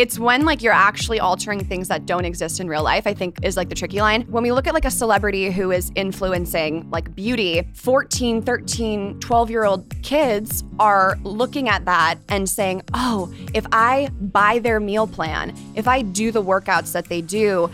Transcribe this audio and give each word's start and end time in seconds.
It's 0.00 0.18
when 0.18 0.46
like 0.46 0.62
you're 0.62 0.72
actually 0.72 1.20
altering 1.20 1.62
things 1.62 1.88
that 1.88 2.06
don't 2.06 2.24
exist 2.24 2.58
in 2.58 2.68
real 2.68 2.82
life, 2.82 3.06
I 3.06 3.12
think 3.12 3.36
is 3.42 3.54
like 3.54 3.68
the 3.68 3.74
tricky 3.74 4.00
line. 4.00 4.22
When 4.22 4.42
we 4.42 4.50
look 4.50 4.66
at 4.66 4.72
like 4.72 4.86
a 4.86 4.90
celebrity 4.90 5.50
who 5.50 5.72
is 5.72 5.92
influencing 5.94 6.88
like 6.88 7.14
beauty, 7.14 7.68
14, 7.74 8.40
13, 8.40 9.20
12 9.20 9.50
year 9.50 9.64
old 9.64 10.02
kids 10.02 10.64
are 10.78 11.18
looking 11.22 11.68
at 11.68 11.84
that 11.84 12.14
and 12.30 12.48
saying, 12.48 12.80
oh, 12.94 13.30
if 13.52 13.66
I 13.72 14.08
buy 14.22 14.58
their 14.60 14.80
meal 14.80 15.06
plan, 15.06 15.54
if 15.74 15.86
I 15.86 16.00
do 16.00 16.32
the 16.32 16.42
workouts 16.42 16.92
that 16.92 17.10
they 17.10 17.20
do, 17.20 17.70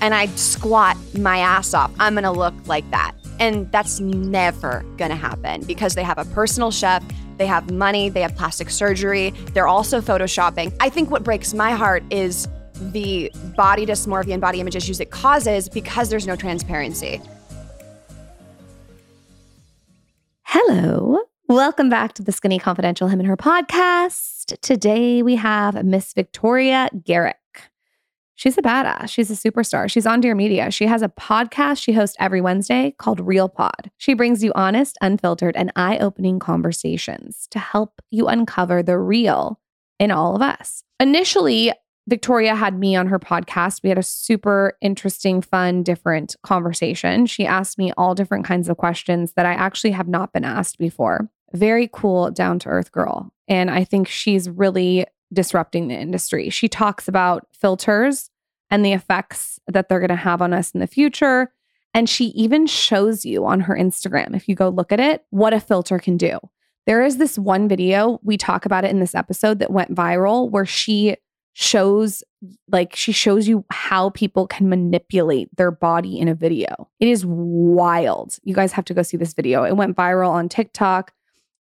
and 0.00 0.14
I 0.14 0.26
squat 0.26 0.96
my 1.18 1.38
ass 1.38 1.74
off, 1.74 1.90
I'm 1.98 2.14
gonna 2.14 2.30
look 2.30 2.54
like 2.66 2.88
that. 2.92 3.16
And 3.40 3.70
that's 3.72 3.98
never 3.98 4.84
gonna 4.96 5.16
happen 5.16 5.64
because 5.64 5.96
they 5.96 6.04
have 6.04 6.18
a 6.18 6.24
personal 6.26 6.70
chef, 6.70 7.02
they 7.38 7.46
have 7.46 7.70
money, 7.70 8.08
they 8.08 8.22
have 8.22 8.34
plastic 8.36 8.70
surgery, 8.70 9.30
they're 9.52 9.68
also 9.68 10.00
photoshopping. 10.00 10.74
I 10.80 10.88
think 10.88 11.10
what 11.10 11.22
breaks 11.22 11.54
my 11.54 11.72
heart 11.72 12.02
is 12.10 12.48
the 12.74 13.30
body 13.56 13.86
dysmorphia 13.86 14.32
and 14.32 14.40
body 14.40 14.60
image 14.60 14.76
issues 14.76 15.00
it 15.00 15.10
causes 15.10 15.68
because 15.68 16.08
there's 16.08 16.26
no 16.26 16.36
transparency. 16.36 17.20
Hello. 20.42 21.20
Welcome 21.48 21.90
back 21.90 22.14
to 22.14 22.22
the 22.22 22.32
Skinny 22.32 22.58
Confidential 22.58 23.08
Him 23.08 23.20
and 23.20 23.28
Her 23.28 23.36
podcast. 23.36 24.58
Today 24.60 25.22
we 25.22 25.36
have 25.36 25.84
Miss 25.84 26.12
Victoria 26.12 26.88
Garrick. 27.04 27.36
She's 28.36 28.58
a 28.58 28.62
badass. 28.62 29.08
She's 29.10 29.30
a 29.30 29.34
superstar. 29.50 29.90
She's 29.90 30.06
on 30.06 30.20
Dear 30.20 30.34
Media. 30.34 30.70
She 30.70 30.86
has 30.86 31.02
a 31.02 31.08
podcast 31.08 31.82
she 31.82 31.92
hosts 31.92 32.16
every 32.18 32.40
Wednesday 32.40 32.94
called 32.98 33.20
Real 33.20 33.48
Pod. 33.48 33.90
She 33.96 34.14
brings 34.14 34.42
you 34.42 34.52
honest, 34.54 34.98
unfiltered, 35.00 35.56
and 35.56 35.72
eye 35.76 35.98
opening 35.98 36.38
conversations 36.38 37.46
to 37.50 37.58
help 37.58 38.00
you 38.10 38.26
uncover 38.26 38.82
the 38.82 38.98
real 38.98 39.60
in 39.98 40.10
all 40.10 40.34
of 40.34 40.42
us. 40.42 40.82
Initially, 40.98 41.72
Victoria 42.06 42.54
had 42.54 42.78
me 42.78 42.96
on 42.96 43.06
her 43.06 43.18
podcast. 43.18 43.82
We 43.82 43.88
had 43.88 43.98
a 43.98 44.02
super 44.02 44.76
interesting, 44.82 45.40
fun, 45.40 45.82
different 45.82 46.36
conversation. 46.42 47.26
She 47.26 47.46
asked 47.46 47.78
me 47.78 47.92
all 47.96 48.14
different 48.14 48.44
kinds 48.44 48.68
of 48.68 48.76
questions 48.76 49.32
that 49.36 49.46
I 49.46 49.52
actually 49.52 49.92
have 49.92 50.08
not 50.08 50.32
been 50.32 50.44
asked 50.44 50.78
before. 50.78 51.30
Very 51.54 51.88
cool, 51.92 52.30
down 52.30 52.58
to 52.60 52.68
earth 52.68 52.92
girl. 52.92 53.32
And 53.48 53.70
I 53.70 53.84
think 53.84 54.08
she's 54.08 54.50
really 54.50 55.06
disrupting 55.34 55.88
the 55.88 55.94
industry. 55.94 56.48
She 56.50 56.68
talks 56.68 57.08
about 57.08 57.46
filters 57.52 58.30
and 58.70 58.84
the 58.84 58.92
effects 58.92 59.58
that 59.66 59.88
they're 59.88 60.00
going 60.00 60.08
to 60.08 60.16
have 60.16 60.40
on 60.40 60.52
us 60.52 60.70
in 60.70 60.80
the 60.80 60.86
future. 60.86 61.52
And 61.92 62.08
she 62.08 62.26
even 62.26 62.66
shows 62.66 63.24
you 63.24 63.46
on 63.46 63.60
her 63.60 63.76
Instagram, 63.76 64.34
if 64.34 64.48
you 64.48 64.54
go 64.54 64.68
look 64.68 64.90
at 64.90 65.00
it, 65.00 65.24
what 65.30 65.54
a 65.54 65.60
filter 65.60 65.98
can 65.98 66.16
do. 66.16 66.38
There 66.86 67.02
is 67.02 67.18
this 67.18 67.38
one 67.38 67.68
video, 67.68 68.18
we 68.22 68.36
talk 68.36 68.66
about 68.66 68.84
it 68.84 68.90
in 68.90 69.00
this 69.00 69.14
episode 69.14 69.58
that 69.60 69.70
went 69.70 69.94
viral 69.94 70.50
where 70.50 70.66
she 70.66 71.16
shows 71.54 72.24
like 72.68 72.94
she 72.96 73.12
shows 73.12 73.46
you 73.46 73.64
how 73.70 74.10
people 74.10 74.46
can 74.46 74.68
manipulate 74.68 75.48
their 75.56 75.70
body 75.70 76.18
in 76.18 76.26
a 76.28 76.34
video. 76.34 76.90
It 76.98 77.08
is 77.08 77.24
wild. 77.24 78.38
You 78.42 78.54
guys 78.54 78.72
have 78.72 78.84
to 78.86 78.94
go 78.94 79.02
see 79.02 79.16
this 79.16 79.34
video. 79.34 79.62
It 79.62 79.76
went 79.76 79.96
viral 79.96 80.30
on 80.30 80.48
TikTok. 80.48 81.12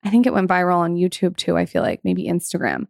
I 0.03 0.09
think 0.09 0.25
it 0.25 0.33
went 0.33 0.47
viral 0.47 0.77
on 0.77 0.95
YouTube 0.95 1.35
too, 1.35 1.57
I 1.57 1.65
feel 1.65 1.81
like, 1.81 2.01
maybe 2.03 2.25
Instagram. 2.25 2.87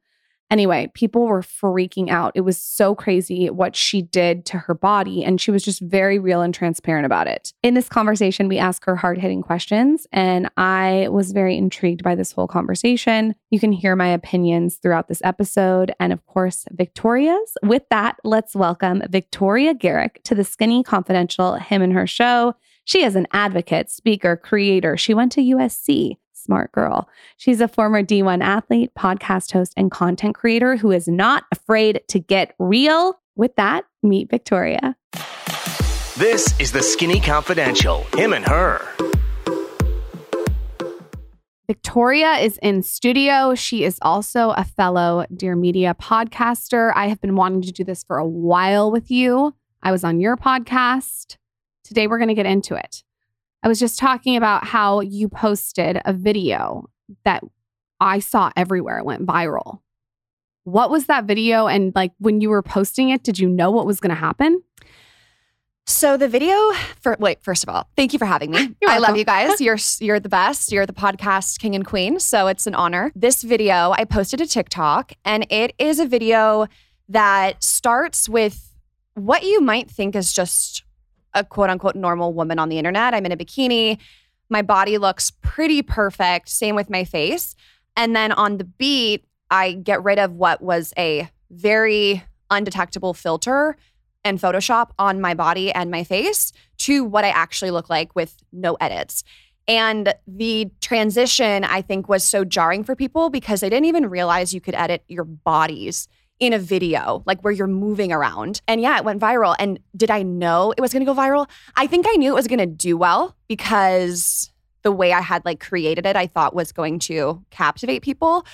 Anyway, 0.51 0.91
people 0.95 1.27
were 1.27 1.41
freaking 1.41 2.09
out. 2.09 2.31
It 2.33 2.41
was 2.41 2.57
so 2.57 2.95
crazy 2.95 3.49
what 3.49 3.75
she 3.75 4.01
did 4.01 4.45
to 4.47 4.57
her 4.57 4.73
body, 4.73 5.23
and 5.23 5.39
she 5.39 5.51
was 5.51 5.63
just 5.63 5.79
very 5.79 6.17
real 6.17 6.41
and 6.41 6.53
transparent 6.53 7.05
about 7.05 7.27
it. 7.27 7.53
In 7.61 7.75
this 7.75 7.87
conversation, 7.87 8.47
we 8.47 8.57
ask 8.57 8.83
her 8.85 8.95
hard 8.95 9.19
hitting 9.19 9.43
questions, 9.43 10.07
and 10.11 10.49
I 10.57 11.07
was 11.11 11.33
very 11.33 11.55
intrigued 11.55 12.03
by 12.03 12.15
this 12.15 12.31
whole 12.31 12.47
conversation. 12.47 13.35
You 13.51 13.59
can 13.59 13.71
hear 13.71 13.95
my 13.95 14.07
opinions 14.07 14.77
throughout 14.77 15.07
this 15.07 15.21
episode, 15.23 15.93
and 15.99 16.11
of 16.11 16.25
course, 16.25 16.65
Victoria's. 16.71 17.55
With 17.63 17.83
that, 17.89 18.17
let's 18.23 18.55
welcome 18.55 19.03
Victoria 19.09 19.75
Garrick 19.75 20.21
to 20.23 20.33
the 20.33 20.43
Skinny 20.43 20.83
Confidential 20.83 21.55
Him 21.55 21.83
and 21.83 21.93
Her 21.93 22.07
show. 22.07 22.55
She 22.85 23.03
is 23.03 23.15
an 23.15 23.27
advocate, 23.31 23.91
speaker, 23.91 24.35
creator. 24.35 24.97
She 24.97 25.13
went 25.13 25.31
to 25.33 25.41
USC 25.41 26.17
smart 26.43 26.71
girl. 26.71 27.09
She's 27.37 27.61
a 27.61 27.67
former 27.67 28.03
D1 28.03 28.41
athlete, 28.43 28.91
podcast 28.97 29.51
host, 29.51 29.73
and 29.77 29.91
content 29.91 30.35
creator 30.35 30.75
who 30.75 30.91
is 30.91 31.07
not 31.07 31.45
afraid 31.51 32.01
to 32.07 32.19
get 32.19 32.55
real. 32.59 33.19
With 33.35 33.55
that, 33.55 33.85
meet 34.03 34.29
Victoria. 34.29 34.95
This 36.17 36.59
is 36.59 36.71
the 36.71 36.81
Skinny 36.81 37.19
Confidential. 37.19 38.03
Him 38.15 38.33
and 38.33 38.45
her. 38.45 38.85
Victoria 41.69 42.33
is 42.37 42.57
in 42.63 42.81
studio. 42.81 43.53
She 43.53 43.83
is 43.83 43.99
also 44.01 44.49
a 44.49 44.63
fellow 44.63 45.27
Dear 45.33 45.55
Media 45.55 45.93
podcaster. 45.93 46.91
I 46.95 47.07
have 47.07 47.21
been 47.21 47.35
wanting 47.35 47.61
to 47.61 47.71
do 47.71 47.83
this 47.83 48.03
for 48.03 48.17
a 48.17 48.27
while 48.27 48.91
with 48.91 49.11
you. 49.11 49.53
I 49.83 49.91
was 49.91 50.03
on 50.03 50.19
your 50.19 50.35
podcast. 50.35 51.37
Today, 51.83 52.07
we're 52.07 52.17
going 52.17 52.29
to 52.29 52.33
get 52.33 52.47
into 52.47 52.75
it. 52.75 53.03
I 53.61 53.67
was 53.67 53.79
just 53.79 53.99
talking 53.99 54.35
about 54.35 54.65
how 54.65 55.01
you 55.01 55.27
posted 55.27 56.01
a 56.05 56.13
video 56.13 56.89
that 57.25 57.43
I 57.99 58.19
saw 58.19 58.51
everywhere. 58.55 58.99
It 58.99 59.05
went 59.05 59.25
viral. 59.25 59.79
What 60.63 60.89
was 60.89 61.07
that 61.07 61.25
video? 61.25 61.67
And 61.67 61.93
like 61.95 62.11
when 62.19 62.41
you 62.41 62.49
were 62.49 62.61
posting 62.61 63.09
it, 63.09 63.23
did 63.23 63.39
you 63.39 63.49
know 63.49 63.71
what 63.71 63.85
was 63.85 63.99
going 63.99 64.11
to 64.11 64.15
happen? 64.15 64.61
So 65.85 66.17
the 66.17 66.27
video 66.27 66.55
for 67.01 67.17
wait, 67.19 67.41
first 67.41 67.63
of 67.63 67.69
all, 67.69 67.89
thank 67.97 68.13
you 68.13 68.19
for 68.19 68.25
having 68.25 68.51
me. 68.51 68.75
I 68.87 68.99
love 68.99 69.17
you 69.17 69.25
guys. 69.25 69.59
You're 69.61 69.79
you're 69.99 70.19
the 70.19 70.29
best. 70.29 70.71
You're 70.71 70.85
the 70.85 70.93
podcast 70.93 71.57
king 71.57 71.73
and 71.73 71.83
queen. 71.83 72.19
So 72.19 72.45
it's 72.45 72.67
an 72.67 72.75
honor. 72.75 73.11
This 73.15 73.41
video 73.41 73.91
I 73.91 74.05
posted 74.05 74.37
to 74.39 74.45
TikTok 74.45 75.13
and 75.25 75.47
it 75.49 75.73
is 75.79 75.99
a 75.99 76.05
video 76.05 76.67
that 77.09 77.63
starts 77.63 78.29
with 78.29 78.77
what 79.15 79.41
you 79.43 79.61
might 79.61 79.89
think 79.89 80.15
is 80.15 80.31
just 80.31 80.83
a 81.33 81.43
quote 81.43 81.69
unquote 81.69 81.95
normal 81.95 82.33
woman 82.33 82.59
on 82.59 82.69
the 82.69 82.77
internet. 82.77 83.13
I'm 83.13 83.25
in 83.25 83.31
a 83.31 83.37
bikini. 83.37 83.97
My 84.49 84.61
body 84.61 84.97
looks 84.97 85.31
pretty 85.41 85.81
perfect. 85.81 86.49
Same 86.49 86.75
with 86.75 86.89
my 86.89 87.03
face. 87.03 87.55
And 87.95 88.15
then 88.15 88.31
on 88.31 88.57
the 88.57 88.63
beat, 88.63 89.25
I 89.51 89.73
get 89.73 90.03
rid 90.03 90.19
of 90.19 90.33
what 90.33 90.61
was 90.61 90.93
a 90.97 91.29
very 91.51 92.23
undetectable 92.49 93.13
filter 93.13 93.77
and 94.23 94.39
Photoshop 94.39 94.91
on 94.99 95.21
my 95.21 95.33
body 95.33 95.71
and 95.71 95.89
my 95.89 96.03
face 96.03 96.51
to 96.77 97.03
what 97.03 97.25
I 97.25 97.29
actually 97.29 97.71
look 97.71 97.89
like 97.89 98.15
with 98.15 98.35
no 98.51 98.75
edits. 98.75 99.23
And 99.67 100.13
the 100.27 100.71
transition, 100.81 101.63
I 101.63 101.81
think, 101.81 102.09
was 102.09 102.23
so 102.23 102.43
jarring 102.43 102.83
for 102.83 102.95
people 102.95 103.29
because 103.29 103.61
they 103.61 103.69
didn't 103.69 103.85
even 103.85 104.09
realize 104.09 104.53
you 104.53 104.61
could 104.61 104.75
edit 104.75 105.03
your 105.07 105.23
bodies 105.23 106.07
in 106.39 106.53
a 106.53 106.59
video, 106.59 107.23
like 107.25 107.41
where 107.41 107.51
you're 107.51 107.67
moving 107.67 108.11
around. 108.11 108.61
And 108.67 108.81
yeah, 108.81 108.97
it 108.97 109.03
went 109.03 109.21
viral. 109.21 109.55
And 109.59 109.79
did 109.95 110.09
I 110.09 110.23
know 110.23 110.73
it 110.77 110.81
was 110.81 110.93
gonna 110.93 111.05
go 111.05 111.13
viral? 111.13 111.49
I 111.75 111.87
think 111.87 112.05
I 112.07 112.13
knew 112.13 112.31
it 112.31 112.35
was 112.35 112.47
gonna 112.47 112.65
do 112.65 112.97
well 112.97 113.35
because 113.47 114.51
the 114.83 114.91
way 114.91 115.11
I 115.11 115.21
had 115.21 115.43
like 115.45 115.59
created 115.59 116.05
it, 116.05 116.15
I 116.15 116.27
thought 116.27 116.55
was 116.55 116.71
going 116.71 116.99
to 116.99 117.43
captivate 117.49 118.01
people. 118.01 118.45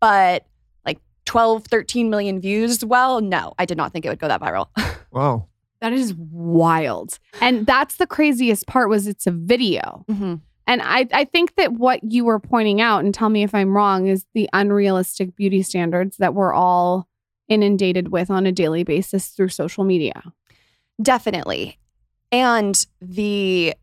But 0.00 0.46
like 0.84 0.98
12, 1.24 1.64
13 1.64 2.10
million 2.10 2.40
views, 2.40 2.84
well, 2.84 3.20
no, 3.20 3.54
I 3.58 3.64
did 3.64 3.76
not 3.76 3.92
think 3.92 4.04
it 4.04 4.08
would 4.08 4.18
go 4.18 4.28
that 4.28 4.40
viral. 4.40 4.68
Wow. 5.12 5.48
That 5.80 5.92
is 5.92 6.14
wild. 6.14 7.18
And 7.40 7.66
that's 7.66 7.96
the 7.96 8.06
craziest 8.06 8.68
part 8.68 8.88
was 8.88 9.08
it's 9.08 9.26
a 9.26 9.32
video. 9.32 10.04
mm-hmm. 10.08 10.36
And 10.68 10.82
I, 10.84 11.08
I 11.12 11.24
think 11.24 11.56
that 11.56 11.72
what 11.72 12.00
you 12.04 12.24
were 12.24 12.38
pointing 12.38 12.80
out, 12.80 13.02
and 13.02 13.12
tell 13.12 13.28
me 13.28 13.42
if 13.42 13.56
I'm 13.56 13.74
wrong, 13.76 14.06
is 14.06 14.24
the 14.34 14.48
unrealistic 14.52 15.34
beauty 15.34 15.62
standards 15.62 16.18
that 16.18 16.32
we're 16.32 16.52
all 16.52 17.08
inundated 17.50 18.08
with 18.08 18.30
on 18.30 18.46
a 18.46 18.52
daily 18.52 18.84
basis 18.84 19.28
through 19.28 19.48
social 19.48 19.84
media. 19.84 20.32
Definitely. 21.02 21.78
And 22.32 22.86
the 23.02 23.74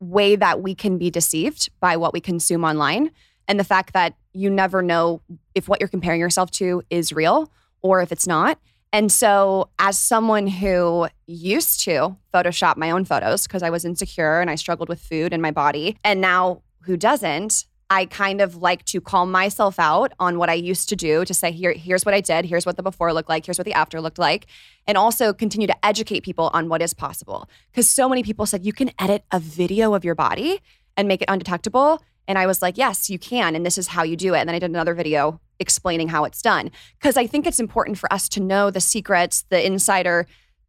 way 0.00 0.36
that 0.36 0.62
we 0.62 0.74
can 0.74 0.96
be 0.96 1.10
deceived 1.10 1.68
by 1.80 1.96
what 1.96 2.14
we 2.14 2.20
consume 2.20 2.64
online 2.64 3.10
and 3.48 3.58
the 3.58 3.64
fact 3.64 3.92
that 3.92 4.14
you 4.32 4.48
never 4.48 4.82
know 4.82 5.20
if 5.54 5.68
what 5.68 5.80
you're 5.80 5.88
comparing 5.88 6.20
yourself 6.20 6.50
to 6.52 6.82
is 6.90 7.12
real 7.12 7.50
or 7.82 8.00
if 8.00 8.12
it's 8.12 8.26
not. 8.26 8.58
And 8.92 9.12
so, 9.12 9.68
as 9.78 9.98
someone 9.98 10.46
who 10.46 11.08
used 11.26 11.84
to 11.84 12.16
Photoshop 12.32 12.76
my 12.76 12.90
own 12.90 13.04
photos 13.04 13.46
because 13.46 13.62
I 13.62 13.68
was 13.68 13.84
insecure 13.84 14.40
and 14.40 14.48
I 14.48 14.54
struggled 14.54 14.88
with 14.88 15.00
food 15.00 15.32
and 15.34 15.42
my 15.42 15.50
body, 15.50 15.98
and 16.04 16.22
now 16.22 16.62
who 16.82 16.96
doesn't, 16.96 17.66
I 17.90 18.04
kind 18.04 18.40
of 18.40 18.56
like 18.56 18.84
to 18.86 19.00
call 19.00 19.24
myself 19.24 19.78
out 19.78 20.12
on 20.20 20.38
what 20.38 20.50
I 20.50 20.54
used 20.54 20.90
to 20.90 20.96
do 20.96 21.24
to 21.24 21.32
say, 21.32 21.50
here, 21.52 21.72
here's 21.72 22.04
what 22.04 22.14
I 22.14 22.20
did, 22.20 22.44
here's 22.44 22.66
what 22.66 22.76
the 22.76 22.82
before 22.82 23.12
looked 23.14 23.30
like, 23.30 23.46
here's 23.46 23.58
what 23.58 23.64
the 23.64 23.72
after 23.72 24.00
looked 24.00 24.18
like, 24.18 24.46
and 24.86 24.98
also 24.98 25.32
continue 25.32 25.66
to 25.66 25.86
educate 25.86 26.20
people 26.20 26.50
on 26.52 26.68
what 26.68 26.82
is 26.82 26.92
possible. 26.92 27.48
Because 27.70 27.88
so 27.88 28.08
many 28.08 28.22
people 28.22 28.44
said, 28.44 28.64
you 28.64 28.74
can 28.74 28.90
edit 28.98 29.24
a 29.32 29.40
video 29.40 29.94
of 29.94 30.04
your 30.04 30.14
body 30.14 30.60
and 30.96 31.08
make 31.08 31.22
it 31.22 31.30
undetectable. 31.30 32.02
And 32.26 32.36
I 32.36 32.46
was 32.46 32.60
like, 32.60 32.76
yes, 32.76 33.08
you 33.08 33.18
can. 33.18 33.56
And 33.56 33.64
this 33.64 33.78
is 33.78 33.88
how 33.88 34.02
you 34.02 34.16
do 34.16 34.34
it. 34.34 34.40
And 34.40 34.48
then 34.48 34.54
I 34.54 34.58
did 34.58 34.70
another 34.70 34.92
video 34.92 35.40
explaining 35.58 36.08
how 36.08 36.24
it's 36.24 36.42
done. 36.42 36.70
Because 36.98 37.16
I 37.16 37.26
think 37.26 37.46
it's 37.46 37.58
important 37.58 37.96
for 37.96 38.12
us 38.12 38.28
to 38.30 38.40
know 38.40 38.70
the 38.70 38.80
secrets, 38.80 39.46
the 39.48 39.64
insider 39.64 40.26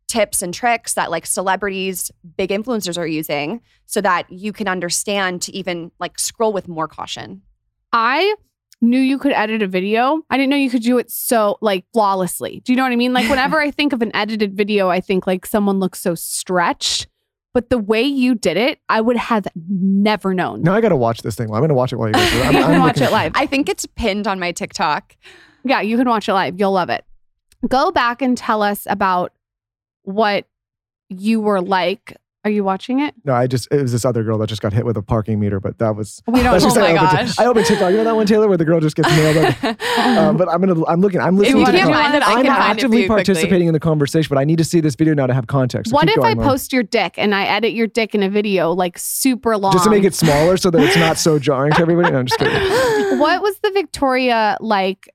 tips 0.10 0.42
and 0.42 0.54
tricks 0.54 0.96
that 0.96 1.10
like 1.12 1.26
celebrities, 1.26 2.12
big 2.36 2.50
influencers 2.50 2.98
are 2.98 3.08
using 3.08 3.62
so 3.86 4.02
that 4.02 4.30
you 4.30 4.52
can 4.52 4.68
understand 4.68 5.42
to 5.44 5.56
even 5.56 5.92
like 6.00 6.20
scroll 6.20 6.52
with 6.52 6.68
more 6.68 6.88
caution. 6.88 7.42
I 7.94 8.36
knew 8.82 9.00
you 9.00 9.18
could 9.18 9.32
edit 9.34 9.62
a 9.62 9.68
video. 9.68 10.22
I 10.30 10.38
didn't 10.38 10.50
know 10.50 10.56
you 10.58 10.70
could 10.70 10.84
do 10.84 10.98
it 10.98 11.10
so 11.12 11.58
like 11.62 11.86
flawlessly. 11.94 12.62
Do 12.66 12.74
you 12.74 12.78
know 12.78 12.84
what 12.84 12.92
I 12.92 12.96
mean? 12.98 13.14
Like 13.14 13.30
whenever 13.30 13.60
I 13.62 13.72
think 13.72 13.94
of 13.94 14.02
an 14.02 14.12
edited 14.16 14.56
video, 14.58 14.90
I 14.90 15.00
think 15.00 15.26
like 15.28 15.46
someone 15.46 15.80
looks 15.80 16.00
so 16.02 16.16
stretched. 16.16 17.08
But 17.52 17.70
the 17.72 17.80
way 17.80 18.04
you 18.04 18.36
did 18.36 18.58
it, 18.58 18.80
I 18.90 19.02
would 19.02 19.18
have 19.18 19.48
never 19.68 20.36
known. 20.36 20.62
Now 20.62 20.76
I 20.76 20.82
got 20.82 20.90
to 20.90 20.96
watch 20.96 21.24
this 21.24 21.36
thing. 21.36 21.48
I'm 21.52 21.58
going 21.60 21.70
to 21.70 21.74
watch 21.76 21.92
it 21.92 21.96
while 21.96 22.08
you 22.10 22.14
guys 22.14 22.32
do 22.32 22.38
it. 22.38 22.46
I'm, 22.46 22.54
you 22.56 22.62
can 22.62 22.72
I'm 22.76 22.80
watch 22.82 22.98
looking- 22.98 23.08
it 23.08 23.12
live. 23.12 23.32
I 23.36 23.48
think 23.48 23.70
it's 23.70 23.86
pinned 23.88 24.28
on 24.28 24.40
my 24.40 24.52
TikTok. 24.52 25.16
Yeah, 25.66 25.82
you 25.82 25.98
can 25.98 26.08
watch 26.08 26.30
it 26.30 26.34
live. 26.34 26.60
You'll 26.60 26.72
love 26.72 26.90
it. 26.92 27.06
Go 27.68 27.92
back 27.92 28.22
and 28.22 28.38
tell 28.38 28.62
us 28.62 28.86
about 28.90 29.34
what 30.14 30.46
you 31.10 31.40
were 31.42 31.62
like. 31.62 32.16
Are 32.46 32.50
you 32.50 32.64
watching 32.64 33.02
it? 33.02 33.14
No, 33.26 33.34
I 33.34 33.48
just 33.48 33.68
it 33.70 33.82
was 33.82 33.92
this 33.92 34.06
other 34.06 34.24
girl 34.24 34.38
that 34.38 34.48
just 34.48 34.62
got 34.62 34.72
hit 34.72 34.86
with 34.86 34.96
a 34.96 35.02
parking 35.02 35.42
meter, 35.42 35.60
but 35.60 35.78
that 35.80 35.98
was 35.98 36.24
We 36.26 36.42
don't. 36.42 36.64
Oh 36.64 36.74
my 36.80 36.88
I 36.88 36.94
gosh. 36.94 37.38
I 37.38 37.46
opened 37.46 37.66
TikTok. 37.66 37.92
You 37.92 37.98
know 37.98 38.06
that 38.06 38.16
one, 38.16 38.26
Taylor, 38.26 38.48
where 38.48 38.56
the 38.56 38.64
girl 38.64 38.80
just 38.80 38.96
gets 38.96 39.10
nailed. 39.10 39.46
Up? 39.46 39.64
um, 40.00 40.38
but 40.38 40.48
I'm 40.48 40.62
gonna 40.62 40.86
I'm 40.86 41.02
looking 41.02 41.20
I'm 41.20 41.36
If 41.36 41.54
listening 41.54 41.60
you 41.60 41.66
to 41.66 41.72
the 41.74 41.78
can't 41.80 41.92
find 41.94 42.16
it, 42.16 42.24
I 42.24 42.32
I'm 42.32 42.44
can 42.44 42.46
find 42.46 42.48
it 42.48 42.72
actively 42.72 43.02
you 43.02 43.08
quickly. 43.08 43.26
participating 43.26 43.68
in 43.68 43.74
the 43.74 43.80
conversation, 43.82 44.30
but 44.30 44.38
I 44.40 44.46
need 44.46 44.58
to 44.60 44.64
see 44.64 44.80
this 44.80 44.96
video 44.96 45.14
now 45.16 45.28
to 45.28 45.34
have 45.34 45.48
context. 45.48 45.90
So 45.92 45.96
what 45.96 46.08
if 46.08 46.18
I 46.18 46.22
going, 46.22 46.38
Lauryn. 46.38 46.44
post 46.46 46.72
your 46.72 46.84
dick 46.84 47.16
and 47.18 47.36
I 47.36 47.44
edit 47.44 47.74
your 47.74 47.88
dick 47.88 48.16
in 48.16 48.24
a 48.24 48.30
video 48.30 48.72
like 48.72 48.98
super 48.98 49.58
long? 49.58 49.74
just 49.74 49.84
to 49.84 49.90
make 49.90 50.06
it 50.06 50.16
smaller 50.16 50.56
so 50.56 50.72
that 50.72 50.82
it's 50.82 50.96
not 50.96 51.18
so 51.18 51.40
jarring 51.40 51.74
to 51.74 51.82
everybody? 51.82 52.10
No, 52.10 52.20
I'm 52.20 52.26
just 52.26 52.40
kidding. 52.40 52.56
what 53.20 53.42
was 53.42 53.60
the 53.60 53.72
Victoria 53.72 54.56
like 54.62 55.10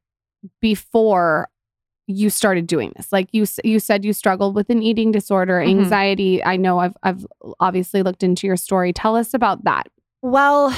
before 0.61 1.49
you 2.06 2.28
started 2.30 2.66
doing 2.66 2.92
this? 2.96 3.12
Like 3.12 3.28
you 3.32 3.46
you 3.62 3.78
said 3.80 4.04
you 4.04 4.12
struggled 4.12 4.54
with 4.54 4.68
an 4.70 4.82
eating 4.82 5.10
disorder, 5.12 5.58
Mhm. 5.60 5.68
anxiety. 5.68 6.44
I 6.44 6.56
know 6.56 6.78
I've 6.78 6.96
I've 7.02 7.26
obviously 7.60 8.02
looked 8.02 8.22
into 8.22 8.46
your 8.46 8.56
story. 8.56 8.92
Tell 8.92 9.16
us 9.16 9.32
about 9.34 9.64
that. 9.64 9.88
Well, 10.22 10.70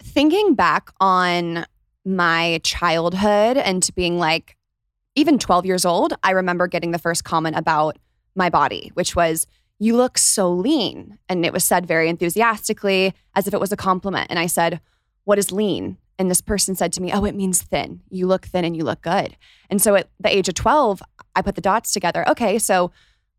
thinking 0.00 0.54
back 0.54 0.90
on 1.00 1.66
my 2.04 2.60
childhood 2.62 3.56
and 3.56 3.82
to 3.82 3.92
being 3.92 4.18
like, 4.18 4.56
even 5.16 5.38
12 5.38 5.64
years 5.64 5.84
old, 5.84 6.12
I 6.22 6.32
remember 6.32 6.66
getting 6.66 6.90
the 6.90 6.98
first 6.98 7.24
comment 7.24 7.56
about 7.56 7.96
my 8.34 8.50
body, 8.50 8.90
which 8.94 9.14
was, 9.16 9.46
You 9.78 9.96
look 9.96 10.18
so 10.18 10.52
lean. 10.52 11.18
And 11.28 11.44
it 11.46 11.52
was 11.52 11.64
said 11.64 11.86
very 11.86 12.08
enthusiastically 12.08 13.14
as 13.34 13.46
if 13.48 13.54
it 13.54 13.60
was 13.60 13.72
a 13.72 13.76
compliment. 13.76 14.26
And 14.30 14.38
I 14.38 14.46
said, 14.46 14.80
What 15.24 15.38
is 15.38 15.50
lean? 15.52 15.96
And 16.18 16.30
this 16.30 16.40
person 16.40 16.74
said 16.74 16.92
to 16.94 17.02
me, 17.02 17.12
Oh, 17.12 17.24
it 17.24 17.34
means 17.34 17.62
thin. 17.62 18.00
You 18.08 18.26
look 18.26 18.46
thin 18.46 18.64
and 18.64 18.76
you 18.76 18.84
look 18.84 19.02
good. 19.02 19.36
And 19.68 19.82
so 19.82 19.94
at 19.96 20.08
the 20.20 20.34
age 20.34 20.48
of 20.48 20.54
12, 20.54 21.02
I 21.34 21.42
put 21.42 21.54
the 21.54 21.60
dots 21.60 21.92
together. 21.92 22.28
Okay, 22.28 22.58
so 22.58 22.92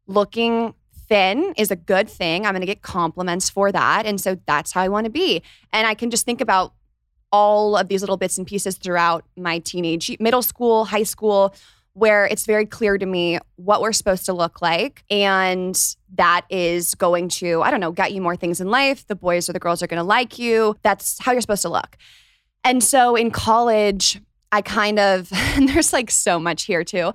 looking 0.07 0.73
thin 1.07 1.53
is 1.57 1.71
a 1.71 1.75
good 1.75 2.09
thing. 2.09 2.45
I'm 2.45 2.53
going 2.53 2.61
to 2.61 2.67
get 2.67 2.81
compliments 2.81 3.49
for 3.49 3.71
that. 3.71 4.05
And 4.05 4.19
so 4.19 4.37
that's 4.45 4.71
how 4.71 4.81
I 4.81 4.89
want 4.89 5.05
to 5.05 5.11
be. 5.11 5.41
And 5.71 5.87
I 5.87 5.93
can 5.93 6.09
just 6.09 6.25
think 6.25 6.41
about 6.41 6.73
all 7.31 7.75
of 7.75 7.87
these 7.87 8.01
little 8.01 8.17
bits 8.17 8.37
and 8.37 8.47
pieces 8.47 8.77
throughout 8.77 9.25
my 9.35 9.59
teenage, 9.59 10.15
middle 10.19 10.41
school, 10.41 10.85
high 10.85 11.03
school, 11.03 11.53
where 11.93 12.25
it's 12.25 12.45
very 12.45 12.65
clear 12.65 12.97
to 12.97 13.05
me 13.05 13.39
what 13.55 13.81
we're 13.81 13.93
supposed 13.93 14.25
to 14.25 14.33
look 14.33 14.61
like. 14.61 15.03
And 15.09 15.77
that 16.15 16.45
is 16.49 16.93
going 16.95 17.29
to, 17.29 17.61
I 17.61 17.71
don't 17.71 17.79
know, 17.79 17.91
get 17.91 18.11
you 18.11 18.21
more 18.21 18.35
things 18.35 18.59
in 18.59 18.69
life. 18.69 19.07
The 19.07 19.15
boys 19.15 19.49
or 19.49 19.53
the 19.53 19.59
girls 19.59 19.81
are 19.81 19.87
going 19.87 19.99
to 19.99 20.03
like 20.03 20.37
you. 20.37 20.75
That's 20.81 21.19
how 21.19 21.31
you're 21.31 21.41
supposed 21.41 21.61
to 21.61 21.69
look. 21.69 21.97
And 22.65 22.83
so 22.83 23.15
in 23.15 23.29
college, 23.29 24.19
I 24.51 24.61
kind 24.61 24.97
of, 24.99 25.29
there's 25.57 25.93
like 25.93 26.09
so 26.09 26.39
much 26.39 26.63
here 26.63 26.83
too. 26.83 27.13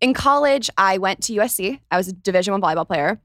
In 0.00 0.14
college, 0.14 0.70
I 0.78 0.98
went 0.98 1.22
to 1.24 1.34
USC. 1.34 1.80
I 1.90 1.96
was 1.96 2.08
a 2.08 2.12
Division 2.12 2.52
One 2.52 2.62
volleyball 2.62 2.86
player. 2.86 3.20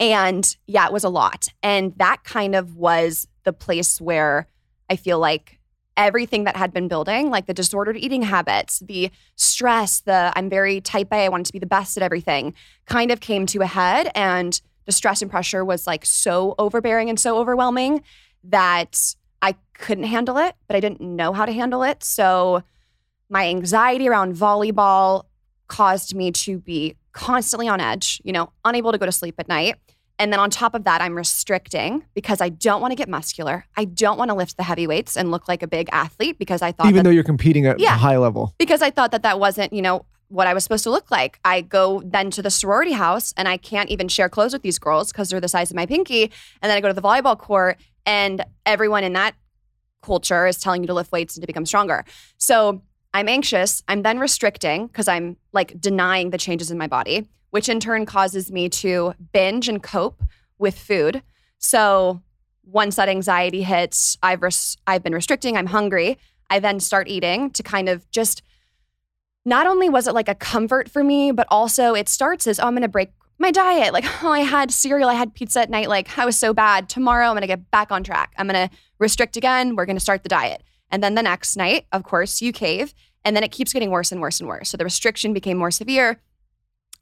And 0.00 0.56
yeah, 0.66 0.86
it 0.86 0.92
was 0.92 1.04
a 1.04 1.08
lot. 1.08 1.48
And 1.62 1.94
that 1.96 2.24
kind 2.24 2.54
of 2.54 2.76
was 2.76 3.28
the 3.44 3.52
place 3.52 4.00
where 4.00 4.48
I 4.90 4.96
feel 4.96 5.18
like 5.18 5.58
everything 5.96 6.44
that 6.44 6.56
had 6.56 6.72
been 6.72 6.86
building, 6.86 7.30
like 7.30 7.46
the 7.46 7.54
disordered 7.54 7.96
eating 7.96 8.22
habits, 8.22 8.80
the 8.80 9.10
stress, 9.34 10.00
the 10.00 10.32
I'm 10.36 10.48
very 10.48 10.80
type 10.80 11.12
A, 11.12 11.24
I 11.24 11.28
wanted 11.28 11.46
to 11.46 11.52
be 11.52 11.58
the 11.58 11.66
best 11.66 11.96
at 11.96 12.02
everything, 12.02 12.54
kind 12.86 13.10
of 13.10 13.20
came 13.20 13.46
to 13.46 13.62
a 13.62 13.66
head. 13.66 14.10
And 14.14 14.60
the 14.86 14.92
stress 14.92 15.22
and 15.22 15.30
pressure 15.30 15.64
was 15.64 15.86
like 15.86 16.06
so 16.06 16.54
overbearing 16.58 17.08
and 17.08 17.18
so 17.18 17.38
overwhelming 17.38 18.02
that 18.44 19.14
couldn't 19.78 20.04
handle 20.04 20.36
it, 20.38 20.54
but 20.66 20.76
I 20.76 20.80
didn't 20.80 21.00
know 21.00 21.32
how 21.32 21.46
to 21.46 21.52
handle 21.52 21.82
it. 21.82 22.02
So 22.04 22.62
my 23.30 23.46
anxiety 23.48 24.08
around 24.08 24.34
volleyball 24.36 25.24
caused 25.68 26.14
me 26.14 26.32
to 26.32 26.58
be 26.58 26.96
constantly 27.12 27.68
on 27.68 27.80
edge, 27.80 28.20
you 28.24 28.32
know, 28.32 28.52
unable 28.64 28.92
to 28.92 28.98
go 28.98 29.06
to 29.06 29.12
sleep 29.12 29.34
at 29.38 29.48
night. 29.48 29.76
And 30.20 30.32
then 30.32 30.40
on 30.40 30.50
top 30.50 30.74
of 30.74 30.82
that, 30.84 31.00
I'm 31.00 31.14
restricting 31.14 32.04
because 32.14 32.40
I 32.40 32.48
don't 32.48 32.80
want 32.80 32.90
to 32.90 32.96
get 32.96 33.08
muscular. 33.08 33.66
I 33.76 33.84
don't 33.84 34.18
want 34.18 34.30
to 34.30 34.34
lift 34.34 34.56
the 34.56 34.64
heavy 34.64 34.86
weights 34.86 35.16
and 35.16 35.30
look 35.30 35.46
like 35.46 35.62
a 35.62 35.68
big 35.68 35.88
athlete 35.92 36.38
because 36.38 36.60
I 36.60 36.72
thought 36.72 36.86
Even 36.86 36.96
that, 36.96 37.02
though 37.04 37.10
you're 37.10 37.22
competing 37.22 37.66
at 37.66 37.78
Yeah. 37.78 37.94
a 37.94 37.98
high 37.98 38.16
level. 38.16 38.52
because 38.58 38.82
I 38.82 38.90
thought 38.90 39.12
that 39.12 39.22
that 39.22 39.38
wasn't, 39.38 39.72
you 39.72 39.82
know, 39.82 40.06
what 40.26 40.46
I 40.46 40.54
was 40.54 40.62
supposed 40.64 40.84
to 40.84 40.90
look 40.90 41.10
like. 41.10 41.38
I 41.44 41.60
go 41.60 42.02
then 42.04 42.30
to 42.32 42.42
the 42.42 42.50
sorority 42.50 42.92
house 42.92 43.32
and 43.36 43.46
I 43.48 43.56
can't 43.58 43.88
even 43.90 44.08
share 44.08 44.28
clothes 44.28 44.52
with 44.52 44.62
these 44.62 44.78
girls 44.78 45.12
because 45.12 45.30
they're 45.30 45.40
the 45.40 45.48
size 45.48 45.70
of 45.70 45.76
my 45.76 45.86
pinky. 45.86 46.24
And 46.60 46.68
then 46.68 46.76
I 46.76 46.80
go 46.80 46.88
to 46.88 46.94
the 46.94 47.00
volleyball 47.00 47.38
court 47.38 47.78
and 48.04 48.44
everyone 48.66 49.04
in 49.04 49.12
that 49.14 49.34
culture 50.02 50.46
is 50.46 50.58
telling 50.58 50.82
you 50.82 50.86
to 50.86 50.94
lift 50.94 51.12
weights 51.12 51.36
and 51.36 51.42
to 51.42 51.46
become 51.46 51.66
stronger. 51.66 52.04
So 52.36 52.82
I'm 53.14 53.28
anxious. 53.28 53.82
I'm 53.88 54.02
then 54.02 54.18
restricting 54.18 54.86
because 54.86 55.08
I'm 55.08 55.36
like 55.52 55.80
denying 55.80 56.30
the 56.30 56.38
changes 56.38 56.70
in 56.70 56.78
my 56.78 56.86
body, 56.86 57.28
which 57.50 57.68
in 57.68 57.80
turn 57.80 58.06
causes 58.06 58.52
me 58.52 58.68
to 58.68 59.14
binge 59.32 59.68
and 59.68 59.82
cope 59.82 60.22
with 60.58 60.78
food. 60.78 61.22
So 61.58 62.22
once 62.64 62.96
that 62.96 63.08
anxiety 63.08 63.62
hits, 63.62 64.18
I've 64.22 64.42
res- 64.42 64.76
I've 64.86 65.02
been 65.02 65.14
restricting. 65.14 65.56
I'm 65.56 65.66
hungry. 65.66 66.18
I 66.50 66.60
then 66.60 66.80
start 66.80 67.08
eating 67.08 67.50
to 67.50 67.62
kind 67.62 67.88
of 67.88 68.10
just. 68.10 68.42
Not 69.44 69.66
only 69.66 69.88
was 69.88 70.06
it 70.06 70.12
like 70.12 70.28
a 70.28 70.34
comfort 70.34 70.90
for 70.90 71.02
me, 71.02 71.32
but 71.32 71.46
also 71.50 71.94
it 71.94 72.08
starts 72.08 72.46
as 72.46 72.60
oh, 72.60 72.64
I'm 72.64 72.74
going 72.74 72.82
to 72.82 72.88
break 72.88 73.10
my 73.38 73.50
diet. 73.50 73.92
Like 73.92 74.04
oh, 74.22 74.30
I 74.30 74.40
had 74.40 74.70
cereal, 74.70 75.08
I 75.08 75.14
had 75.14 75.34
pizza 75.34 75.60
at 75.60 75.70
night. 75.70 75.88
Like 75.88 76.18
I 76.18 76.24
was 76.24 76.38
so 76.38 76.52
bad. 76.52 76.88
Tomorrow 76.88 77.26
I'm 77.26 77.32
going 77.32 77.42
to 77.42 77.46
get 77.46 77.70
back 77.70 77.92
on 77.92 78.02
track. 78.02 78.32
I'm 78.36 78.48
going 78.48 78.68
to 78.68 78.74
restrict 78.98 79.36
again. 79.36 79.76
We're 79.76 79.86
going 79.86 79.96
to 79.96 80.00
start 80.00 80.22
the 80.22 80.28
diet. 80.28 80.62
And 80.90 81.02
then 81.02 81.14
the 81.14 81.22
next 81.22 81.56
night, 81.56 81.86
of 81.92 82.02
course, 82.02 82.40
you 82.40 82.52
cave. 82.52 82.94
And 83.24 83.36
then 83.36 83.44
it 83.44 83.52
keeps 83.52 83.72
getting 83.72 83.90
worse 83.90 84.10
and 84.10 84.20
worse 84.20 84.40
and 84.40 84.48
worse. 84.48 84.70
So 84.70 84.76
the 84.76 84.84
restriction 84.84 85.32
became 85.32 85.58
more 85.58 85.70
severe. 85.70 86.20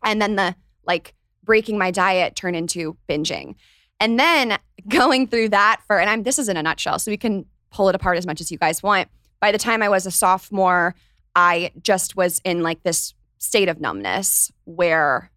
And 0.03 0.21
then 0.21 0.37
the 0.37 0.57
like 0.87 1.15
breaking 1.45 1.79
my 1.79 1.91
diet 1.91 2.37
turned 2.37 2.57
into 2.57 2.97
binging. 3.09 3.55
And 4.01 4.19
then 4.19 4.59
going 4.89 5.27
through 5.27 5.51
that 5.51 5.81
for, 5.87 5.99
and 5.99 6.11
I'm, 6.11 6.23
this 6.23 6.39
is 6.39 6.49
in 6.49 6.57
a 6.57 6.63
nutshell, 6.63 6.99
so 6.99 7.11
we 7.11 7.17
can 7.17 7.47
pull 7.71 7.89
it 7.89 7.95
apart 7.95 8.19
as 8.19 8.27
much 8.27 8.41
as 8.41 8.51
you 8.51 8.59
guys 8.59 8.83
want. 8.83 9.09
By 9.41 9.53
the 9.53 9.59
time 9.59 9.83
I 9.83 9.89
was 9.89 10.07
a 10.07 10.11
sophomore, 10.11 10.95
I 11.35 11.71
just 11.83 12.17
was 12.17 12.41
in 12.45 12.63
like 12.63 12.83
this 12.83 13.15
state 13.39 13.69
of 13.69 13.81
numbness 13.81 14.51
where 14.65 15.31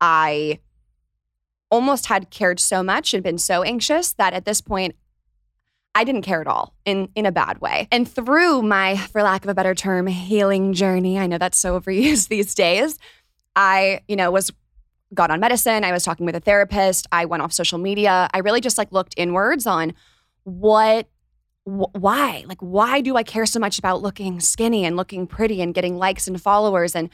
I 0.00 0.60
almost 1.70 2.06
had 2.06 2.30
cared 2.30 2.60
so 2.60 2.82
much 2.82 3.12
and 3.12 3.22
been 3.22 3.38
so 3.38 3.62
anxious 3.62 4.12
that 4.14 4.32
at 4.32 4.44
this 4.44 4.60
point, 4.60 4.96
I 5.94 6.04
didn't 6.04 6.22
care 6.22 6.40
at 6.40 6.46
all 6.46 6.74
in 6.84 7.08
in 7.14 7.26
a 7.26 7.32
bad 7.32 7.60
way. 7.60 7.88
And 7.90 8.08
through 8.08 8.62
my, 8.62 8.96
for 8.96 9.22
lack 9.22 9.44
of 9.44 9.50
a 9.50 9.54
better 9.54 9.74
term, 9.74 10.06
healing 10.06 10.72
journey, 10.72 11.18
I 11.18 11.26
know 11.26 11.38
that's 11.38 11.58
so 11.58 11.78
overused 11.80 12.28
these 12.28 12.54
days. 12.54 12.98
I, 13.56 14.02
you 14.06 14.14
know, 14.14 14.30
was 14.30 14.52
got 15.14 15.30
on 15.30 15.40
medicine. 15.40 15.84
I 15.84 15.92
was 15.92 16.04
talking 16.04 16.26
with 16.26 16.36
a 16.36 16.40
therapist. 16.40 17.06
I 17.10 17.24
went 17.24 17.42
off 17.42 17.52
social 17.52 17.78
media. 17.78 18.28
I 18.32 18.38
really 18.38 18.60
just 18.60 18.78
like 18.78 18.92
looked 18.92 19.14
inwards 19.16 19.66
on 19.66 19.94
what 20.44 21.08
wh- 21.64 21.92
why? 21.94 22.44
Like 22.46 22.60
why 22.60 23.00
do 23.00 23.16
I 23.16 23.22
care 23.22 23.46
so 23.46 23.58
much 23.58 23.78
about 23.78 24.02
looking 24.02 24.40
skinny 24.40 24.84
and 24.84 24.96
looking 24.96 25.26
pretty 25.26 25.60
and 25.60 25.74
getting 25.74 25.96
likes 25.96 26.28
and 26.28 26.40
followers 26.40 26.94
and 26.94 27.08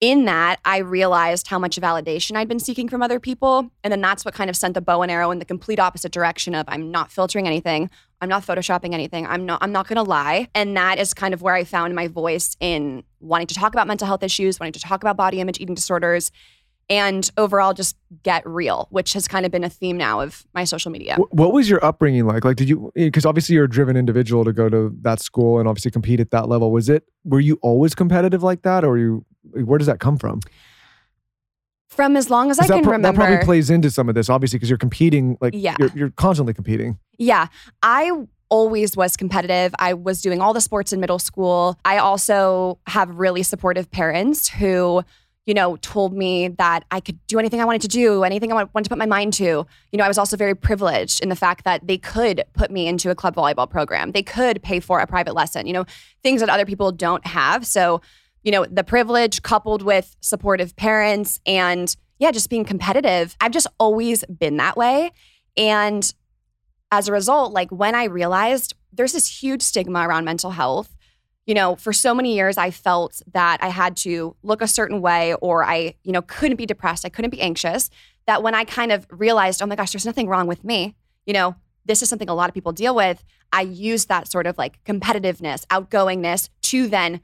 in 0.00 0.26
that, 0.26 0.60
I 0.64 0.78
realized 0.78 1.48
how 1.48 1.58
much 1.58 1.80
validation 1.80 2.36
I'd 2.36 2.48
been 2.48 2.60
seeking 2.60 2.88
from 2.88 3.02
other 3.02 3.18
people. 3.18 3.70
And 3.82 3.90
then 3.90 4.02
that's 4.02 4.24
what 4.24 4.34
kind 4.34 4.50
of 4.50 4.56
sent 4.56 4.74
the 4.74 4.82
bow 4.82 5.02
and 5.02 5.10
arrow 5.10 5.30
in 5.30 5.38
the 5.38 5.44
complete 5.44 5.78
opposite 5.78 6.12
direction 6.12 6.54
of 6.54 6.66
I'm 6.68 6.90
not 6.90 7.10
filtering 7.10 7.46
anything. 7.46 7.88
I'm 8.20 8.28
not 8.28 8.44
photoshopping 8.44 8.92
anything. 8.92 9.26
I'm 9.26 9.46
not 9.46 9.62
I'm 9.62 9.72
not 9.72 9.88
gonna 9.88 10.02
lie. 10.02 10.48
And 10.54 10.76
that 10.76 10.98
is 10.98 11.14
kind 11.14 11.32
of 11.32 11.40
where 11.40 11.54
I 11.54 11.64
found 11.64 11.94
my 11.94 12.08
voice 12.08 12.56
in 12.60 13.04
wanting 13.20 13.46
to 13.46 13.54
talk 13.54 13.72
about 13.72 13.86
mental 13.86 14.06
health 14.06 14.22
issues, 14.22 14.60
wanting 14.60 14.74
to 14.74 14.80
talk 14.80 15.02
about 15.02 15.16
body 15.16 15.40
image, 15.40 15.60
eating 15.60 15.74
disorders. 15.74 16.30
And 16.88 17.30
overall 17.36 17.74
just 17.74 17.96
get 18.22 18.46
real, 18.46 18.86
which 18.90 19.12
has 19.14 19.26
kind 19.26 19.44
of 19.44 19.50
been 19.52 19.64
a 19.64 19.68
theme 19.68 19.96
now 19.96 20.20
of 20.20 20.46
my 20.54 20.64
social 20.64 20.90
media. 20.90 21.16
What 21.30 21.52
was 21.52 21.68
your 21.68 21.84
upbringing 21.84 22.26
like? 22.26 22.44
Like, 22.44 22.56
did 22.56 22.68
you? 22.68 22.92
Eh, 22.96 23.06
because 23.06 23.26
obviously 23.26 23.54
you're 23.56 23.64
a 23.64 23.70
driven 23.70 23.96
individual 23.96 24.44
to 24.44 24.52
go 24.52 24.68
to 24.68 24.94
that 25.02 25.20
school 25.20 25.58
and 25.58 25.68
obviously 25.68 25.90
compete 25.90 26.20
at 26.20 26.30
that 26.30 26.48
level. 26.48 26.70
Was 26.70 26.88
it? 26.88 27.04
Were 27.24 27.40
you 27.40 27.58
always 27.62 27.94
competitive 27.94 28.42
like 28.42 28.62
that, 28.62 28.84
or 28.84 28.98
you? 28.98 29.24
Where 29.52 29.78
does 29.78 29.86
that 29.86 30.00
come 30.00 30.16
from? 30.16 30.40
From 31.88 32.16
as 32.16 32.30
long 32.30 32.50
as 32.50 32.58
I 32.58 32.66
can 32.66 32.82
pro- 32.82 32.92
remember. 32.92 33.18
that 33.18 33.26
probably 33.28 33.44
plays 33.44 33.70
into 33.70 33.90
some 33.90 34.08
of 34.08 34.14
this, 34.14 34.28
obviously, 34.28 34.58
because 34.58 34.68
you're 34.68 34.76
competing. 34.78 35.38
Like, 35.40 35.54
Yeah. 35.56 35.76
you're, 35.78 35.90
you're 35.94 36.10
constantly 36.10 36.52
competing. 36.52 36.98
Yeah, 37.18 37.46
I 37.82 38.10
always 38.48 38.96
was 38.96 39.16
competitive. 39.16 39.74
I 39.78 39.94
was 39.94 40.20
doing 40.20 40.40
all 40.40 40.52
the 40.52 40.60
sports 40.60 40.92
in 40.92 41.00
middle 41.00 41.18
school. 41.18 41.78
I 41.84 41.98
also 41.98 42.78
have 42.86 43.10
really 43.18 43.42
supportive 43.42 43.90
parents 43.90 44.48
who, 44.48 45.02
you 45.46 45.54
know, 45.54 45.76
told 45.76 46.12
me 46.12 46.48
that 46.48 46.84
I 46.90 46.98
could 46.98 47.24
do 47.28 47.38
anything 47.38 47.60
I 47.60 47.64
wanted 47.64 47.82
to 47.82 47.88
do, 47.88 48.24
anything 48.24 48.52
I 48.52 48.64
wanted 48.64 48.84
to 48.84 48.88
put 48.88 48.98
my 48.98 49.06
mind 49.06 49.32
to. 49.34 49.44
You 49.44 49.66
know, 49.94 50.04
I 50.04 50.08
was 50.08 50.18
also 50.18 50.36
very 50.36 50.56
privileged 50.56 51.22
in 51.22 51.28
the 51.28 51.36
fact 51.36 51.64
that 51.64 51.86
they 51.86 51.98
could 51.98 52.44
put 52.52 52.70
me 52.72 52.88
into 52.88 53.10
a 53.10 53.14
club 53.14 53.36
volleyball 53.36 53.70
program. 53.70 54.10
They 54.10 54.24
could 54.24 54.60
pay 54.62 54.80
for 54.80 54.98
a 54.98 55.06
private 55.06 55.34
lesson, 55.34 55.68
you 55.68 55.72
know, 55.72 55.86
things 56.24 56.40
that 56.40 56.48
other 56.48 56.66
people 56.66 56.90
don't 56.90 57.24
have. 57.24 57.64
So, 57.64 58.02
you 58.42 58.50
know, 58.50 58.66
the 58.66 58.82
privilege 58.82 59.42
coupled 59.42 59.82
with 59.82 60.16
supportive 60.20 60.74
parents 60.74 61.40
and 61.46 61.94
yeah, 62.18 62.32
just 62.32 62.50
being 62.50 62.64
competitive. 62.64 63.36
I've 63.40 63.52
just 63.52 63.68
always 63.78 64.24
been 64.24 64.56
that 64.56 64.76
way. 64.76 65.12
And 65.56 66.12
as 66.90 67.06
a 67.06 67.12
result, 67.12 67.52
like 67.52 67.70
when 67.70 67.94
I 67.94 68.04
realized 68.04 68.74
there's 68.92 69.12
this 69.12 69.42
huge 69.42 69.62
stigma 69.62 70.08
around 70.08 70.24
mental 70.24 70.50
health, 70.50 70.95
you 71.46 71.54
know, 71.54 71.76
for 71.76 71.92
so 71.92 72.12
many 72.14 72.34
years 72.34 72.58
I 72.58 72.70
felt 72.70 73.22
that 73.32 73.62
I 73.62 73.68
had 73.68 73.96
to 73.98 74.36
look 74.42 74.60
a 74.60 74.68
certain 74.68 75.00
way 75.00 75.34
or 75.34 75.64
I, 75.64 75.94
you 76.02 76.12
know, 76.12 76.22
couldn't 76.22 76.56
be 76.56 76.66
depressed, 76.66 77.04
I 77.04 77.08
couldn't 77.08 77.30
be 77.30 77.40
anxious, 77.40 77.88
that 78.26 78.42
when 78.42 78.54
I 78.54 78.64
kind 78.64 78.90
of 78.90 79.06
realized, 79.10 79.62
oh 79.62 79.66
my 79.66 79.76
gosh, 79.76 79.92
there's 79.92 80.06
nothing 80.06 80.28
wrong 80.28 80.48
with 80.48 80.64
me, 80.64 80.96
you 81.24 81.32
know, 81.32 81.54
this 81.84 82.02
is 82.02 82.08
something 82.08 82.28
a 82.28 82.34
lot 82.34 82.48
of 82.48 82.54
people 82.54 82.72
deal 82.72 82.94
with, 82.94 83.22
I 83.52 83.62
used 83.62 84.08
that 84.08 84.28
sort 84.30 84.46
of 84.46 84.58
like 84.58 84.82
competitiveness, 84.84 85.64
outgoingness 85.66 86.48
to 86.62 86.88
then 86.88 87.20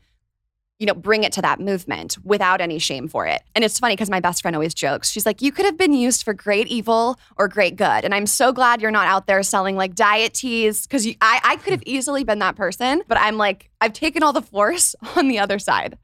you 0.82 0.86
know, 0.86 0.94
bring 0.94 1.22
it 1.22 1.30
to 1.30 1.40
that 1.40 1.60
movement 1.60 2.18
without 2.24 2.60
any 2.60 2.76
shame 2.80 3.06
for 3.06 3.24
it. 3.24 3.40
And 3.54 3.64
it's 3.64 3.78
funny 3.78 3.94
because 3.94 4.10
my 4.10 4.18
best 4.18 4.42
friend 4.42 4.56
always 4.56 4.74
jokes. 4.74 5.12
She's 5.12 5.24
like, 5.24 5.40
you 5.40 5.52
could 5.52 5.64
have 5.64 5.78
been 5.78 5.92
used 5.92 6.24
for 6.24 6.34
great 6.34 6.66
evil 6.66 7.20
or 7.38 7.46
great 7.46 7.76
good. 7.76 8.04
And 8.04 8.12
I'm 8.12 8.26
so 8.26 8.52
glad 8.52 8.82
you're 8.82 8.90
not 8.90 9.06
out 9.06 9.28
there 9.28 9.44
selling 9.44 9.76
like 9.76 9.94
diet 9.94 10.34
teas 10.34 10.84
because 10.84 11.06
I, 11.20 11.40
I 11.44 11.56
could 11.58 11.70
have 11.70 11.84
easily 11.86 12.24
been 12.24 12.40
that 12.40 12.56
person. 12.56 13.00
But 13.06 13.16
I'm 13.18 13.36
like, 13.36 13.70
I've 13.80 13.92
taken 13.92 14.24
all 14.24 14.32
the 14.32 14.42
force 14.42 14.96
on 15.16 15.28
the 15.28 15.38
other 15.38 15.60
side. 15.60 15.96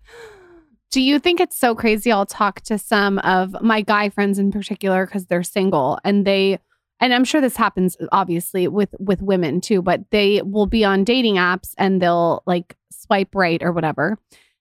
Do 0.93 1.01
you 1.01 1.19
think 1.19 1.41
it's 1.41 1.59
so 1.59 1.75
crazy? 1.75 2.13
I'll 2.13 2.25
talk 2.25 2.61
to 2.63 2.79
some 2.79 3.19
of 3.19 3.61
my 3.61 3.81
guy 3.81 4.11
friends 4.11 4.39
in 4.39 4.53
particular 4.53 5.07
because 5.07 5.27
they're 5.27 5.43
single 5.43 5.99
and 6.05 6.25
they 6.25 6.61
and 7.01 7.13
I'm 7.13 7.25
sure 7.25 7.41
this 7.41 7.57
happens 7.57 7.97
obviously 8.13 8.69
with 8.69 8.95
with 9.01 9.23
women 9.23 9.61
too, 9.61 9.83
but 9.83 10.09
they 10.13 10.41
will 10.43 10.67
be 10.67 10.85
on 10.85 11.03
dating 11.03 11.35
apps 11.35 11.75
and 11.79 12.01
they'll 12.01 12.45
like 12.47 12.77
swipe 12.93 13.35
right 13.35 13.61
or 13.61 13.73
whatever 13.73 14.19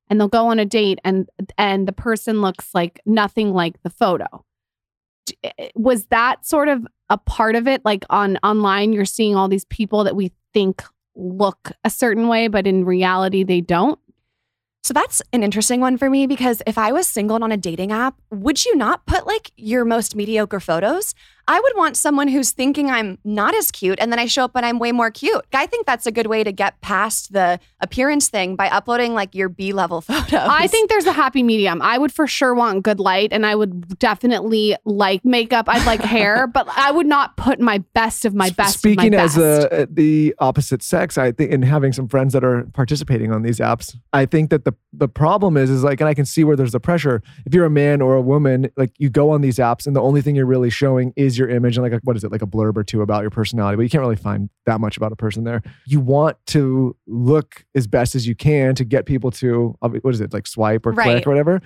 and 0.10 0.20
they'll 0.20 0.28
go 0.28 0.48
on 0.48 0.60
a 0.60 0.66
date 0.66 1.00
and 1.04 1.30
and 1.58 1.88
the 1.88 1.94
person 1.94 2.42
looks 2.42 2.74
like 2.74 3.02
nothing 3.06 3.54
like 3.54 3.82
the 3.84 3.90
photo. 3.90 4.46
Eh, 5.44 5.70
Was 5.76 6.06
that 6.08 6.46
sort 6.46 6.68
of 6.68 6.86
a 7.10 7.18
part 7.18 7.56
of 7.56 7.68
it 7.68 7.84
like 7.86 8.06
on 8.10 8.38
online 8.44 8.94
you're 8.94 9.06
seeing 9.06 9.36
all 9.36 9.48
these 9.48 9.66
people 9.66 10.04
that 10.04 10.16
we 10.16 10.32
think 10.54 10.84
look 11.16 11.72
a 11.84 11.90
certain 11.90 12.28
way 12.28 12.48
but 12.48 12.68
in 12.68 12.86
reality 12.86 13.44
they 13.44 13.62
don't? 13.62 14.00
So 14.84 14.94
that's 14.94 15.22
an 15.34 15.44
interesting 15.44 15.82
one 15.82 15.98
for 15.98 16.10
me 16.10 16.28
because 16.28 16.62
if 16.66 16.78
I 16.78 16.94
was 16.94 17.08
single 17.08 17.36
and 17.36 17.44
on 17.44 17.52
a 17.52 17.58
dating 17.58 17.92
app, 17.92 18.16
would 18.32 18.64
you 18.64 18.74
not 18.78 19.06
put 19.06 19.28
like 19.28 19.52
your 19.58 19.84
most 19.84 20.16
mediocre 20.16 20.62
photos? 20.62 21.14
I 21.48 21.60
would 21.60 21.74
want 21.76 21.96
someone 21.96 22.28
who's 22.28 22.52
thinking 22.52 22.90
I'm 22.90 23.18
not 23.24 23.56
as 23.56 23.72
cute 23.72 24.00
and 24.00 24.12
then 24.12 24.20
I 24.20 24.26
show 24.26 24.44
up 24.44 24.52
and 24.56 24.66
I'm 24.66 24.80
way 24.80 24.92
more 24.92 25.10
cute. 25.10 25.46
I 25.54 25.66
think 25.66 25.86
that's 25.86 26.06
a 26.06 26.12
good 26.12 26.28
way 26.28 26.44
to 26.44 26.52
get 26.52 26.82
past 26.82 27.32
the 27.32 27.60
appearance 27.80 28.28
thing 28.28 28.56
by 28.56 28.70
uploading 28.70 29.14
like 29.14 29.34
your 29.34 29.48
B 29.48 29.72
level 29.72 30.02
photos. 30.08 30.34
I 30.34 30.68
think 30.68 30.90
there's 30.90 31.06
a 31.06 31.14
happy 31.14 31.44
medium. 31.44 31.82
I 31.82 31.98
would 31.98 32.12
for 32.12 32.28
sure 32.28 32.54
want 32.54 32.84
good 32.84 33.00
light 33.00 33.32
and 33.32 33.46
I 33.46 33.56
would 33.56 33.98
definitely 33.98 34.76
like 34.84 35.24
makeup. 35.24 35.70
I'd 35.70 35.86
like 35.86 36.02
hair, 36.08 36.48
but 36.48 36.68
I 36.76 36.92
would 36.92 37.08
not 37.08 37.38
put 37.38 37.60
my 37.60 37.78
best 37.94 38.26
of 38.26 38.36
my 38.36 38.50
best. 38.50 38.80
Speaking 38.80 39.14
of 39.14 39.18
my 39.18 39.24
as 39.24 39.38
uh, 39.38 39.68
best. 39.70 39.74
a, 39.74 39.86
the 39.90 40.36
opposite 40.40 40.84
sex, 40.84 41.18
I 41.18 41.32
think, 41.32 41.54
and 41.54 41.64
having 41.64 41.94
some 41.94 42.10
friends 42.10 42.34
that 42.34 42.44
are 42.44 42.66
participating 42.74 43.32
on 43.32 43.44
these 43.44 43.60
apps, 43.60 43.96
I 44.12 44.26
think 44.26 44.50
that 44.50 44.66
the 44.66 44.74
the 44.94 45.08
problem 45.08 45.58
is, 45.58 45.70
is 45.70 45.84
like, 45.84 46.02
and 46.02 46.10
I 46.10 46.14
can 46.14 46.26
see 46.26 46.44
where 46.44 46.56
there's 46.56 46.72
the 46.72 46.80
pressure. 46.80 47.22
If 47.46 47.54
you're 47.54 47.66
a 47.66 47.70
man 47.70 48.02
or 48.02 48.16
a 48.16 48.22
woman, 48.22 48.72
like 48.78 48.92
you 48.98 49.10
go 49.10 49.30
on 49.30 49.42
these 49.42 49.58
apps, 49.58 49.86
and 49.86 49.96
the 49.96 50.02
only 50.02 50.22
thing 50.22 50.36
you're 50.36 50.46
really 50.46 50.72
showing 50.72 51.14
is 51.16 51.37
your 51.38 51.50
image 51.50 51.78
and 51.78 51.84
like 51.84 51.94
a, 51.94 52.00
what 52.04 52.16
is 52.18 52.24
it, 52.24 52.32
like 52.32 52.42
a 52.42 52.48
blurb 52.48 52.78
or 52.78 52.84
two 52.84 53.02
about 53.02 53.22
your 53.22 53.30
personality, 53.30 53.76
but 53.76 53.84
you 53.84 53.90
can't 53.90 54.02
really 54.02 54.16
find 54.16 54.50
that 54.66 54.80
much 54.80 54.98
about 54.98 55.12
a 55.12 55.16
person 55.16 55.44
there. 55.44 55.62
You 55.86 56.00
want 56.00 56.38
to 56.48 56.96
look 57.06 57.66
as 57.76 57.88
best 57.88 58.16
as 58.16 58.28
you 58.28 58.36
can 58.36 58.76
to 58.76 58.86
get 58.86 59.06
people 59.06 59.32
to 59.32 59.76
what 59.80 60.14
is 60.14 60.22
it, 60.22 60.34
like 60.34 60.48
swipe 60.48 60.86
or 60.86 60.92
Right. 60.92 61.04
click 61.06 61.28
or 61.28 61.30
whatever. 61.32 61.62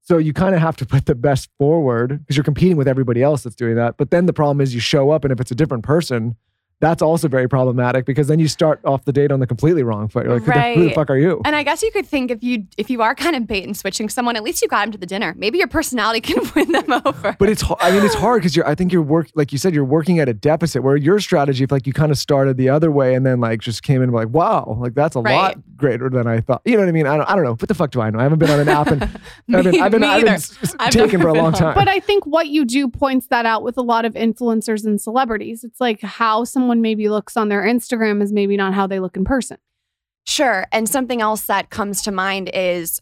So 0.00 0.16
you 0.16 0.32
kind 0.32 0.54
of 0.54 0.60
have 0.62 0.76
to 0.78 0.86
put 0.86 1.04
the 1.04 1.14
best 1.14 1.50
forward 1.58 2.20
because 2.20 2.36
you're 2.36 2.44
competing 2.44 2.76
with 2.78 2.88
everybody 2.88 3.22
else 3.22 3.42
that's 3.42 3.54
doing 3.56 3.76
that. 3.76 3.98
But 3.98 4.10
then 4.10 4.24
the 4.26 4.32
problem 4.32 4.60
is 4.62 4.74
you 4.74 4.80
show 4.80 5.10
up 5.10 5.22
and 5.24 5.32
if 5.32 5.38
it's 5.40 5.50
a 5.50 5.54
different 5.54 5.84
person, 5.84 6.34
that's 6.80 7.02
also 7.02 7.26
very 7.26 7.48
problematic 7.48 8.04
because 8.06 8.28
then 8.28 8.38
you 8.38 8.46
start 8.46 8.80
off 8.84 9.04
the 9.04 9.12
date 9.12 9.32
on 9.32 9.40
the 9.40 9.46
completely 9.46 9.82
wrong 9.82 10.06
foot. 10.08 10.24
You're 10.24 10.34
like, 10.34 10.44
who, 10.44 10.52
the, 10.52 10.74
who 10.74 10.88
the 10.88 10.94
fuck 10.94 11.10
are 11.10 11.16
you? 11.18 11.40
And 11.44 11.56
I 11.56 11.64
guess 11.64 11.82
you 11.82 11.90
could 11.90 12.06
think 12.06 12.30
if 12.30 12.42
you 12.42 12.66
if 12.76 12.88
you 12.88 13.02
are 13.02 13.14
kind 13.16 13.34
of 13.34 13.46
bait 13.48 13.64
and 13.64 13.76
switching 13.76 14.08
someone, 14.08 14.36
at 14.36 14.44
least 14.44 14.62
you 14.62 14.68
got 14.68 14.82
them 14.84 14.92
to 14.92 14.98
the 14.98 15.06
dinner. 15.06 15.34
Maybe 15.36 15.58
your 15.58 15.66
personality 15.66 16.20
can 16.32 16.38
win 16.54 16.70
them 16.72 16.92
over. 17.04 17.34
But 17.38 17.48
it's, 17.48 17.64
I 17.80 17.90
mean, 17.90 18.04
it's 18.04 18.14
hard 18.14 18.42
because 18.42 18.54
you're, 18.54 18.66
I 18.66 18.74
think 18.76 18.92
you're 18.92 19.02
work, 19.02 19.28
like 19.34 19.50
you 19.52 19.58
said, 19.58 19.74
you're 19.74 19.84
working 19.84 20.18
at 20.20 20.28
a 20.28 20.34
deficit 20.34 20.82
where 20.82 20.96
your 20.96 21.18
strategy, 21.18 21.64
if 21.64 21.72
like 21.72 21.86
you 21.86 21.92
kind 21.92 22.12
of 22.12 22.18
started 22.18 22.56
the 22.56 22.68
other 22.68 22.90
way 22.90 23.14
and 23.14 23.26
then 23.26 23.40
like 23.40 23.60
just 23.60 23.82
came 23.82 23.96
in 23.96 24.02
and 24.04 24.12
were 24.12 24.20
like, 24.20 24.28
wow, 24.34 24.76
like 24.80 24.94
that's 24.94 25.16
a 25.16 25.20
lot 25.20 25.56
greater 25.76 26.08
than 26.10 26.26
I 26.26 26.40
thought. 26.40 26.62
You 26.64 26.74
know 26.74 26.80
what 26.80 26.88
I 26.88 26.92
mean? 26.92 27.06
I 27.06 27.16
don't, 27.16 27.28
I 27.28 27.34
don't 27.34 27.44
know. 27.44 27.52
What 27.52 27.68
the 27.68 27.74
fuck 27.74 27.90
do 27.90 28.00
I 28.00 28.10
know? 28.10 28.18
I 28.20 28.22
haven't 28.22 28.38
been 28.38 28.50
on 28.50 28.60
an 28.60 28.68
app 28.68 28.86
and 28.88 29.02
I've 29.02 29.64
been, 29.64 29.72
Me- 29.72 29.80
I've 29.80 29.90
been, 29.90 30.04
I've 30.04 30.20
been 30.20 30.28
either. 30.28 30.28
s- 30.34 30.56
s- 30.62 30.76
I've 30.78 30.92
taken 30.92 31.20
for 31.20 31.28
a 31.28 31.34
long 31.34 31.52
time. 31.54 31.74
But 31.74 31.88
I 31.88 31.98
think 32.00 32.24
what 32.24 32.46
you 32.48 32.64
do 32.64 32.88
points 32.88 33.26
that 33.28 33.46
out 33.46 33.62
with 33.64 33.76
a 33.78 33.82
lot 33.82 34.04
of 34.04 34.14
influencers 34.14 34.84
and 34.84 35.00
celebrities. 35.00 35.64
It's 35.64 35.80
like 35.80 36.00
how 36.02 36.44
someone 36.44 36.67
maybe 36.80 37.08
looks 37.08 37.36
on 37.36 37.48
their 37.48 37.62
Instagram 37.62 38.22
is 38.22 38.32
maybe 38.32 38.56
not 38.56 38.74
how 38.74 38.86
they 38.86 39.00
look 39.00 39.16
in 39.16 39.24
person. 39.24 39.58
Sure. 40.26 40.66
And 40.72 40.88
something 40.88 41.22
else 41.22 41.46
that 41.46 41.70
comes 41.70 42.02
to 42.02 42.12
mind 42.12 42.50
is 42.52 43.00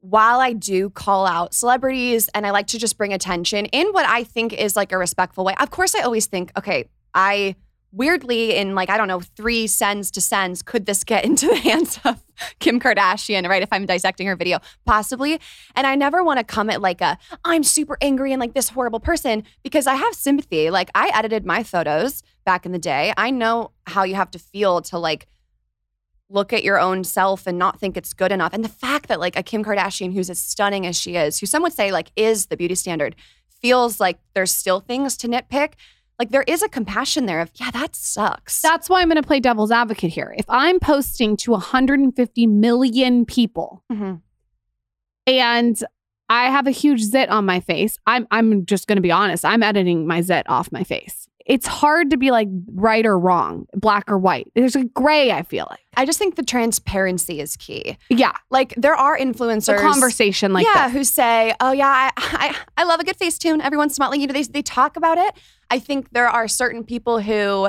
while 0.00 0.40
I 0.40 0.54
do 0.54 0.88
call 0.88 1.26
out 1.26 1.54
celebrities 1.54 2.30
and 2.34 2.46
I 2.46 2.50
like 2.50 2.68
to 2.68 2.78
just 2.78 2.96
bring 2.96 3.12
attention 3.12 3.66
in 3.66 3.88
what 3.92 4.06
I 4.06 4.24
think 4.24 4.54
is 4.54 4.76
like 4.76 4.92
a 4.92 4.98
respectful 4.98 5.44
way, 5.44 5.54
of 5.60 5.70
course, 5.70 5.94
I 5.94 6.00
always 6.00 6.26
think, 6.26 6.52
okay, 6.56 6.88
I 7.14 7.54
weirdly, 7.92 8.56
in 8.56 8.74
like, 8.74 8.88
I 8.90 8.96
don't 8.96 9.08
know, 9.08 9.20
three 9.20 9.66
sends 9.66 10.10
to 10.12 10.20
sends, 10.20 10.62
could 10.62 10.86
this 10.86 11.04
get 11.04 11.24
into 11.26 11.46
the 11.46 11.56
hands 11.56 11.98
of 12.04 12.22
Kim 12.58 12.80
Kardashian, 12.80 13.48
right? 13.48 13.62
If 13.62 13.72
I'm 13.72 13.86
dissecting 13.86 14.26
her 14.26 14.36
video, 14.36 14.58
possibly. 14.84 15.40
And 15.74 15.86
I 15.86 15.94
never 15.94 16.22
want 16.22 16.38
to 16.38 16.44
come 16.44 16.70
at 16.70 16.80
like 16.80 17.00
a, 17.00 17.18
I'm 17.44 17.62
super 17.62 17.98
angry 18.00 18.32
and 18.32 18.40
like 18.40 18.54
this 18.54 18.70
horrible 18.70 19.00
person 19.00 19.44
because 19.62 19.86
I 19.86 19.94
have 19.94 20.14
sympathy. 20.14 20.70
Like, 20.70 20.90
I 20.94 21.10
edited 21.14 21.44
my 21.44 21.62
photos 21.62 22.22
back 22.44 22.64
in 22.64 22.72
the 22.72 22.78
day. 22.78 23.12
I 23.16 23.30
know 23.30 23.72
how 23.86 24.04
you 24.04 24.14
have 24.14 24.30
to 24.32 24.38
feel 24.38 24.80
to 24.82 24.98
like, 24.98 25.26
look 26.30 26.52
at 26.52 26.62
your 26.62 26.78
own 26.78 27.02
self 27.02 27.46
and 27.46 27.58
not 27.58 27.80
think 27.80 27.96
it's 27.96 28.12
good 28.12 28.30
enough. 28.30 28.54
And 28.54 28.64
the 28.64 28.68
fact 28.68 29.08
that 29.08 29.18
like 29.18 29.36
a 29.36 29.42
Kim 29.42 29.64
Kardashian 29.64 30.14
who's 30.14 30.30
as 30.30 30.38
stunning 30.38 30.86
as 30.86 30.96
she 30.96 31.16
is, 31.16 31.40
who 31.40 31.46
some 31.46 31.62
would 31.62 31.72
say 31.72 31.90
like 31.90 32.12
is 32.16 32.46
the 32.46 32.56
beauty 32.56 32.76
standard, 32.76 33.16
feels 33.60 34.00
like 34.00 34.18
there's 34.34 34.52
still 34.52 34.80
things 34.80 35.16
to 35.18 35.28
nitpick. 35.28 35.72
Like 36.20 36.28
there 36.32 36.44
is 36.46 36.62
a 36.62 36.68
compassion 36.68 37.24
there 37.24 37.40
of, 37.40 37.50
yeah, 37.54 37.70
that 37.70 37.96
sucks. 37.96 38.60
That's 38.60 38.90
why 38.90 39.00
I'm 39.00 39.08
going 39.08 39.16
to 39.16 39.26
play 39.26 39.40
devil's 39.40 39.70
advocate 39.72 40.12
here. 40.12 40.34
If 40.36 40.44
I'm 40.50 40.78
posting 40.78 41.34
to 41.38 41.52
150 41.52 42.46
million 42.46 43.24
people 43.24 43.82
Mhm. 43.90 44.20
and 45.26 45.82
I 46.28 46.44
have 46.50 46.66
a 46.66 46.72
huge 46.72 47.00
zit 47.00 47.30
on 47.30 47.46
my 47.46 47.60
face, 47.60 47.96
I'm 48.06 48.26
I'm 48.30 48.66
just 48.66 48.86
going 48.86 48.96
to 48.96 49.02
be 49.02 49.10
honest. 49.10 49.46
I'm 49.46 49.62
editing 49.62 50.06
my 50.06 50.20
zit 50.20 50.44
off 50.48 50.70
my 50.70 50.84
face. 50.84 51.26
It's 51.46 51.66
hard 51.66 52.10
to 52.10 52.16
be 52.16 52.30
like 52.30 52.48
right 52.74 53.04
or 53.04 53.18
wrong, 53.18 53.66
black 53.74 54.04
or 54.10 54.18
white. 54.18 54.50
There's 54.54 54.76
a 54.76 54.84
gray. 54.84 55.32
I 55.32 55.42
feel 55.42 55.66
like, 55.70 55.80
I 55.96 56.04
just 56.04 56.18
think 56.18 56.36
the 56.36 56.42
transparency 56.42 57.40
is 57.40 57.56
key. 57.56 57.96
yeah, 58.08 58.32
Like 58.50 58.74
there 58.76 58.94
are 58.94 59.16
it's 59.16 59.22
a 59.40 59.42
influencers. 59.42 59.80
conversation 59.80 60.52
like 60.52 60.66
yeah, 60.66 60.88
that. 60.88 60.90
who 60.92 61.02
say, 61.04 61.54
"Oh 61.60 61.72
yeah, 61.72 61.88
I, 61.88 62.10
I 62.16 62.56
I 62.76 62.84
love 62.84 63.00
a 63.00 63.04
good 63.04 63.18
Facetune." 63.18 63.60
Everyone's 63.62 63.94
smiling. 63.94 64.20
You 64.20 64.26
know, 64.26 64.32
they 64.32 64.42
they 64.42 64.62
talk 64.62 64.96
about 64.96 65.18
it. 65.18 65.34
I 65.70 65.78
think 65.78 66.10
there 66.12 66.28
are 66.28 66.46
certain 66.48 66.84
people 66.84 67.20
who 67.20 67.68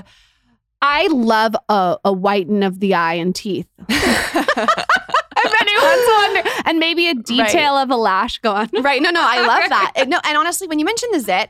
I 0.81 1.07
love 1.07 1.55
a, 1.69 1.97
a 2.05 2.11
whiten 2.13 2.63
of 2.63 2.79
the 2.79 2.93
eye 2.95 3.13
and 3.15 3.33
teeth. 3.35 3.67
if 3.89 5.61
anyone's 5.61 6.07
wondering, 6.07 6.45
and 6.65 6.79
maybe 6.79 7.07
a 7.07 7.13
detail 7.15 7.75
of 7.77 7.89
a 7.91 7.95
lash. 7.95 8.39
Go 8.39 8.51
on. 8.51 8.69
Right. 8.81 9.01
No, 9.01 9.11
no, 9.11 9.21
I 9.23 9.45
love 9.45 9.69
that. 9.69 9.93
And 9.95 10.09
no, 10.11 10.19
and 10.23 10.37
honestly, 10.37 10.67
when 10.67 10.79
you 10.79 10.85
mention 10.85 11.09
the 11.11 11.19
zit, 11.19 11.49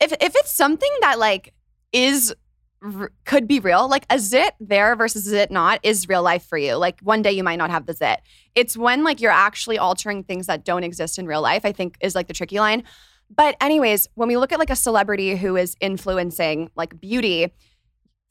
if 0.00 0.12
if 0.12 0.34
it's 0.36 0.52
something 0.52 0.90
that 1.00 1.18
like 1.18 1.54
is 1.92 2.34
could 3.24 3.46
be 3.46 3.60
real. 3.60 3.88
Like 3.88 4.04
a 4.10 4.18
zit 4.18 4.54
there 4.58 4.96
versus 4.96 5.22
zit 5.24 5.50
not 5.50 5.78
is 5.82 6.08
real 6.08 6.22
life 6.22 6.44
for 6.44 6.58
you. 6.58 6.74
Like 6.74 6.98
one 7.00 7.22
day 7.22 7.30
you 7.32 7.44
might 7.44 7.56
not 7.56 7.70
have 7.70 7.86
the 7.86 7.92
zit. 7.92 8.20
It's 8.54 8.76
when 8.76 9.04
like 9.04 9.20
you're 9.20 9.30
actually 9.30 9.78
altering 9.78 10.24
things 10.24 10.46
that 10.48 10.64
don't 10.64 10.82
exist 10.82 11.18
in 11.18 11.26
real 11.26 11.42
life, 11.42 11.64
I 11.64 11.72
think 11.72 11.96
is 12.00 12.14
like 12.14 12.26
the 12.26 12.34
tricky 12.34 12.58
line. 12.58 12.82
But 13.34 13.56
anyways, 13.60 14.08
when 14.14 14.28
we 14.28 14.36
look 14.36 14.52
at 14.52 14.58
like 14.58 14.70
a 14.70 14.76
celebrity 14.76 15.36
who 15.36 15.56
is 15.56 15.76
influencing 15.80 16.70
like 16.74 17.00
beauty, 17.00 17.52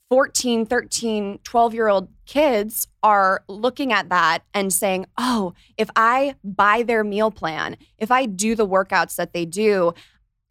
14, 0.09 0.65
13, 0.65 1.39
12 1.41 1.73
year 1.73 1.87
old 1.87 2.09
kids 2.25 2.87
are 3.01 3.43
looking 3.47 3.93
at 3.93 4.09
that 4.09 4.39
and 4.53 4.73
saying, 4.73 5.05
oh, 5.17 5.53
if 5.77 5.89
I 5.95 6.35
buy 6.43 6.83
their 6.83 7.05
meal 7.05 7.31
plan, 7.31 7.77
if 7.97 8.11
I 8.11 8.25
do 8.25 8.53
the 8.53 8.67
workouts 8.67 9.15
that 9.15 9.31
they 9.31 9.45
do, 9.45 9.93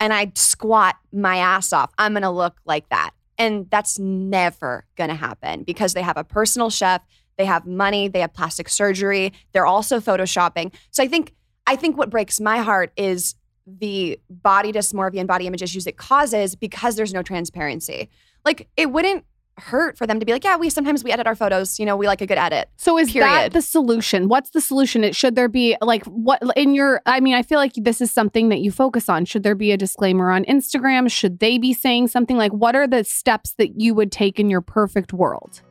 and 0.01 0.13
I 0.13 0.33
squat 0.35 0.97
my 1.13 1.37
ass 1.37 1.73
off, 1.73 1.93
I'm 1.99 2.15
gonna 2.15 2.33
look 2.33 2.61
like 2.65 2.89
that. 2.89 3.11
And 3.39 3.69
that's 3.71 3.99
never 3.99 4.87
gonna 4.97 5.15
happen 5.15 5.63
because 5.63 5.95
they 5.95 6.03
have 6.03 6.17
a 6.17 6.25
personal 6.25 6.71
chef, 6.71 7.03
they 7.37 7.45
have 7.45 7.67
money, 7.67 8.09
they 8.09 8.21
have 8.21 8.35
plastic 8.35 8.69
surgery, 8.69 9.33
they're 9.53 9.67
also 9.67 10.01
photoshopping. 10.01 10.75
So 10.91 11.03
I 11.03 11.09
think 11.09 11.35
I 11.67 11.77
think 11.77 11.97
what 11.97 12.11
breaks 12.11 12.41
my 12.41 12.59
heart 12.59 12.93
is 12.97 13.35
the 13.67 14.19
body 14.29 14.73
dysmorphia 14.73 15.21
and 15.21 15.29
body 15.29 15.47
image 15.47 15.63
issues 15.63 15.87
it 15.87 15.97
causes 15.97 16.57
because 16.57 16.97
there's 16.97 17.15
no 17.15 17.23
transparency. 17.23 18.09
Like 18.45 18.69
it 18.77 18.91
wouldn't 18.91 19.25
hurt 19.59 19.97
for 19.99 20.07
them 20.07 20.19
to 20.21 20.27
be 20.27 20.33
like, 20.33 20.45
yeah, 20.45 20.57
we 20.57 20.71
sometimes 20.71 21.05
we 21.05 21.13
edit 21.13 21.27
our 21.27 21.35
photos, 21.35 21.79
you 21.79 21.87
know, 21.87 21.97
we 21.97 22.07
like 22.07 22.21
a 22.21 22.27
good 22.27 22.39
edit. 22.39 22.69
So 22.77 22.99
is 22.99 23.13
that 23.15 23.53
the 23.53 23.63
solution? 23.63 24.29
What's 24.29 24.51
the 24.51 24.61
solution? 24.61 25.05
It 25.05 25.15
should 25.15 25.35
there 25.35 25.49
be 25.49 25.77
like 25.81 26.05
what 26.07 26.43
in 26.57 26.75
your 26.75 27.01
I 27.07 27.21
mean, 27.21 27.35
I 27.35 27.43
feel 27.43 27.59
like 27.59 27.73
this 27.75 28.01
is 28.01 28.11
something 28.11 28.49
that 28.49 28.61
you 28.61 28.71
focus 28.71 29.09
on. 29.09 29.25
Should 29.25 29.43
there 29.43 29.55
be 29.55 29.73
a 29.73 29.77
disclaimer 29.77 30.31
on 30.31 30.45
Instagram? 30.45 31.11
Should 31.11 31.39
they 31.39 31.59
be 31.59 31.73
saying 31.73 32.09
something 32.09 32.37
like 32.37 32.53
what 32.53 32.75
are 32.75 32.87
the 32.87 33.05
steps 33.05 33.55
that 33.55 33.81
you 33.81 33.95
would 33.95 34.13
take 34.13 34.41
in 34.41 34.51
your 34.51 34.61
perfect 34.61 35.13
world? 35.13 35.63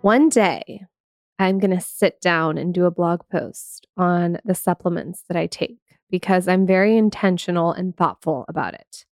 One 0.00 0.28
day, 0.28 0.82
I'm 1.38 1.58
going 1.58 1.70
to 1.70 1.80
sit 1.80 2.20
down 2.20 2.58
and 2.58 2.74
do 2.74 2.84
a 2.84 2.90
blog 2.90 3.20
post 3.32 3.86
on 3.96 4.38
the 4.44 4.54
supplements 4.54 5.24
that 5.28 5.36
I 5.36 5.46
take 5.46 5.78
because 6.14 6.46
I'm 6.46 6.64
very 6.64 6.96
intentional 6.96 7.72
and 7.72 7.96
thoughtful 7.96 8.44
about 8.46 8.72
it. 8.72 9.04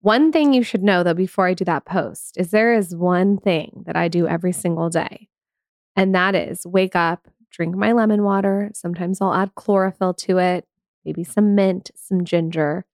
One 0.00 0.32
thing 0.32 0.52
you 0.52 0.64
should 0.64 0.82
know, 0.82 1.04
though, 1.04 1.14
before 1.14 1.46
I 1.46 1.54
do 1.54 1.64
that 1.66 1.84
post 1.84 2.36
is 2.36 2.50
there 2.50 2.74
is 2.74 2.92
one 2.92 3.38
thing 3.38 3.84
that 3.86 3.94
I 3.94 4.08
do 4.08 4.26
every 4.26 4.50
single 4.50 4.90
day, 4.90 5.28
and 5.94 6.12
that 6.12 6.34
is 6.34 6.66
wake 6.66 6.96
up, 6.96 7.28
drink 7.52 7.76
my 7.76 7.92
lemon 7.92 8.24
water. 8.24 8.72
Sometimes 8.74 9.20
I'll 9.20 9.32
add 9.32 9.54
chlorophyll 9.54 10.14
to 10.14 10.38
it, 10.38 10.66
maybe 11.04 11.22
some 11.22 11.54
mint, 11.54 11.92
some 11.94 12.24
ginger, 12.24 12.84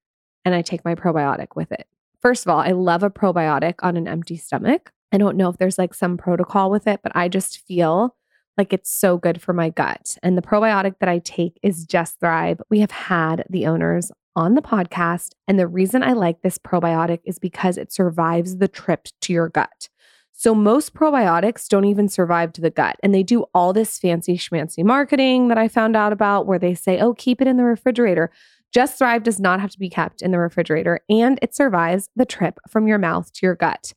and 0.44 0.54
I 0.54 0.61
take 0.61 0.85
my 0.85 0.94
probiotic 0.94 1.56
with 1.56 1.73
it. 1.73 1.87
First 2.20 2.44
of 2.44 2.50
all, 2.50 2.59
I 2.59 2.73
love 2.73 3.02
a 3.02 3.09
probiotic 3.09 3.76
on 3.82 3.97
an 3.97 4.06
empty 4.06 4.37
stomach. 4.37 4.92
I 5.12 5.16
don't 5.16 5.38
know 5.38 5.49
if 5.49 5.56
there's 5.56 5.78
like 5.78 5.94
some 5.94 6.18
protocol 6.18 6.70
with 6.70 6.87
it, 6.87 7.00
but 7.02 7.12
I 7.16 7.28
just 7.28 7.66
feel 7.66 8.14
like 8.57 8.73
it's 8.73 8.90
so 8.90 9.16
good 9.16 9.40
for 9.40 9.52
my 9.52 9.71
gut. 9.71 10.16
And 10.23 10.37
the 10.37 10.42
probiotic 10.42 10.95
that 11.00 11.09
I 11.09 11.19
take 11.19 11.59
is 11.62 11.85
Just 11.85 12.21
Thrive. 12.21 12.61
We 12.71 12.80
have 12.80 12.90
had 12.90 13.45
the 13.49 13.66
owners 13.66 14.11
on 14.37 14.54
the 14.54 14.62
podcast. 14.62 15.30
And 15.49 15.59
the 15.59 15.66
reason 15.66 16.02
I 16.02 16.12
like 16.12 16.42
this 16.42 16.59
probiotic 16.59 17.21
is 17.25 17.38
because 17.38 17.76
it 17.76 17.92
survives 17.92 18.59
the 18.59 18.69
trip 18.69 19.09
to 19.23 19.33
your 19.33 19.49
gut. 19.49 19.88
So 20.33 20.54
most 20.54 20.95
probiotics 20.95 21.69
don't 21.69 21.85
even 21.85 22.09
survive 22.09 22.52
to 22.54 22.61
the 22.61 22.71
gut. 22.71 22.97
And 23.02 23.14
they 23.14 23.23
do 23.23 23.45
all 23.52 23.73
this 23.73 23.99
fancy 23.99 24.38
schmancy 24.38 24.85
marketing 24.85 25.49
that 25.49 25.59
I 25.59 25.69
found 25.69 25.97
out 25.97 26.12
about 26.12 26.47
where 26.47 26.59
they 26.59 26.75
say, 26.75 26.99
oh, 26.99 27.12
keep 27.12 27.42
it 27.42 27.49
in 27.49 27.57
the 27.57 27.64
refrigerator. 27.64 28.30
Just 28.73 28.97
Thrive 28.97 29.23
does 29.23 29.40
not 29.40 29.61
have 29.61 29.71
to 29.73 29.78
be 29.78 29.90
kept 29.90 30.23
in 30.23 30.30
the 30.30 30.38
refrigerator 30.38 31.00
and 31.11 31.38
it 31.42 31.54
survives 31.54 32.09
the 32.16 32.25
trip 32.25 32.59
from 32.69 32.87
your 32.87 32.99
mouth 32.99 33.30
to 33.33 33.40
your 33.45 33.57
gut. 33.57 33.92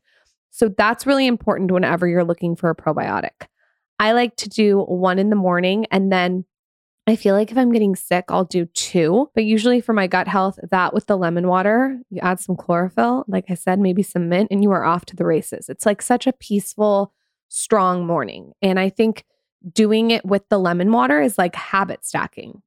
So 0.49 0.67
that's 0.67 1.07
really 1.07 1.27
important 1.27 1.71
whenever 1.71 2.07
you're 2.07 2.23
looking 2.23 2.55
for 2.55 2.69
a 2.69 2.75
probiotic. 2.75 3.47
I 4.03 4.11
like 4.11 4.35
to 4.35 4.49
do 4.49 4.79
one 4.79 5.17
in 5.17 5.29
the 5.29 5.37
morning 5.37 5.85
and 5.89 6.11
then 6.11 6.43
I 7.07 7.15
feel 7.15 7.35
like 7.35 7.51
if 7.51 7.57
I'm 7.57 7.71
getting 7.71 7.95
sick, 7.95 8.25
I'll 8.27 8.43
do 8.43 8.65
two. 8.65 9.29
But 9.33 9.45
usually 9.45 9.79
for 9.79 9.93
my 9.93 10.07
gut 10.07 10.27
health, 10.27 10.59
that 10.71 10.93
with 10.93 11.05
the 11.05 11.17
lemon 11.17 11.47
water, 11.47 11.97
you 12.09 12.19
add 12.21 12.41
some 12.41 12.57
chlorophyll, 12.57 13.23
like 13.29 13.45
I 13.49 13.53
said, 13.53 13.79
maybe 13.79 14.03
some 14.03 14.27
mint, 14.27 14.49
and 14.51 14.61
you 14.61 14.71
are 14.71 14.83
off 14.83 15.05
to 15.05 15.15
the 15.15 15.25
races. 15.25 15.69
It's 15.69 15.85
like 15.85 16.01
such 16.01 16.27
a 16.27 16.33
peaceful, 16.33 17.13
strong 17.47 18.05
morning. 18.05 18.51
And 18.61 18.77
I 18.77 18.89
think 18.89 19.23
doing 19.71 20.11
it 20.11 20.25
with 20.25 20.49
the 20.49 20.59
lemon 20.59 20.91
water 20.91 21.21
is 21.21 21.37
like 21.37 21.55
habit 21.55 22.05
stacking. 22.05 22.61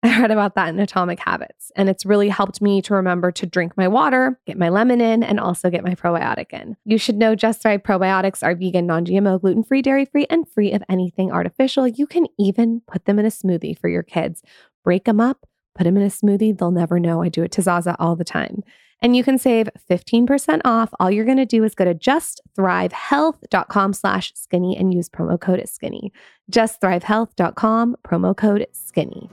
I 0.02 0.18
read 0.20 0.30
about 0.30 0.54
that 0.54 0.70
in 0.70 0.80
Atomic 0.80 1.20
Habits, 1.20 1.70
and 1.76 1.90
it's 1.90 2.06
really 2.06 2.30
helped 2.30 2.62
me 2.62 2.80
to 2.82 2.94
remember 2.94 3.30
to 3.32 3.44
drink 3.44 3.76
my 3.76 3.86
water, 3.86 4.40
get 4.46 4.56
my 4.56 4.70
lemon 4.70 5.00
in, 5.00 5.22
and 5.22 5.38
also 5.38 5.68
get 5.68 5.84
my 5.84 5.94
probiotic 5.94 6.54
in. 6.54 6.76
You 6.86 6.96
should 6.96 7.16
know 7.16 7.34
Just 7.34 7.60
Thrive 7.60 7.82
probiotics 7.82 8.42
are 8.42 8.54
vegan, 8.54 8.86
non 8.86 9.04
GMO, 9.04 9.38
gluten 9.40 9.62
free, 9.62 9.82
dairy 9.82 10.06
free, 10.06 10.26
and 10.30 10.48
free 10.48 10.72
of 10.72 10.82
anything 10.88 11.30
artificial. 11.30 11.86
You 11.86 12.06
can 12.06 12.26
even 12.38 12.80
put 12.86 13.04
them 13.04 13.18
in 13.18 13.26
a 13.26 13.30
smoothie 13.30 13.78
for 13.78 13.88
your 13.88 14.02
kids. 14.02 14.42
Break 14.84 15.04
them 15.04 15.20
up, 15.20 15.46
put 15.74 15.84
them 15.84 15.98
in 15.98 16.02
a 16.02 16.06
smoothie. 16.06 16.56
They'll 16.56 16.70
never 16.70 16.98
know. 16.98 17.22
I 17.22 17.28
do 17.28 17.42
it 17.42 17.52
to 17.52 17.62
Zaza 17.62 17.94
all 17.98 18.16
the 18.16 18.24
time. 18.24 18.62
And 19.02 19.16
you 19.16 19.24
can 19.24 19.38
save 19.38 19.68
15% 19.90 20.60
off. 20.64 20.90
All 21.00 21.10
you're 21.10 21.24
going 21.24 21.38
to 21.38 21.46
do 21.46 21.64
is 21.64 21.74
go 21.74 21.84
to 21.84 21.94
justthrivehealth.com 21.94 23.92
slash 23.94 24.32
skinny 24.34 24.76
and 24.76 24.92
use 24.92 25.08
promo 25.08 25.40
code 25.40 25.66
skinny. 25.68 26.12
Justthrivehealth.com, 26.52 27.96
promo 28.06 28.36
code 28.36 28.66
skinny. 28.72 29.30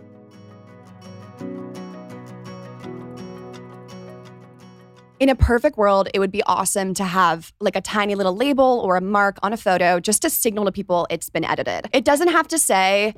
In 5.20 5.30
a 5.30 5.36
perfect 5.36 5.78
world, 5.78 6.10
it 6.14 6.20
would 6.20 6.32
be 6.32 6.44
awesome 6.44 6.94
to 6.94 7.04
have 7.04 7.52
like 7.60 7.76
a 7.76 7.82
tiny 7.82 8.14
little 8.14 8.36
label 8.36 8.82
or 8.86 8.98
a 8.98 9.02
mark 9.02 9.38
on 9.42 9.52
a 9.52 9.58
photo 9.58 10.00
just 10.00 10.22
to 10.22 10.30
signal 10.30 10.66
to 10.66 10.72
people 10.72 11.08
it's 11.10 11.30
been 11.30 11.44
edited. 11.44 11.90
It 11.92 12.06
doesn't 12.06 12.28
have 12.28 12.48
to 12.50 12.60
say, 12.60 13.16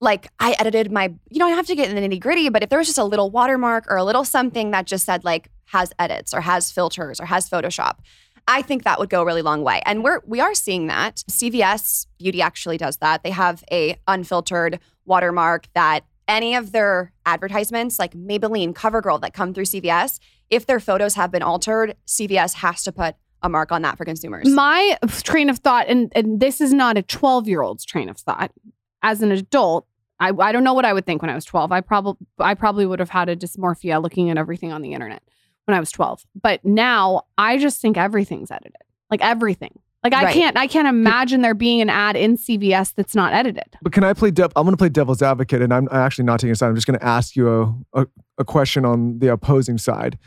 like, 0.00 0.28
I 0.38 0.54
edited 0.58 0.92
my, 0.92 1.14
you 1.30 1.38
don't 1.38 1.54
have 1.54 1.66
to 1.66 1.74
get 1.74 1.88
in 1.88 1.96
the 1.96 2.06
nitty 2.06 2.20
gritty, 2.20 2.50
but 2.50 2.62
if 2.62 2.68
there 2.68 2.78
was 2.78 2.86
just 2.86 2.98
a 2.98 3.04
little 3.04 3.30
watermark 3.30 3.90
or 3.90 3.96
a 3.96 4.04
little 4.04 4.24
something 4.24 4.72
that 4.72 4.86
just 4.86 5.06
said, 5.06 5.24
like, 5.24 5.50
has 5.66 5.90
edits 5.98 6.34
or 6.34 6.42
has 6.42 6.70
filters 6.70 7.18
or 7.18 7.24
has 7.24 7.48
Photoshop, 7.48 7.96
I 8.46 8.60
think 8.60 8.84
that 8.84 8.98
would 8.98 9.08
go 9.08 9.22
a 9.22 9.24
really 9.24 9.42
long 9.42 9.62
way. 9.62 9.80
And 9.86 10.04
we're 10.04 10.20
we 10.26 10.40
are 10.40 10.54
seeing 10.54 10.86
that. 10.88 11.24
CVS 11.30 12.06
Beauty 12.18 12.42
actually 12.42 12.76
does 12.76 12.98
that. 12.98 13.22
They 13.22 13.30
have 13.30 13.64
a 13.72 13.96
unfiltered 14.06 14.80
watermark 15.06 15.68
that 15.74 16.04
any 16.26 16.54
of 16.54 16.72
their 16.72 17.12
advertisements, 17.24 17.98
like 17.98 18.12
Maybelline, 18.12 18.74
CoverGirl, 18.74 19.22
that 19.22 19.32
come 19.32 19.54
through 19.54 19.64
CVS, 19.64 20.18
if 20.50 20.66
their 20.66 20.80
photos 20.80 21.14
have 21.14 21.30
been 21.30 21.42
altered, 21.42 21.96
CVS 22.06 22.54
has 22.54 22.82
to 22.84 22.92
put 22.92 23.14
a 23.42 23.48
mark 23.48 23.70
on 23.70 23.82
that 23.82 23.96
for 23.96 24.04
consumers. 24.04 24.48
My 24.48 24.98
train 25.22 25.48
of 25.48 25.58
thought, 25.58 25.86
and, 25.88 26.12
and 26.14 26.40
this 26.40 26.60
is 26.60 26.72
not 26.72 26.96
a 26.96 27.02
12 27.02 27.46
year 27.48 27.62
old's 27.62 27.84
train 27.84 28.08
of 28.08 28.16
thought. 28.18 28.50
As 29.02 29.22
an 29.22 29.30
adult, 29.30 29.86
I, 30.18 30.30
I 30.30 30.50
don't 30.50 30.64
know 30.64 30.74
what 30.74 30.84
I 30.84 30.92
would 30.92 31.06
think 31.06 31.22
when 31.22 31.30
I 31.30 31.34
was 31.34 31.44
12. 31.44 31.70
I 31.70 31.80
probably 31.80 32.26
I 32.40 32.54
probably 32.54 32.84
would 32.86 32.98
have 32.98 33.10
had 33.10 33.28
a 33.28 33.36
dysmorphia 33.36 34.02
looking 34.02 34.30
at 34.30 34.36
everything 34.38 34.72
on 34.72 34.82
the 34.82 34.92
internet 34.92 35.22
when 35.66 35.76
I 35.76 35.80
was 35.80 35.92
12. 35.92 36.24
But 36.40 36.64
now 36.64 37.22
I 37.36 37.58
just 37.58 37.80
think 37.80 37.96
everything's 37.96 38.50
edited. 38.50 38.74
Like 39.10 39.20
everything. 39.22 39.78
Like 40.02 40.14
I 40.14 40.24
Right. 40.24 40.34
can't 40.34 40.56
I 40.56 40.66
can't 40.66 40.88
imagine 40.88 41.42
there 41.42 41.54
being 41.54 41.80
an 41.80 41.90
ad 41.90 42.16
in 42.16 42.36
CVS 42.36 42.94
that's 42.96 43.14
not 43.14 43.32
edited. 43.32 43.76
But 43.82 43.92
can 43.92 44.02
I 44.02 44.12
play 44.14 44.32
dev? 44.32 44.50
I'm 44.56 44.64
going 44.64 44.72
to 44.72 44.76
play 44.76 44.88
devil's 44.88 45.22
advocate, 45.22 45.62
and 45.62 45.72
I'm 45.72 45.88
actually 45.92 46.24
not 46.24 46.40
taking 46.40 46.52
a 46.52 46.56
side. 46.56 46.68
I'm 46.68 46.74
just 46.74 46.86
going 46.88 46.98
to 46.98 47.04
ask 47.06 47.36
you 47.36 47.48
a, 47.94 48.02
a, 48.02 48.06
a 48.38 48.44
question 48.44 48.84
on 48.84 49.18
the 49.20 49.28
opposing 49.28 49.78
side. 49.78 50.18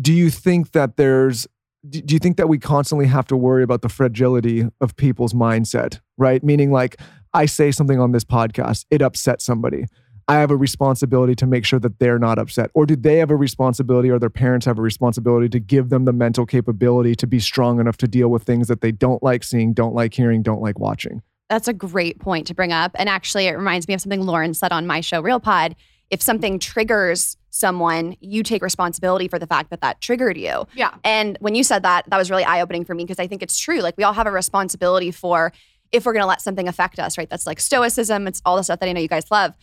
Do 0.00 0.12
you 0.12 0.30
think 0.30 0.72
that 0.72 0.96
there's 0.96 1.46
do 1.88 2.12
you 2.12 2.18
think 2.18 2.36
that 2.36 2.48
we 2.48 2.58
constantly 2.58 3.06
have 3.06 3.26
to 3.28 3.36
worry 3.36 3.62
about 3.62 3.82
the 3.82 3.88
fragility 3.88 4.66
of 4.80 4.96
people's 4.96 5.32
mindset, 5.32 6.00
right? 6.16 6.42
Meaning, 6.42 6.72
like, 6.72 7.00
I 7.32 7.46
say 7.46 7.70
something 7.70 8.00
on 8.00 8.12
this 8.12 8.24
podcast, 8.24 8.84
it 8.90 9.00
upsets 9.00 9.44
somebody. 9.44 9.86
I 10.26 10.34
have 10.34 10.50
a 10.50 10.56
responsibility 10.56 11.34
to 11.36 11.46
make 11.46 11.64
sure 11.64 11.78
that 11.78 11.98
they're 11.98 12.18
not 12.18 12.38
upset. 12.38 12.70
Or 12.74 12.84
do 12.84 12.96
they 12.96 13.16
have 13.18 13.30
a 13.30 13.36
responsibility 13.36 14.10
or 14.10 14.18
their 14.18 14.28
parents 14.28 14.66
have 14.66 14.78
a 14.78 14.82
responsibility 14.82 15.48
to 15.48 15.58
give 15.58 15.88
them 15.88 16.04
the 16.04 16.12
mental 16.12 16.44
capability 16.44 17.14
to 17.14 17.26
be 17.26 17.40
strong 17.40 17.80
enough 17.80 17.96
to 17.98 18.08
deal 18.08 18.28
with 18.28 18.42
things 18.42 18.68
that 18.68 18.82
they 18.82 18.92
don't 18.92 19.22
like 19.22 19.42
seeing, 19.42 19.72
don't 19.72 19.94
like 19.94 20.12
hearing, 20.12 20.42
don't 20.42 20.60
like 20.60 20.78
watching? 20.78 21.22
That's 21.48 21.66
a 21.66 21.72
great 21.72 22.18
point 22.18 22.46
to 22.48 22.54
bring 22.54 22.72
up. 22.72 22.90
And 22.96 23.08
actually, 23.08 23.46
it 23.46 23.52
reminds 23.52 23.88
me 23.88 23.94
of 23.94 24.02
something 24.02 24.20
Lauryn 24.20 24.54
said 24.54 24.70
on 24.70 24.86
my 24.86 25.00
show, 25.00 25.22
Real 25.22 25.40
Pod. 25.40 25.74
If 26.10 26.20
something 26.20 26.58
triggers 26.58 27.38
someone, 27.58 28.16
you 28.20 28.42
take 28.42 28.62
responsibility 28.62 29.28
for 29.28 29.38
the 29.38 29.46
fact 29.46 29.70
that 29.70 29.80
that 29.80 30.00
triggered 30.00 30.38
you. 30.38 30.66
Yeah. 30.74 30.94
And 31.04 31.36
when 31.40 31.54
you 31.54 31.64
said 31.64 31.82
that, 31.82 32.08
that 32.08 32.16
was 32.16 32.30
really 32.30 32.44
eye 32.44 32.60
opening 32.60 32.84
for 32.84 32.94
me 32.94 33.04
because 33.04 33.18
I 33.18 33.26
think 33.26 33.42
it's 33.42 33.58
true. 33.58 33.80
Like, 33.80 33.96
we 33.96 34.04
all 34.04 34.12
have 34.12 34.26
a 34.26 34.30
responsibility 34.30 35.10
for 35.10 35.52
if 35.90 36.06
we're 36.06 36.12
going 36.12 36.22
to 36.22 36.26
let 36.26 36.40
something 36.40 36.68
affect 36.68 36.98
us, 36.98 37.18
right? 37.18 37.28
That's 37.28 37.46
like 37.46 37.60
stoicism. 37.60 38.26
It's 38.26 38.42
all 38.44 38.56
the 38.56 38.62
stuff 38.62 38.80
that 38.80 38.88
I 38.88 38.92
know 38.92 39.00
you 39.00 39.08
guys 39.08 39.30
love. 39.30 39.54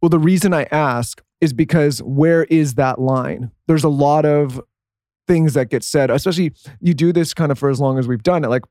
Well, 0.00 0.08
the 0.08 0.18
reason 0.18 0.54
I 0.54 0.64
ask 0.70 1.22
is 1.40 1.52
because 1.52 2.02
where 2.02 2.44
is 2.44 2.74
that 2.74 3.00
line? 3.00 3.50
There's 3.66 3.84
a 3.84 3.88
lot 3.88 4.24
of 4.24 4.60
things 5.26 5.54
that 5.54 5.70
get 5.70 5.84
said, 5.84 6.10
especially 6.10 6.52
you 6.80 6.94
do 6.94 7.12
this 7.12 7.34
kind 7.34 7.52
of 7.52 7.58
for 7.58 7.70
as 7.70 7.80
long 7.80 7.98
as 7.98 8.08
we've 8.08 8.22
done 8.22 8.44
it. 8.44 8.48
Like 8.48 8.62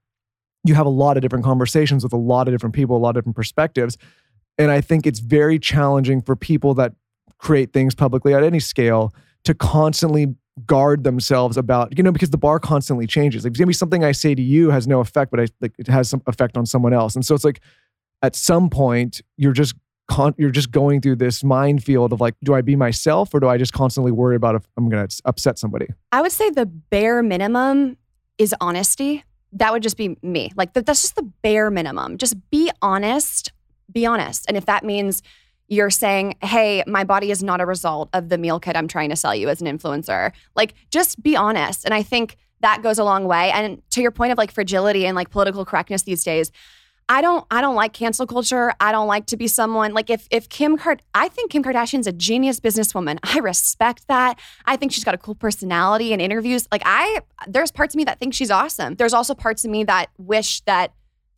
you 0.63 0.73
have 0.75 0.85
a 0.85 0.89
lot 0.89 1.17
of 1.17 1.21
different 1.21 1.45
conversations 1.45 2.03
with 2.03 2.13
a 2.13 2.17
lot 2.17 2.47
of 2.47 2.53
different 2.53 2.75
people, 2.75 2.95
a 2.95 2.99
lot 2.99 3.09
of 3.09 3.15
different 3.15 3.35
perspectives. 3.35 3.97
And 4.57 4.71
I 4.71 4.81
think 4.81 5.07
it's 5.07 5.19
very 5.19 5.59
challenging 5.59 6.21
for 6.21 6.35
people 6.35 6.73
that 6.75 6.93
create 7.41 7.73
things 7.73 7.93
publicly 7.95 8.33
at 8.33 8.43
any 8.43 8.59
scale 8.59 9.13
to 9.43 9.53
constantly 9.53 10.35
guard 10.65 11.03
themselves 11.03 11.57
about 11.57 11.97
you 11.97 12.03
know 12.03 12.11
because 12.11 12.29
the 12.29 12.37
bar 12.37 12.59
constantly 12.59 13.07
changes 13.07 13.43
like 13.43 13.57
maybe 13.57 13.73
something 13.73 14.03
i 14.03 14.11
say 14.11 14.35
to 14.35 14.41
you 14.41 14.69
has 14.69 14.85
no 14.85 14.99
effect 14.99 15.31
but 15.31 15.39
i 15.39 15.47
like 15.61 15.73
it 15.77 15.87
has 15.87 16.09
some 16.09 16.21
effect 16.27 16.57
on 16.57 16.65
someone 16.65 16.93
else 16.93 17.15
and 17.15 17.25
so 17.25 17.33
it's 17.33 17.45
like 17.45 17.61
at 18.21 18.35
some 18.35 18.69
point 18.69 19.21
you're 19.37 19.53
just 19.53 19.73
con- 20.07 20.35
you're 20.37 20.51
just 20.51 20.69
going 20.71 20.99
through 20.99 21.15
this 21.15 21.41
minefield 21.43 22.11
of 22.13 22.19
like 22.19 22.35
do 22.43 22.53
i 22.53 22.61
be 22.61 22.75
myself 22.75 23.33
or 23.33 23.39
do 23.39 23.47
i 23.47 23.57
just 23.57 23.73
constantly 23.73 24.11
worry 24.11 24.35
about 24.35 24.53
if 24.53 24.63
i'm 24.77 24.89
going 24.89 25.07
to 25.07 25.21
upset 25.25 25.57
somebody 25.57 25.87
I 26.11 26.21
would 26.21 26.33
say 26.33 26.49
the 26.49 26.65
bare 26.65 27.23
minimum 27.23 27.97
is 28.41 28.55
honesty. 28.59 29.23
That 29.53 29.71
would 29.71 29.83
just 29.83 29.97
be 29.97 30.17
me. 30.21 30.51
Like 30.55 30.73
that's 30.73 31.01
just 31.01 31.15
the 31.15 31.29
bare 31.41 31.69
minimum. 31.69 32.17
Just 32.17 32.35
be 32.49 32.71
honest. 32.81 33.51
Be 33.91 34.05
honest. 34.05 34.45
And 34.47 34.57
if 34.57 34.65
that 34.65 34.83
means 34.83 35.21
you're 35.71 35.89
saying, 35.89 36.35
"Hey, 36.43 36.83
my 36.85 37.03
body 37.03 37.31
is 37.31 37.41
not 37.41 37.61
a 37.61 37.65
result 37.65 38.09
of 38.13 38.29
the 38.29 38.37
meal 38.37 38.59
kit 38.59 38.75
I'm 38.75 38.89
trying 38.89 39.09
to 39.09 39.15
sell 39.15 39.33
you 39.33 39.47
as 39.49 39.61
an 39.61 39.67
influencer," 39.67 40.33
like 40.55 40.75
just 40.91 41.23
be 41.23 41.35
honest. 41.35 41.85
And 41.85 41.93
I 41.93 42.03
think 42.03 42.37
that 42.59 42.83
goes 42.83 42.99
a 42.99 43.03
long 43.03 43.25
way. 43.25 43.49
And 43.51 43.81
to 43.91 44.01
your 44.01 44.11
point 44.11 44.33
of 44.33 44.37
like 44.37 44.51
fragility 44.51 45.05
and 45.05 45.15
like 45.15 45.31
political 45.31 45.65
correctness 45.65 46.03
these 46.03 46.23
days, 46.23 46.51
I 47.07 47.21
don't 47.21 47.45
I 47.49 47.61
don't 47.61 47.75
like 47.75 47.93
cancel 47.93 48.27
culture. 48.27 48.73
I 48.79 48.91
don't 48.91 49.07
like 49.07 49.25
to 49.27 49.37
be 49.37 49.47
someone 49.47 49.93
like 49.93 50.09
if 50.09 50.27
if 50.29 50.49
Kim 50.49 50.77
Card 50.77 51.01
I 51.13 51.29
think 51.29 51.51
Kim 51.51 51.63
Kardashian's 51.63 52.07
a 52.07 52.11
genius 52.11 52.59
businesswoman. 52.59 53.17
I 53.23 53.39
respect 53.39 54.07
that. 54.09 54.39
I 54.65 54.75
think 54.75 54.91
she's 54.91 55.05
got 55.05 55.15
a 55.15 55.17
cool 55.17 55.35
personality 55.35 56.11
and 56.11 56.21
interviews. 56.21 56.67
Like 56.71 56.83
I 56.85 57.21
there's 57.47 57.71
parts 57.71 57.95
of 57.95 57.97
me 57.97 58.03
that 58.05 58.19
think 58.19 58.33
she's 58.33 58.51
awesome. 58.51 58.95
There's 58.95 59.13
also 59.13 59.33
parts 59.33 59.63
of 59.63 59.71
me 59.71 59.85
that 59.85 60.09
wish 60.17 60.61
that 60.61 60.93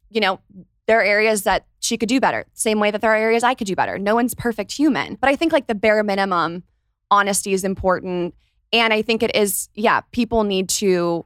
you 0.09 0.21
know 0.21 0.39
there 0.87 0.99
are 0.99 1.03
areas 1.03 1.43
that 1.43 1.65
she 1.79 1.97
could 1.97 2.09
do 2.09 2.19
better. 2.19 2.45
Same 2.53 2.79
way 2.79 2.91
that 2.91 3.01
there 3.01 3.11
are 3.11 3.17
areas 3.17 3.43
I 3.43 3.53
could 3.53 3.67
do 3.67 3.75
better. 3.75 3.97
No 3.97 4.15
one's 4.15 4.33
perfect 4.33 4.71
human. 4.71 5.15
But 5.15 5.29
I 5.29 5.35
think 5.35 5.53
like 5.53 5.67
the 5.67 5.75
bare 5.75 6.03
minimum 6.03 6.63
honesty 7.11 7.53
is 7.53 7.63
important 7.63 8.35
and 8.71 8.91
I 8.91 9.01
think 9.01 9.21
it 9.21 9.35
is 9.35 9.69
yeah, 9.75 10.01
people 10.11 10.43
need 10.43 10.69
to 10.69 11.25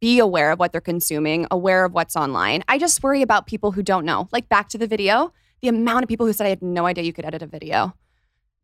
be 0.00 0.18
aware 0.18 0.52
of 0.52 0.58
what 0.58 0.72
they're 0.72 0.80
consuming, 0.80 1.46
aware 1.50 1.84
of 1.84 1.92
what's 1.92 2.16
online. 2.16 2.62
I 2.68 2.78
just 2.78 3.02
worry 3.02 3.22
about 3.22 3.46
people 3.46 3.72
who 3.72 3.82
don't 3.82 4.04
know. 4.04 4.28
Like 4.32 4.48
back 4.48 4.68
to 4.70 4.78
the 4.78 4.86
video, 4.86 5.32
the 5.60 5.68
amount 5.68 6.04
of 6.04 6.08
people 6.08 6.26
who 6.26 6.32
said 6.32 6.46
I 6.46 6.50
had 6.50 6.62
no 6.62 6.86
idea 6.86 7.04
you 7.04 7.12
could 7.12 7.24
edit 7.24 7.42
a 7.42 7.46
video. 7.46 7.94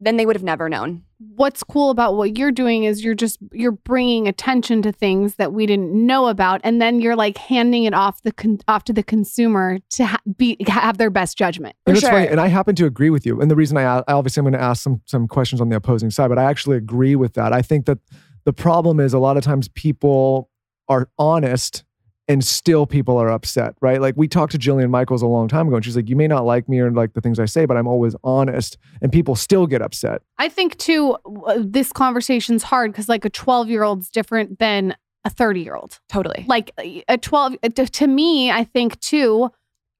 Then 0.00 0.16
they 0.16 0.26
would 0.26 0.36
have 0.36 0.42
never 0.42 0.68
known. 0.68 1.02
What's 1.18 1.62
cool 1.62 1.90
about 1.90 2.16
what 2.16 2.36
you're 2.36 2.52
doing 2.52 2.84
is 2.84 3.02
you're 3.02 3.14
just 3.14 3.38
you're 3.52 3.72
bringing 3.72 4.28
attention 4.28 4.82
to 4.82 4.92
things 4.92 5.36
that 5.36 5.52
we 5.52 5.64
didn't 5.66 5.92
know 5.94 6.26
about, 6.26 6.60
and 6.64 6.82
then 6.82 7.00
you're 7.00 7.16
like 7.16 7.38
handing 7.38 7.84
it 7.84 7.94
off 7.94 8.22
the 8.22 8.32
con- 8.32 8.58
off 8.68 8.84
to 8.84 8.92
the 8.92 9.02
consumer 9.02 9.78
to 9.90 10.04
ha- 10.04 10.20
be 10.36 10.56
have 10.66 10.98
their 10.98 11.10
best 11.10 11.38
judgment. 11.38 11.76
And 11.86 11.96
For 11.96 11.98
it's 11.98 12.08
funny, 12.08 12.26
and 12.26 12.40
I 12.40 12.48
happen 12.48 12.74
to 12.76 12.86
agree 12.86 13.10
with 13.10 13.24
you. 13.24 13.40
And 13.40 13.50
the 13.50 13.56
reason 13.56 13.76
I, 13.76 13.84
I 13.84 14.02
obviously 14.08 14.40
I'm 14.40 14.44
going 14.44 14.54
to 14.54 14.60
ask 14.60 14.82
some 14.82 15.00
some 15.06 15.26
questions 15.26 15.60
on 15.60 15.70
the 15.70 15.76
opposing 15.76 16.10
side, 16.10 16.28
but 16.28 16.38
I 16.38 16.44
actually 16.44 16.76
agree 16.76 17.16
with 17.16 17.34
that. 17.34 17.52
I 17.52 17.62
think 17.62 17.86
that 17.86 17.98
the 18.44 18.52
problem 18.52 19.00
is 19.00 19.14
a 19.14 19.18
lot 19.18 19.36
of 19.36 19.42
times 19.42 19.68
people 19.68 20.50
are 20.88 21.08
honest 21.18 21.84
and 22.26 22.42
still 22.42 22.86
people 22.86 23.18
are 23.18 23.28
upset, 23.28 23.74
right? 23.80 24.00
Like 24.00 24.14
we 24.16 24.28
talked 24.28 24.52
to 24.52 24.58
Jillian 24.58 24.90
Michaels 24.90 25.22
a 25.22 25.26
long 25.26 25.48
time 25.48 25.66
ago, 25.68 25.76
and 25.76 25.84
she's 25.84 25.96
like, 25.96 26.08
"You 26.08 26.16
may 26.16 26.26
not 26.26 26.44
like 26.44 26.68
me 26.68 26.80
or 26.80 26.90
like 26.90 27.12
the 27.12 27.20
things 27.20 27.38
I 27.38 27.44
say, 27.44 27.66
but 27.66 27.76
I'm 27.76 27.86
always 27.86 28.16
honest," 28.24 28.78
and 29.02 29.12
people 29.12 29.34
still 29.34 29.66
get 29.66 29.82
upset. 29.82 30.22
I 30.38 30.48
think 30.48 30.78
too, 30.78 31.16
uh, 31.46 31.58
this 31.60 31.92
conversation's 31.92 32.62
hard 32.62 32.92
because 32.92 33.08
like 33.08 33.24
a 33.24 33.30
12 33.30 33.68
year 33.68 33.82
old's 33.82 34.10
different 34.10 34.58
than 34.58 34.96
a 35.24 35.30
30 35.30 35.60
year 35.60 35.74
old. 35.74 36.00
Totally. 36.08 36.44
Like 36.46 36.72
a 37.08 37.18
12 37.18 37.56
uh, 37.62 37.68
to, 37.70 37.86
to 37.86 38.06
me, 38.06 38.50
I 38.50 38.64
think 38.64 39.00
too, 39.00 39.50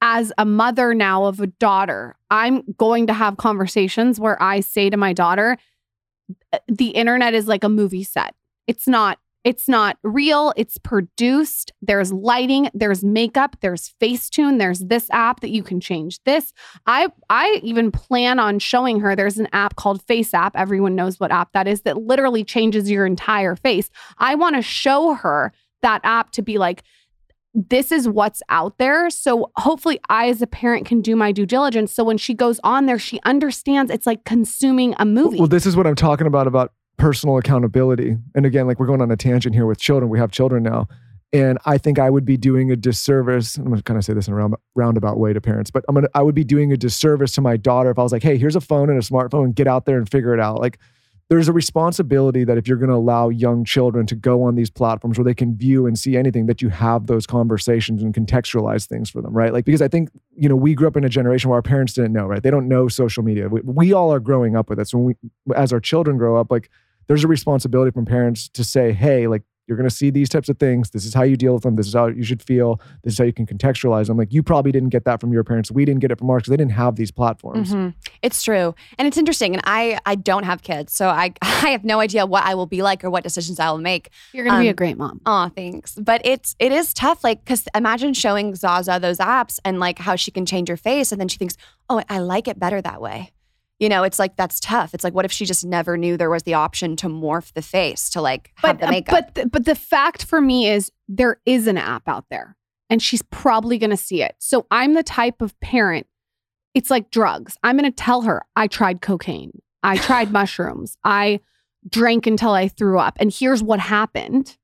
as 0.00 0.32
a 0.38 0.44
mother 0.44 0.94
now 0.94 1.24
of 1.24 1.40
a 1.40 1.46
daughter, 1.46 2.16
I'm 2.30 2.62
going 2.76 3.06
to 3.06 3.14
have 3.14 3.37
conversations 3.37 4.20
where 4.20 4.40
I 4.42 4.60
say 4.60 4.90
to 4.90 4.96
my 4.96 5.12
daughter, 5.12 5.56
the 6.68 6.88
internet 6.88 7.34
is 7.34 7.46
like 7.46 7.64
a 7.64 7.68
movie 7.68 8.04
set. 8.04 8.34
It's 8.66 8.88
not 8.88 9.18
it's 9.44 9.68
not 9.68 9.98
real, 10.02 10.54
it's 10.57 10.78
produced. 10.78 11.72
There's 11.83 12.12
lighting, 12.12 12.70
there's 12.72 13.04
makeup, 13.04 13.57
there's 13.61 13.94
Facetune, 14.00 14.59
there's 14.59 14.80
this 14.80 15.09
app 15.11 15.40
that 15.40 15.50
you 15.50 15.62
can 15.62 15.80
change 15.80 16.18
this. 16.24 16.54
I 16.87 17.09
I 17.28 17.61
even 17.62 17.90
plan 17.92 18.38
on 18.38 18.59
showing 18.59 19.00
her 19.00 19.14
there's 19.14 19.38
an 19.38 19.48
app 19.52 19.76
called 19.76 20.04
FaceApp. 20.07 20.52
Everyone 20.54 20.94
knows 20.94 21.20
what 21.20 21.30
app 21.30 21.52
that 21.52 21.68
is 21.68 21.83
that 21.83 21.98
literally 21.98 22.42
changes 22.42 22.90
your 22.90 23.04
entire 23.04 23.54
face. 23.54 23.90
I 24.16 24.35
want 24.35 24.57
to 24.57 24.62
show 24.62 25.12
her 25.14 25.52
that 25.83 26.00
app 26.04 26.30
to 26.33 26.42
be 26.42 26.57
like 26.57 26.83
this 27.57 27.92
is 27.92 28.09
what's 28.09 28.42
out 28.48 28.78
there. 28.78 29.11
So 29.11 29.52
hopefully 29.57 30.00
I 30.09 30.28
as 30.28 30.42
a 30.42 30.46
parent 30.46 30.87
can 30.87 31.00
do 31.00 31.14
my 31.14 31.30
due 31.30 31.46
diligence 31.46 31.92
so 31.92 32.02
when 32.02 32.18
she 32.18 32.33
goes 32.35 32.59
on 32.64 32.87
there 32.87 32.98
she 32.98 33.20
understands 33.24 33.90
it's 33.92 34.07
like 34.07 34.24
consuming 34.24 34.94
a 34.98 35.04
movie. 35.04 35.38
Well, 35.38 35.48
this 35.48 35.66
is 35.66 35.76
what 35.76 35.87
I'm 35.87 35.94
talking 35.94 36.26
about 36.26 36.46
about 36.46 36.72
personal 36.96 37.37
accountability. 37.38 38.16
And 38.35 38.46
again, 38.46 38.66
like 38.66 38.78
we're 38.78 38.87
going 38.87 39.02
on 39.02 39.11
a 39.11 39.16
tangent 39.16 39.54
here 39.54 39.66
with 39.66 39.78
children. 39.78 40.11
We 40.11 40.18
have 40.18 40.30
children 40.30 40.62
now. 40.62 40.88
And 41.33 41.59
I 41.64 41.78
think 41.78 41.98
I 41.98 42.11
would 42.11 42.24
be 42.24 42.37
doing 42.37 42.70
a 42.70 42.76
disservice. 42.76 43.57
I'm 43.57 43.74
to 43.74 43.83
kind 43.83 43.98
of 43.98 44.04
say 44.04 44.14
this 44.14 44.28
in 44.28 44.35
a 44.35 44.37
round, 44.37 44.54
roundabout 44.76 45.18
way 45.18 45.33
to 45.33 45.40
parents, 45.40 45.68
but 45.68 45.85
I'm 45.88 45.96
to, 45.96 46.09
I 46.14 46.22
would 46.22 46.37
be 46.37 46.44
doing 46.44 46.72
a 46.72 46.76
disservice 46.76 47.33
to 47.33 47.40
my 47.40 47.57
daughter 47.57 47.90
if 47.90 47.98
I 47.98 48.04
was 48.04 48.12
like, 48.12 48.22
hey, 48.22 48.38
here's 48.38 48.54
a 48.54 48.61
phone 48.61 48.88
and 48.88 48.96
a 48.96 49.02
smartphone, 49.02 49.52
get 49.52 49.66
out 49.66 49.85
there 49.85 49.98
and 49.98 50.09
figure 50.09 50.33
it 50.33 50.38
out. 50.38 50.61
Like 50.61 50.78
there's 51.30 51.48
a 51.48 51.52
responsibility 51.52 52.44
that 52.44 52.57
if 52.57 52.68
you're 52.68 52.76
going 52.76 52.90
to 52.90 52.94
allow 52.94 53.30
young 53.30 53.64
children 53.64 54.07
to 54.07 54.14
go 54.14 54.44
on 54.44 54.54
these 54.54 54.70
platforms 54.70 55.18
where 55.18 55.24
they 55.24 55.35
can 55.35 55.57
view 55.57 55.87
and 55.87 55.98
see 55.98 56.16
anything, 56.16 56.46
that 56.46 56.62
you 56.62 56.68
have 56.68 57.09
those 57.09 57.26
conversations 57.26 58.00
and 58.02 58.14
contextualize 58.14 58.87
things 58.87 59.11
for 59.11 59.20
them, 59.20 59.33
right? 59.33 59.52
Like, 59.52 59.64
because 59.64 59.83
I 59.83 59.88
think, 59.88 60.11
you 60.37 60.48
know, 60.48 60.54
we 60.54 60.74
grew 60.74 60.87
up 60.87 60.96
in 60.96 61.02
a 61.02 61.09
generation 61.09 61.50
where 61.50 61.57
our 61.57 61.62
parents 61.62 61.94
didn't 61.94 62.12
know, 62.12 62.26
right? 62.26 62.42
They 62.42 62.50
don't 62.50 62.68
know 62.68 62.87
social 62.87 63.24
media. 63.24 63.48
We, 63.48 63.62
we 63.62 63.92
all 63.92 64.12
are 64.12 64.20
growing 64.20 64.54
up 64.54 64.68
with 64.68 64.78
it. 64.78 64.87
So 64.87 64.98
when 64.98 65.16
we, 65.46 65.54
as 65.57 65.72
our 65.72 65.80
children 65.80 66.16
grow 66.16 66.38
up, 66.38 66.52
like, 66.52 66.70
there's 67.06 67.24
a 67.24 67.28
responsibility 67.28 67.90
from 67.90 68.04
parents 68.04 68.48
to 68.50 68.64
say, 68.64 68.92
hey, 68.92 69.26
like, 69.26 69.42
you're 69.66 69.78
going 69.78 69.88
to 69.88 69.94
see 69.94 70.10
these 70.10 70.28
types 70.28 70.50
of 70.50 70.58
things. 70.58 70.90
This 70.90 71.06
is 71.06 71.14
how 71.14 71.22
you 71.22 71.38
deal 71.38 71.54
with 71.54 71.62
them. 71.62 71.76
This 71.76 71.86
is 71.86 71.94
how 71.94 72.08
you 72.08 72.22
should 72.22 72.42
feel. 72.42 72.82
This 73.02 73.14
is 73.14 73.18
how 73.18 73.24
you 73.24 73.32
can 73.32 73.46
contextualize 73.46 74.08
them. 74.08 74.18
Like, 74.18 74.30
you 74.30 74.42
probably 74.42 74.72
didn't 74.72 74.90
get 74.90 75.06
that 75.06 75.20
from 75.22 75.32
your 75.32 75.42
parents. 75.42 75.70
We 75.70 75.86
didn't 75.86 76.00
get 76.00 76.10
it 76.10 76.18
from 76.18 76.28
ours 76.28 76.42
because 76.42 76.50
they 76.50 76.56
didn't 76.58 76.72
have 76.72 76.96
these 76.96 77.10
platforms. 77.10 77.72
Mhm. 77.72 77.94
It's 78.20 78.42
true. 78.42 78.74
And 78.98 79.08
it's 79.08 79.16
interesting. 79.16 79.54
And 79.54 79.62
I 79.64 79.98
I 80.04 80.16
don't 80.16 80.42
have 80.44 80.60
kids. 80.62 80.92
So 80.92 81.08
I 81.08 81.32
I 81.42 81.70
have 81.70 81.82
no 81.82 82.00
idea 82.00 82.26
what 82.26 82.44
I 82.44 82.54
will 82.54 82.66
be 82.66 82.82
like 82.82 83.04
or 83.04 83.10
what 83.10 83.22
decisions 83.22 83.58
I 83.58 83.70
will 83.70 83.78
make. 83.78 84.10
You're 84.34 84.44
going 84.44 84.56
to 84.56 84.60
be 84.60 84.66
a 84.66 84.72
um, 84.72 84.76
great 84.76 84.98
mom. 84.98 85.22
Oh, 85.24 85.48
thanks. 85.48 85.94
But 85.94 86.20
it's 86.26 86.54
it 86.58 86.70
is 86.70 86.92
tough. 86.92 87.24
Like, 87.24 87.46
cause 87.46 87.64
imagine 87.74 88.12
showing 88.12 88.54
Zaza 88.54 88.98
those 89.00 89.16
apps 89.18 89.60
and 89.64 89.80
like 89.80 89.98
how 89.98 90.14
she 90.14 90.30
can 90.30 90.44
change 90.44 90.68
her 90.68 90.76
face, 90.76 91.10
and 91.10 91.18
then 91.18 91.28
she 91.28 91.38
thinks, 91.38 91.56
oh, 91.88 92.02
I 92.10 92.18
like 92.18 92.48
it 92.48 92.58
better 92.58 92.82
that 92.82 93.00
way. 93.00 93.30
You 93.80 93.88
know, 93.88 94.04
it's 94.04 94.18
like 94.18 94.37
that's 94.37 94.60
tough. 94.60 94.94
It's 94.94 95.02
like, 95.02 95.14
what 95.14 95.24
if 95.24 95.32
she 95.32 95.44
just 95.44 95.64
never 95.64 95.96
knew 95.96 96.16
there 96.16 96.30
was 96.30 96.44
the 96.44 96.54
option 96.54 96.94
to 96.96 97.08
morph 97.08 97.52
the 97.54 97.62
face 97.62 98.08
to 98.10 98.20
like 98.20 98.52
have 98.56 98.78
the 98.78 98.87
uh, 98.87 98.90
makeup? 98.90 99.12
But 99.12 99.34
th- 99.34 99.48
but 99.50 99.64
the 99.64 99.74
fact 99.74 100.24
for 100.24 100.40
me 100.40 100.68
is 100.68 100.92
there 101.08 101.40
is 101.44 101.66
an 101.66 101.76
app 101.76 102.08
out 102.08 102.26
there, 102.30 102.56
and 102.88 103.02
she's 103.02 103.22
probably 103.22 103.78
going 103.78 103.90
to 103.90 103.96
see 103.96 104.22
it. 104.22 104.37
So 104.38 104.66
I'm 104.70 104.94
the 104.94 105.02
type 105.02 105.42
of 105.42 105.58
parent. 105.60 106.06
It's 106.74 106.90
like 106.90 107.10
drugs. 107.10 107.56
I'm 107.62 107.76
going 107.76 107.90
to 107.90 107.96
tell 107.96 108.22
her 108.22 108.42
I 108.54 108.68
tried 108.68 109.00
cocaine. 109.00 109.60
I 109.82 109.96
tried 109.96 110.30
mushrooms. 110.32 110.96
I 111.02 111.40
drank 111.88 112.26
until 112.26 112.50
I 112.50 112.68
threw 112.68 112.98
up, 113.00 113.16
and 113.18 113.32
here's 113.32 113.62
what 113.62 113.80
happened. 113.80 114.56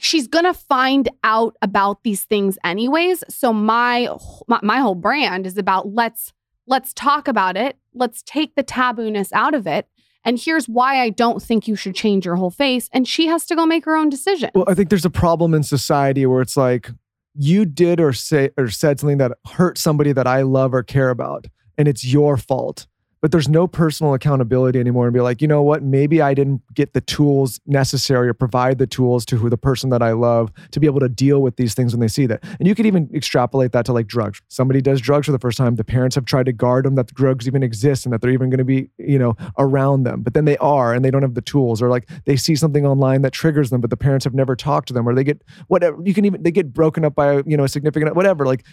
She's 0.00 0.26
going 0.26 0.46
to 0.46 0.54
find 0.54 1.08
out 1.22 1.54
about 1.62 2.02
these 2.02 2.24
things 2.24 2.58
anyways. 2.64 3.22
So 3.28 3.52
my, 3.52 4.08
my 4.48 4.58
my 4.62 4.78
whole 4.78 4.96
brand 4.96 5.46
is 5.46 5.58
about 5.58 5.92
let's 5.92 6.32
let's 6.66 6.92
talk 6.94 7.28
about 7.28 7.56
it. 7.56 7.76
Let's 7.94 8.22
take 8.22 8.54
the 8.54 8.64
tabooness 8.64 9.30
out 9.32 9.54
of 9.54 9.66
it. 9.66 9.88
And 10.24 10.38
here's 10.38 10.68
why 10.68 11.02
I 11.02 11.10
don't 11.10 11.42
think 11.42 11.68
you 11.68 11.76
should 11.76 11.94
change 11.94 12.24
your 12.24 12.36
whole 12.36 12.50
face. 12.50 12.88
And 12.92 13.06
she 13.06 13.26
has 13.26 13.44
to 13.46 13.54
go 13.54 13.66
make 13.66 13.84
her 13.84 13.94
own 13.94 14.08
decision. 14.08 14.50
Well, 14.54 14.64
I 14.66 14.74
think 14.74 14.88
there's 14.88 15.04
a 15.04 15.10
problem 15.10 15.52
in 15.52 15.62
society 15.62 16.24
where 16.24 16.40
it's 16.40 16.56
like 16.56 16.90
you 17.34 17.64
did 17.66 18.00
or 18.00 18.12
say 18.12 18.50
or 18.56 18.70
said 18.70 19.00
something 19.00 19.18
that 19.18 19.32
hurt 19.52 19.76
somebody 19.76 20.12
that 20.12 20.26
I 20.26 20.42
love 20.42 20.72
or 20.72 20.82
care 20.82 21.10
about, 21.10 21.46
and 21.76 21.88
it's 21.88 22.04
your 22.04 22.36
fault. 22.36 22.86
But 23.24 23.32
there's 23.32 23.48
no 23.48 23.66
personal 23.66 24.12
accountability 24.12 24.78
anymore 24.78 25.06
and 25.06 25.14
be 25.14 25.20
like, 25.22 25.40
you 25.40 25.48
know 25.48 25.62
what? 25.62 25.82
Maybe 25.82 26.20
I 26.20 26.34
didn't 26.34 26.60
get 26.74 26.92
the 26.92 27.00
tools 27.00 27.58
necessary 27.64 28.28
or 28.28 28.34
provide 28.34 28.76
the 28.76 28.86
tools 28.86 29.24
to 29.24 29.38
who 29.38 29.48
the 29.48 29.56
person 29.56 29.88
that 29.88 30.02
I 30.02 30.12
love 30.12 30.52
to 30.72 30.78
be 30.78 30.86
able 30.86 31.00
to 31.00 31.08
deal 31.08 31.40
with 31.40 31.56
these 31.56 31.72
things 31.72 31.94
when 31.94 32.00
they 32.00 32.08
see 32.08 32.26
that. 32.26 32.44
And 32.58 32.68
you 32.68 32.74
could 32.74 32.84
even 32.84 33.08
extrapolate 33.14 33.72
that 33.72 33.86
to 33.86 33.94
like 33.94 34.08
drugs. 34.08 34.42
Somebody 34.48 34.82
does 34.82 35.00
drugs 35.00 35.24
for 35.24 35.32
the 35.32 35.38
first 35.38 35.56
time. 35.56 35.76
The 35.76 35.84
parents 35.84 36.14
have 36.16 36.26
tried 36.26 36.44
to 36.44 36.52
guard 36.52 36.84
them 36.84 36.96
that 36.96 37.06
the 37.06 37.14
drugs 37.14 37.48
even 37.48 37.62
exist 37.62 38.04
and 38.04 38.12
that 38.12 38.20
they're 38.20 38.30
even 38.30 38.50
going 38.50 38.58
to 38.58 38.64
be, 38.64 38.90
you 38.98 39.18
know, 39.18 39.38
around 39.58 40.02
them. 40.02 40.20
But 40.20 40.34
then 40.34 40.44
they 40.44 40.58
are 40.58 40.92
and 40.92 41.02
they 41.02 41.10
don't 41.10 41.22
have 41.22 41.32
the 41.32 41.40
tools 41.40 41.80
or 41.80 41.88
like 41.88 42.06
they 42.26 42.36
see 42.36 42.54
something 42.56 42.84
online 42.84 43.22
that 43.22 43.32
triggers 43.32 43.70
them, 43.70 43.80
but 43.80 43.88
the 43.88 43.96
parents 43.96 44.24
have 44.26 44.34
never 44.34 44.54
talked 44.54 44.88
to 44.88 44.92
them 44.92 45.08
or 45.08 45.14
they 45.14 45.24
get 45.24 45.40
whatever. 45.68 45.96
You 46.04 46.12
can 46.12 46.26
even, 46.26 46.42
they 46.42 46.52
get 46.52 46.74
broken 46.74 47.06
up 47.06 47.14
by, 47.14 47.42
you 47.46 47.56
know, 47.56 47.64
a 47.64 47.70
significant, 47.70 48.14
whatever. 48.14 48.44
Like, 48.44 48.66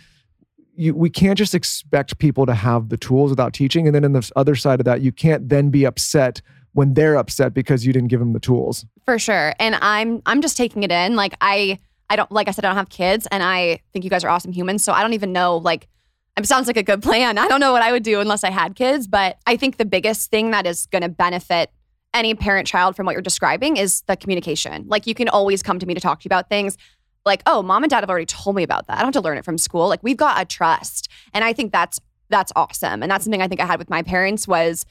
you, 0.82 0.96
we 0.96 1.12
can't 1.12 1.38
just 1.38 1.54
expect 1.54 2.18
people 2.18 2.48
to 2.48 2.56
have 2.56 2.90
the 2.90 2.98
tools 2.98 3.30
without 3.30 3.54
teaching. 3.54 3.86
And 3.86 3.94
then 3.94 4.04
in 4.04 4.14
the 4.14 4.32
other 4.36 4.56
side 4.56 4.80
of 4.80 4.86
that, 4.86 5.02
you 5.02 5.12
can't 5.12 5.48
then 5.48 5.70
be 5.70 5.86
upset 5.86 6.42
when 6.74 6.96
they're 6.96 7.18
upset 7.18 7.54
because 7.54 7.86
you 7.86 7.94
didn't 7.94 8.08
give 8.08 8.20
them 8.20 8.34
the 8.34 8.40
tools. 8.40 8.84
For 9.06 9.20
sure. 9.20 9.54
And 9.60 9.76
I'm 9.76 10.24
I'm 10.26 10.42
just 10.42 10.58
taking 10.58 10.82
it 10.82 10.92
in. 10.92 11.16
Like 11.16 11.36
I 11.40 11.78
I 12.10 12.16
don't 12.16 12.32
like 12.32 12.48
I 12.48 12.52
said 12.52 12.66
I 12.66 12.70
don't 12.70 12.78
have 12.78 12.90
kids 12.90 13.28
and 13.30 13.44
I 13.44 13.82
think 13.94 14.04
you 14.04 14.10
guys 14.10 14.24
are 14.24 14.30
awesome 14.30 14.52
humans. 14.52 14.84
So 14.84 14.92
I 14.92 15.04
don't 15.04 15.14
even 15.14 15.32
know 15.32 15.58
like 15.58 15.88
it 16.36 16.48
sounds 16.48 16.66
like 16.66 16.78
a 16.78 16.84
good 16.84 17.04
plan. 17.04 17.38
I 17.38 17.48
don't 17.48 17.60
know 17.60 17.74
what 17.74 17.84
I 17.84 17.92
would 17.92 18.04
do 18.04 18.20
unless 18.20 18.44
I 18.44 18.50
had 18.50 18.76
kids, 18.76 19.06
but 19.06 19.38
I 19.46 19.58
think 19.58 19.78
the 19.78 19.86
biggest 19.86 20.32
thing 20.32 20.50
that 20.52 20.66
is 20.66 20.88
going 20.88 21.04
to 21.04 21.10
benefit 21.10 21.72
any 22.14 22.34
parent 22.34 22.68
child 22.68 22.96
from 22.96 23.06
what 23.06 23.14
you're 23.14 23.22
describing 23.22 23.78
is 23.78 24.02
the 24.08 24.16
communication. 24.16 24.86
Like 24.88 25.06
you 25.06 25.14
can 25.14 25.30
always 25.30 25.62
come 25.62 25.78
to 25.78 25.86
me 25.86 25.94
to 25.94 26.00
talk 26.00 26.22
to 26.22 26.26
you 26.26 26.30
about 26.30 26.50
things. 26.50 26.78
Like, 27.26 27.44
oh, 27.46 27.62
mom 27.62 27.84
and 27.84 27.90
dad 27.90 28.02
have 28.02 28.10
already 28.10 28.26
told 28.26 28.56
me 28.56 28.64
about 28.64 28.88
that. 28.88 28.98
I 28.98 29.02
don't 29.02 29.14
have 29.14 29.22
to 29.22 29.26
learn 29.26 29.38
it 29.38 29.46
from 29.46 29.58
school. 29.58 29.88
Like 29.88 30.04
we've 30.04 30.18
got 30.18 30.42
a 30.42 30.46
trust. 30.46 31.10
And 31.34 31.44
I 31.44 31.54
think 31.54 31.72
that's 31.72 32.00
that's 32.30 32.52
awesome. 32.56 33.04
And 33.04 33.12
that's 33.12 33.26
something 33.26 33.42
I 33.42 33.48
think 33.48 33.62
I 33.62 33.66
had 33.66 33.78
with 33.78 33.90
my 33.90 34.04
parents 34.04 34.48
was 34.48 34.86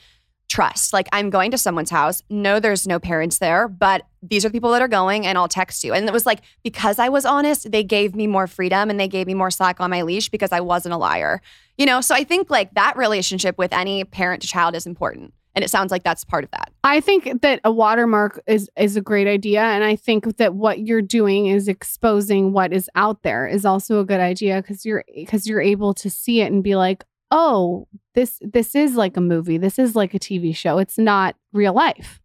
trust. 0.51 0.93
Like 0.93 1.09
I'm 1.13 1.31
going 1.31 1.53
to 1.53 1.59
someone's 1.59 1.91
house. 1.91 2.23
No, 2.29 2.61
there's 2.61 2.87
no 2.87 2.99
parents 2.99 3.39
there, 3.39 3.69
but 3.69 4.03
these 4.21 4.45
are 4.45 4.49
the 4.49 4.53
people 4.53 4.73
that 4.73 4.83
are 4.83 4.89
going 4.89 5.25
and 5.25 5.39
I'll 5.39 5.49
text 5.49 5.85
you. 5.85 5.95
And 5.95 6.07
it 6.07 6.13
was 6.13 6.27
like 6.27 6.41
because 6.63 6.99
I 6.99 7.09
was 7.09 7.25
honest, 7.25 7.71
they 7.71 7.85
gave 7.85 8.15
me 8.15 8.27
more 8.27 8.47
freedom 8.47 8.91
and 8.91 9.01
they 9.01 9.09
gave 9.09 9.27
me 9.27 9.35
more 9.35 9.51
slack 9.51 9.81
on 9.81 9.91
my 9.91 10.03
leash 10.03 10.29
because 10.29 10.53
I 10.53 10.61
wasn't 10.61 10.93
a 10.93 10.99
liar. 10.99 11.41
You 11.79 11.87
know, 11.87 12.01
so 12.01 12.15
I 12.15 12.25
think 12.25 12.51
like 12.51 12.75
that 12.75 12.97
relationship 12.97 13.57
with 13.57 13.73
any 13.73 14.05
parent 14.05 14.43
to 14.43 14.49
child 14.49 14.75
is 14.75 14.87
important. 14.87 15.33
And 15.55 15.65
it 15.65 15.69
sounds 15.69 15.91
like 15.91 16.05
that's 16.05 16.25
part 16.25 16.45
of 16.45 16.51
that. 16.53 16.73
I 16.85 17.01
think 17.01 17.43
that 17.43 17.61
a 17.65 17.73
watermark 17.73 18.41
is 18.47 18.71
is 18.77 18.97
a 18.97 19.01
great 19.01 19.27
idea 19.27 19.63
and 19.63 19.83
I 19.83 19.97
think 19.97 20.37
that 20.37 20.55
what 20.55 20.81
you're 20.81 21.03
doing 21.03 21.47
is 21.47 21.67
exposing 21.67 22.53
what 22.53 22.73
is 22.73 22.89
out 22.95 23.23
there 23.23 23.47
is 23.47 23.65
also 23.65 24.01
a 24.01 24.05
good 24.05 24.21
idea 24.21 24.63
cuz 24.63 24.87
you're 24.87 25.05
cuz 25.27 25.47
you're 25.47 25.61
able 25.61 25.93
to 25.95 26.09
see 26.09 26.41
it 26.41 26.53
and 26.53 26.63
be 26.63 26.77
like, 26.77 27.05
"Oh, 27.31 27.89
this 28.15 28.39
this 28.41 28.75
is 28.75 28.95
like 28.95 29.17
a 29.17 29.21
movie. 29.21 29.59
This 29.59 29.79
is 29.79 29.97
like 29.97 30.15
a 30.15 30.19
TV 30.19 30.55
show. 30.55 30.79
It's 30.79 30.99
not 30.99 31.35
real 31.53 31.73
life." 31.73 32.21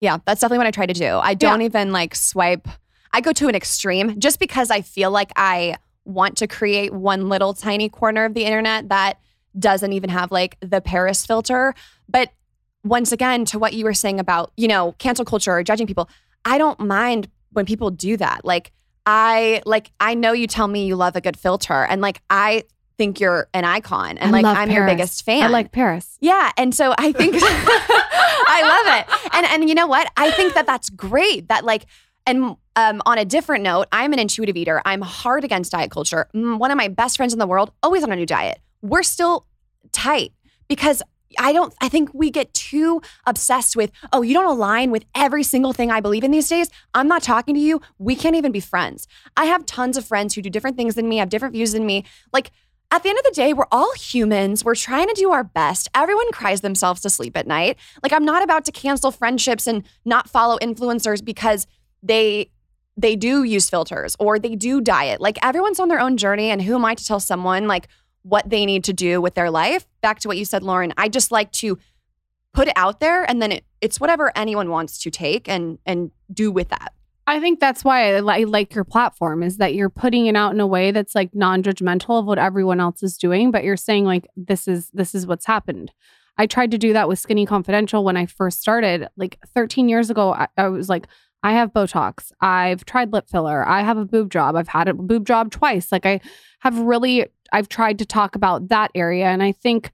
Yeah, 0.00 0.18
that's 0.24 0.40
definitely 0.40 0.58
what 0.58 0.66
I 0.68 0.72
try 0.72 0.86
to 0.86 0.94
do. 0.94 1.18
I 1.18 1.34
don't 1.34 1.62
even 1.62 1.92
like 1.92 2.14
swipe. 2.14 2.68
I 3.12 3.20
go 3.20 3.32
to 3.32 3.48
an 3.48 3.54
extreme 3.54 4.18
just 4.20 4.38
because 4.38 4.70
I 4.70 4.80
feel 4.82 5.10
like 5.10 5.32
I 5.36 5.76
want 6.04 6.36
to 6.38 6.46
create 6.46 6.92
one 6.92 7.28
little 7.28 7.52
tiny 7.54 7.88
corner 7.88 8.24
of 8.24 8.34
the 8.34 8.44
internet 8.44 8.88
that 8.88 9.18
doesn't 9.58 9.92
even 9.92 10.10
have 10.10 10.32
like 10.32 10.56
the 10.60 10.80
Paris 10.80 11.24
filter. 11.24 11.74
But 12.08 12.30
once 12.84 13.12
again, 13.12 13.44
to 13.46 13.58
what 13.58 13.74
you 13.74 13.84
were 13.84 13.94
saying 13.94 14.20
about, 14.20 14.52
you 14.56 14.68
know, 14.68 14.92
cancel 14.98 15.24
culture 15.24 15.52
or 15.52 15.62
judging 15.62 15.86
people, 15.86 16.08
I 16.44 16.58
don't 16.58 16.80
mind 16.80 17.28
when 17.52 17.66
people 17.66 17.90
do 17.90 18.16
that. 18.16 18.44
Like, 18.44 18.72
I 19.06 19.62
like 19.64 19.90
I 20.00 20.14
know 20.14 20.32
you 20.32 20.46
tell 20.46 20.68
me 20.68 20.84
you 20.84 20.94
love 20.94 21.16
a 21.16 21.22
good 21.22 21.36
filter 21.36 21.84
and 21.84 22.02
like 22.02 22.20
I 22.28 22.64
think 22.98 23.20
you're 23.20 23.48
an 23.54 23.64
icon 23.64 24.18
and 24.18 24.36
I 24.36 24.40
like 24.42 24.56
I'm 24.56 24.70
your 24.70 24.84
biggest 24.84 25.24
fan. 25.24 25.44
I 25.44 25.46
like 25.46 25.72
Paris. 25.72 26.18
Yeah, 26.20 26.52
and 26.58 26.74
so 26.74 26.94
I 26.98 27.12
think 27.12 27.36
I 27.40 28.62
love 28.64 28.98
it. 28.98 29.34
And 29.34 29.46
and 29.46 29.68
you 29.68 29.74
know 29.74 29.86
what? 29.86 30.12
I 30.16 30.30
think 30.32 30.52
that 30.54 30.66
that's 30.66 30.90
great. 30.90 31.48
That 31.48 31.64
like 31.64 31.86
and 32.26 32.56
um, 32.76 33.00
on 33.06 33.16
a 33.16 33.24
different 33.24 33.64
note, 33.64 33.86
I'm 33.90 34.12
an 34.12 34.18
intuitive 34.18 34.56
eater. 34.56 34.82
I'm 34.84 35.00
hard 35.00 35.42
against 35.42 35.72
diet 35.72 35.90
culture. 35.90 36.28
One 36.34 36.70
of 36.70 36.76
my 36.76 36.88
best 36.88 37.16
friends 37.16 37.32
in 37.32 37.38
the 37.38 37.46
world, 37.46 37.72
always 37.82 38.02
on 38.02 38.12
a 38.12 38.16
new 38.16 38.26
diet. 38.26 38.60
We're 38.82 39.02
still 39.02 39.46
tight 39.92 40.32
because 40.68 41.02
I 41.38 41.52
don't, 41.52 41.74
I 41.80 41.88
think 41.88 42.10
we 42.14 42.30
get 42.30 42.52
too 42.54 43.02
obsessed 43.26 43.76
with, 43.76 43.90
oh, 44.12 44.22
you 44.22 44.32
don't 44.32 44.46
align 44.46 44.90
with 44.90 45.04
every 45.14 45.42
single 45.42 45.72
thing 45.72 45.90
I 45.90 46.00
believe 46.00 46.24
in 46.24 46.30
these 46.30 46.48
days. 46.48 46.70
I'm 46.94 47.08
not 47.08 47.22
talking 47.22 47.54
to 47.54 47.60
you. 47.60 47.80
We 47.98 48.16
can't 48.16 48.34
even 48.34 48.50
be 48.50 48.60
friends. 48.60 49.06
I 49.36 49.44
have 49.44 49.66
tons 49.66 49.96
of 49.96 50.06
friends 50.06 50.34
who 50.34 50.42
do 50.42 50.50
different 50.50 50.76
things 50.76 50.94
than 50.94 51.08
me, 51.08 51.18
have 51.18 51.28
different 51.28 51.52
views 51.52 51.72
than 51.72 51.84
me. 51.86 52.04
Like, 52.32 52.50
at 52.90 53.02
the 53.02 53.10
end 53.10 53.18
of 53.18 53.24
the 53.24 53.32
day, 53.32 53.52
we're 53.52 53.66
all 53.70 53.92
humans. 53.94 54.64
We're 54.64 54.74
trying 54.74 55.08
to 55.08 55.14
do 55.14 55.30
our 55.30 55.44
best. 55.44 55.88
Everyone 55.94 56.32
cries 56.32 56.62
themselves 56.62 57.02
to 57.02 57.10
sleep 57.10 57.36
at 57.36 57.46
night. 57.46 57.76
Like, 58.02 58.14
I'm 58.14 58.24
not 58.24 58.42
about 58.42 58.64
to 58.64 58.72
cancel 58.72 59.10
friendships 59.10 59.66
and 59.66 59.82
not 60.06 60.30
follow 60.30 60.56
influencers 60.58 61.22
because 61.22 61.66
they 62.02 62.50
they 62.96 63.14
do 63.14 63.44
use 63.44 63.70
filters 63.70 64.16
or 64.18 64.40
they 64.40 64.56
do 64.56 64.80
diet. 64.80 65.20
Like 65.20 65.38
everyone's 65.40 65.78
on 65.78 65.86
their 65.86 66.00
own 66.00 66.16
journey 66.16 66.50
and 66.50 66.60
who 66.60 66.74
am 66.74 66.84
I 66.84 66.96
to 66.96 67.04
tell 67.04 67.20
someone 67.20 67.68
like 67.68 67.86
what 68.28 68.48
they 68.48 68.66
need 68.66 68.84
to 68.84 68.92
do 68.92 69.20
with 69.20 69.34
their 69.34 69.50
life? 69.50 69.86
Back 70.00 70.20
to 70.20 70.28
what 70.28 70.36
you 70.36 70.44
said 70.44 70.62
Lauryn, 70.62 70.92
I 70.96 71.08
just 71.08 71.32
like 71.32 71.52
to 71.52 71.78
put 72.54 72.68
it 72.68 72.74
out 72.76 73.00
there 73.00 73.28
and 73.28 73.40
then 73.40 73.52
it, 73.52 73.64
it's 73.80 74.00
whatever 74.00 74.32
anyone 74.36 74.70
wants 74.70 74.98
to 74.98 75.10
take 75.10 75.48
and 75.48 75.78
and 75.86 76.10
do 76.32 76.50
with 76.50 76.68
that. 76.68 76.92
I 77.26 77.40
think 77.40 77.60
that's 77.60 77.84
why 77.84 78.14
I, 78.14 78.20
li- 78.20 78.34
I 78.40 78.44
like 78.44 78.74
your 78.74 78.84
platform 78.84 79.42
is 79.42 79.58
that 79.58 79.74
you're 79.74 79.90
putting 79.90 80.26
it 80.26 80.34
out 80.34 80.54
in 80.54 80.60
a 80.60 80.66
way 80.66 80.92
that's 80.92 81.14
like 81.14 81.34
non-judgmental 81.34 82.20
of 82.20 82.24
what 82.24 82.38
everyone 82.38 82.80
else 82.80 83.02
is 83.02 83.18
doing, 83.18 83.50
but 83.50 83.64
you're 83.64 83.76
saying 83.76 84.06
like 84.06 84.26
this 84.34 84.66
is 84.66 84.90
this 84.94 85.14
is 85.14 85.26
what's 85.26 85.44
happened. 85.44 85.92
I 86.38 86.46
tried 86.46 86.70
to 86.70 86.78
do 86.78 86.92
that 86.92 87.08
with 87.08 87.18
Skinny 87.18 87.44
Confidential 87.44 88.02
when 88.02 88.16
I 88.16 88.26
first 88.26 88.60
started, 88.60 89.08
like 89.16 89.38
13 89.54 89.88
years 89.88 90.08
ago. 90.08 90.32
I, 90.32 90.48
I 90.56 90.68
was 90.68 90.88
like, 90.88 91.06
I 91.42 91.52
have 91.52 91.72
Botox. 91.72 92.32
I've 92.40 92.84
tried 92.84 93.12
lip 93.12 93.28
filler. 93.28 93.66
I 93.68 93.82
have 93.82 93.98
a 93.98 94.04
boob 94.04 94.30
job. 94.30 94.56
I've 94.56 94.68
had 94.68 94.88
a 94.88 94.94
boob 94.94 95.26
job 95.26 95.50
twice. 95.50 95.92
Like 95.92 96.06
I 96.06 96.20
have 96.60 96.78
really, 96.78 97.26
I've 97.52 97.68
tried 97.68 97.98
to 97.98 98.06
talk 98.06 98.34
about 98.34 98.68
that 98.68 98.90
area, 98.94 99.26
and 99.26 99.42
I 99.42 99.52
think 99.52 99.92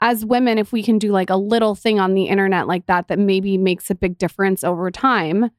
as 0.00 0.24
women, 0.24 0.58
if 0.58 0.72
we 0.72 0.82
can 0.82 0.98
do 0.98 1.12
like 1.12 1.30
a 1.30 1.36
little 1.36 1.74
thing 1.74 2.00
on 2.00 2.14
the 2.14 2.24
internet 2.24 2.66
like 2.66 2.86
that, 2.86 3.08
that 3.08 3.18
maybe 3.18 3.56
makes 3.56 3.88
a 3.90 3.94
big 3.94 4.18
difference 4.18 4.64
over 4.64 4.90
time, 4.90 5.50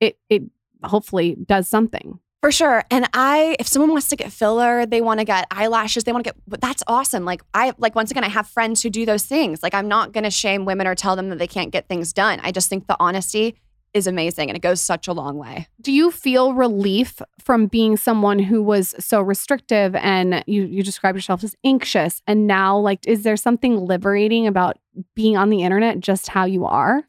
it 0.00 0.18
it 0.28 0.42
hopefully 0.84 1.36
does 1.44 1.68
something. 1.68 2.20
For 2.42 2.50
sure. 2.50 2.84
And 2.90 3.06
I, 3.12 3.54
if 3.58 3.68
someone 3.68 3.90
wants 3.90 4.08
to 4.08 4.16
get 4.16 4.32
filler, 4.32 4.86
they 4.86 5.02
want 5.02 5.20
to 5.20 5.26
get 5.26 5.46
eyelashes, 5.50 6.04
they 6.04 6.12
want 6.12 6.24
to 6.24 6.32
get, 6.32 6.60
that's 6.62 6.82
awesome. 6.86 7.26
Like, 7.26 7.42
I, 7.52 7.74
like, 7.76 7.94
once 7.94 8.10
again, 8.10 8.24
I 8.24 8.28
have 8.28 8.46
friends 8.46 8.82
who 8.82 8.88
do 8.88 9.04
those 9.04 9.26
things. 9.26 9.62
Like, 9.62 9.74
I'm 9.74 9.88
not 9.88 10.12
going 10.12 10.24
to 10.24 10.30
shame 10.30 10.64
women 10.64 10.86
or 10.86 10.94
tell 10.94 11.16
them 11.16 11.28
that 11.28 11.38
they 11.38 11.46
can't 11.46 11.70
get 11.70 11.86
things 11.86 12.14
done. 12.14 12.40
I 12.42 12.50
just 12.50 12.70
think 12.70 12.86
the 12.86 12.96
honesty 12.98 13.56
is 13.92 14.06
amazing 14.06 14.48
and 14.48 14.56
it 14.56 14.60
goes 14.60 14.80
such 14.80 15.08
a 15.08 15.12
long 15.12 15.36
way. 15.36 15.66
Do 15.80 15.92
you 15.92 16.10
feel 16.10 16.54
relief 16.54 17.20
from 17.40 17.66
being 17.66 17.96
someone 17.96 18.38
who 18.38 18.62
was 18.62 18.94
so 18.98 19.20
restrictive 19.20 19.94
and 19.96 20.44
you 20.46 20.64
you 20.64 20.82
described 20.82 21.16
yourself 21.16 21.42
as 21.42 21.56
anxious 21.64 22.22
and 22.26 22.46
now 22.46 22.78
like 22.78 23.06
is 23.06 23.22
there 23.22 23.36
something 23.36 23.76
liberating 23.78 24.46
about 24.46 24.78
being 25.14 25.36
on 25.36 25.50
the 25.50 25.62
internet 25.62 26.00
just 26.00 26.28
how 26.28 26.44
you 26.44 26.64
are? 26.66 27.02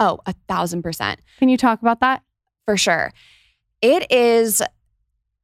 Oh, 0.00 0.20
a 0.26 0.34
thousand 0.48 0.82
percent. 0.82 1.20
Can 1.38 1.48
you 1.48 1.56
talk 1.56 1.80
about 1.80 2.00
that? 2.00 2.22
For 2.64 2.76
sure. 2.76 3.12
It 3.82 4.10
is 4.10 4.62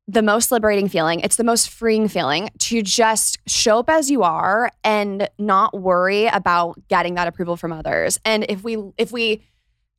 the 0.08 0.22
most 0.22 0.50
liberating 0.50 0.88
feeling. 0.88 1.20
It's 1.20 1.36
the 1.36 1.44
most 1.44 1.70
freeing 1.70 2.08
feeling 2.08 2.50
to 2.58 2.82
just 2.82 3.38
show 3.46 3.78
up 3.78 3.88
as 3.88 4.10
you 4.10 4.22
are 4.22 4.70
and 4.82 5.28
not 5.38 5.78
worry 5.78 6.26
about 6.26 6.76
getting 6.88 7.14
that 7.14 7.28
approval 7.28 7.56
from 7.56 7.72
others. 7.72 8.18
And 8.24 8.44
if 8.48 8.64
we 8.64 8.78
if 8.98 9.12
we 9.12 9.42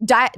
di- 0.04 0.30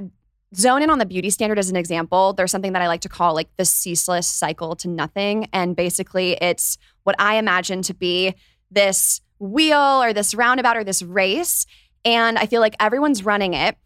zone 0.56 0.82
in 0.82 0.90
on 0.90 0.98
the 0.98 1.06
beauty 1.06 1.30
standard 1.30 1.58
as 1.58 1.70
an 1.70 1.76
example, 1.76 2.32
there's 2.32 2.50
something 2.50 2.72
that 2.72 2.82
I 2.82 2.88
like 2.88 3.02
to 3.02 3.08
call 3.08 3.34
like 3.34 3.48
the 3.56 3.64
ceaseless 3.64 4.26
cycle 4.26 4.76
to 4.76 4.88
nothing. 4.88 5.48
And 5.52 5.76
basically 5.76 6.32
it's 6.40 6.78
what 7.04 7.16
I 7.18 7.36
imagine 7.36 7.82
to 7.82 7.94
be 7.94 8.34
this 8.70 9.20
wheel 9.38 10.02
or 10.02 10.12
this 10.12 10.34
roundabout 10.34 10.76
or 10.76 10.84
this 10.84 11.02
race. 11.02 11.66
And 12.04 12.38
I 12.38 12.46
feel 12.46 12.60
like 12.60 12.76
everyone's 12.80 13.24
running 13.24 13.54
it. 13.54 13.76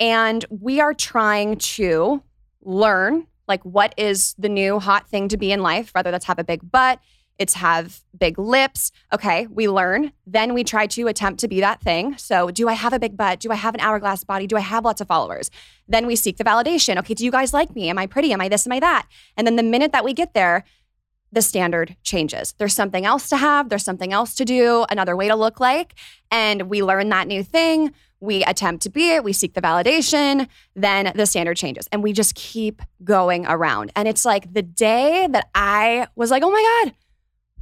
And 0.00 0.44
we 0.50 0.80
are 0.80 0.94
trying 0.94 1.56
to 1.56 2.22
learn 2.62 3.26
like 3.46 3.62
what 3.62 3.94
is 3.96 4.34
the 4.38 4.48
new 4.48 4.78
hot 4.78 5.08
thing 5.08 5.28
to 5.28 5.36
be 5.36 5.50
in 5.50 5.62
life, 5.62 5.90
whether 5.94 6.10
that's 6.10 6.26
have 6.26 6.38
a 6.38 6.44
big 6.44 6.70
butt, 6.70 7.00
it's 7.38 7.54
have 7.54 8.00
big 8.18 8.38
lips. 8.38 8.90
Okay, 9.12 9.46
we 9.46 9.68
learn. 9.68 10.12
Then 10.26 10.54
we 10.54 10.64
try 10.64 10.86
to 10.88 11.06
attempt 11.06 11.40
to 11.40 11.48
be 11.48 11.60
that 11.60 11.80
thing. 11.80 12.16
So, 12.18 12.50
do 12.50 12.68
I 12.68 12.72
have 12.72 12.92
a 12.92 12.98
big 12.98 13.16
butt? 13.16 13.40
Do 13.40 13.50
I 13.50 13.54
have 13.54 13.74
an 13.74 13.80
hourglass 13.80 14.24
body? 14.24 14.46
Do 14.46 14.56
I 14.56 14.60
have 14.60 14.84
lots 14.84 15.00
of 15.00 15.06
followers? 15.06 15.50
Then 15.86 16.06
we 16.06 16.16
seek 16.16 16.36
the 16.36 16.44
validation. 16.44 16.98
Okay, 16.98 17.14
do 17.14 17.24
you 17.24 17.30
guys 17.30 17.52
like 17.52 17.74
me? 17.74 17.88
Am 17.88 17.98
I 17.98 18.06
pretty? 18.06 18.32
Am 18.32 18.40
I 18.40 18.48
this? 18.48 18.66
Am 18.66 18.72
I 18.72 18.80
that? 18.80 19.06
And 19.36 19.46
then 19.46 19.56
the 19.56 19.62
minute 19.62 19.92
that 19.92 20.04
we 20.04 20.12
get 20.12 20.34
there, 20.34 20.64
the 21.30 21.42
standard 21.42 21.96
changes. 22.02 22.54
There's 22.58 22.74
something 22.74 23.04
else 23.04 23.28
to 23.28 23.36
have, 23.36 23.68
there's 23.68 23.84
something 23.84 24.12
else 24.12 24.34
to 24.36 24.44
do, 24.44 24.86
another 24.90 25.14
way 25.14 25.28
to 25.28 25.36
look 25.36 25.60
like. 25.60 25.94
And 26.30 26.62
we 26.62 26.82
learn 26.82 27.08
that 27.10 27.28
new 27.28 27.42
thing. 27.42 27.92
We 28.20 28.42
attempt 28.44 28.82
to 28.82 28.90
be 28.90 29.10
it, 29.10 29.22
we 29.22 29.32
seek 29.32 29.54
the 29.54 29.60
validation, 29.60 30.48
then 30.74 31.12
the 31.14 31.24
standard 31.24 31.56
changes. 31.56 31.88
And 31.92 32.02
we 32.02 32.12
just 32.12 32.34
keep 32.34 32.82
going 33.04 33.46
around. 33.46 33.92
And 33.94 34.08
it's 34.08 34.24
like 34.24 34.52
the 34.52 34.62
day 34.62 35.28
that 35.30 35.48
I 35.54 36.08
was 36.16 36.30
like, 36.30 36.42
oh 36.42 36.50
my 36.50 36.82
God, 36.84 36.94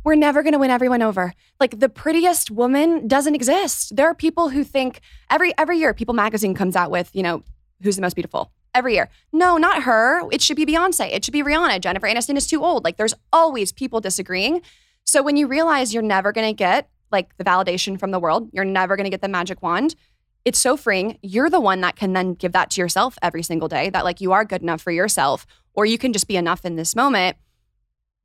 we're 0.07 0.15
never 0.15 0.45
going 0.45 0.53
to 0.53 0.59
win 0.61 0.71
everyone 0.71 1.03
over. 1.03 1.35
Like 1.59 1.81
the 1.81 1.89
prettiest 1.89 2.49
woman 2.49 3.09
doesn't 3.09 3.35
exist. 3.35 3.97
There 3.97 4.07
are 4.07 4.15
people 4.15 4.51
who 4.51 4.63
think 4.63 5.01
every 5.31 5.53
every 5.59 5.79
year 5.79 5.93
People 5.93 6.15
magazine 6.15 6.55
comes 6.55 6.77
out 6.77 6.93
with, 6.93 7.11
you 7.13 7.25
know, 7.25 7.43
who's 7.83 7.97
the 7.97 8.03
most 8.03 8.15
beautiful 8.15 8.53
every 8.73 8.95
year. 8.95 9.09
No, 9.33 9.57
not 9.57 9.83
her. 9.83 10.23
It 10.31 10.43
should 10.43 10.57
be 10.57 10.65
Beyonce. 10.65 11.11
It 11.11 11.25
should 11.25 11.33
be 11.33 11.43
Rihanna. 11.43 11.81
Jennifer 11.81 12.07
Aniston 12.07 12.37
is 12.37 12.47
too 12.47 12.63
old. 12.63 12.85
Like 12.85 12.99
there's 12.99 13.15
always 13.33 13.73
people 13.73 14.01
disagreeing. 14.01 14.63
So 15.03 15.25
when 15.25 15.37
you 15.37 15.49
realize 15.49 15.93
you're 15.93 16.05
never 16.05 16.31
going 16.31 16.47
to 16.47 16.55
get 16.55 16.89
like 17.11 17.37
the 17.37 17.45
validation 17.45 17.99
from 17.99 18.13
the 18.13 18.21
world, 18.21 18.49
you're 18.53 18.65
never 18.65 18.95
going 18.95 19.07
to 19.07 19.11
get 19.11 19.23
the 19.23 19.29
magic 19.29 19.61
wand. 19.61 19.97
It's 20.45 20.61
so 20.61 20.77
freeing. 20.77 21.19
You're 21.21 21.51
the 21.51 21.59
one 21.59 21.81
that 21.81 21.97
can 21.97 22.13
then 22.13 22.35
give 22.35 22.53
that 22.53 22.71
to 22.71 22.81
yourself 22.81 23.19
every 23.23 23.43
single 23.43 23.67
day 23.67 23.91
that 23.91 24.05
like 24.05 24.21
you 24.21 24.31
are 24.31 24.45
good 24.45 24.63
enough 24.63 24.83
for 24.83 24.93
yourself 24.93 25.47
or 25.75 25.85
you 25.85 25.99
can 25.99 26.13
just 26.13 26.29
be 26.29 26.37
enough 26.37 26.65
in 26.65 26.77
this 26.77 26.95
moment. 26.95 27.37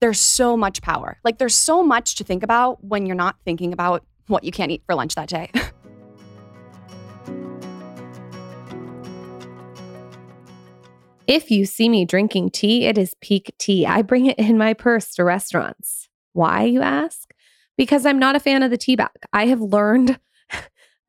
There's 0.02 0.20
so 0.20 0.58
much 0.58 0.82
power. 0.82 1.20
Like 1.24 1.38
there's 1.38 1.56
so 1.56 1.84
much 1.84 2.16
to 2.16 2.24
think 2.24 2.42
about 2.42 2.84
when 2.84 3.06
you're 3.06 3.16
not 3.16 3.36
thinking 3.46 3.72
about 3.72 4.04
what 4.28 4.44
you 4.44 4.52
can't 4.52 4.72
eat 4.72 4.82
for 4.86 4.96
lunch 4.96 5.16
that 5.16 5.30
day. 5.30 5.52
If 11.28 11.50
you 11.50 11.66
see 11.66 11.88
me 11.88 12.04
drinking 12.04 12.50
tea, 12.50 12.88
it 12.88 12.98
is 12.98 13.16
Pique 13.22 13.54
tea. 13.58 13.86
I 13.86 14.02
bring 14.02 14.26
it 14.26 14.38
in 14.38 14.58
my 14.58 14.74
purse 14.74 15.14
to 15.14 15.24
restaurants. 15.24 16.10
Why, 16.34 16.64
you 16.64 16.82
ask? 16.82 17.32
Because 17.78 18.06
I'm 18.06 18.20
not 18.20 18.36
a 18.36 18.40
fan 18.40 18.64
of 18.64 18.70
the 18.70 18.78
tea 18.78 18.98
bag. 18.98 19.12
I 19.32 19.46
have 19.46 19.62
learned, 19.62 20.20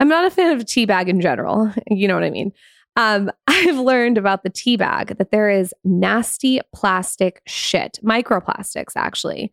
I'm 0.00 0.09
not 0.09 0.24
a 0.24 0.31
fan 0.31 0.57
of 0.57 0.64
tea 0.64 0.87
bag 0.87 1.09
in 1.09 1.20
general. 1.20 1.72
You 1.90 2.07
know 2.07 2.14
what 2.14 2.22
I 2.22 2.31
mean? 2.31 2.52
Um, 2.96 3.31
I've 3.46 3.78
learned 3.78 4.18
about 4.18 4.42
the 4.42 4.50
tea 4.50 4.76
bag 4.76 5.18
that 5.18 5.31
there 5.31 5.50
is 5.50 5.74
nasty 5.85 6.61
plastic 6.74 7.42
shit, 7.46 7.98
microplastics 8.02 8.92
actually. 8.96 9.52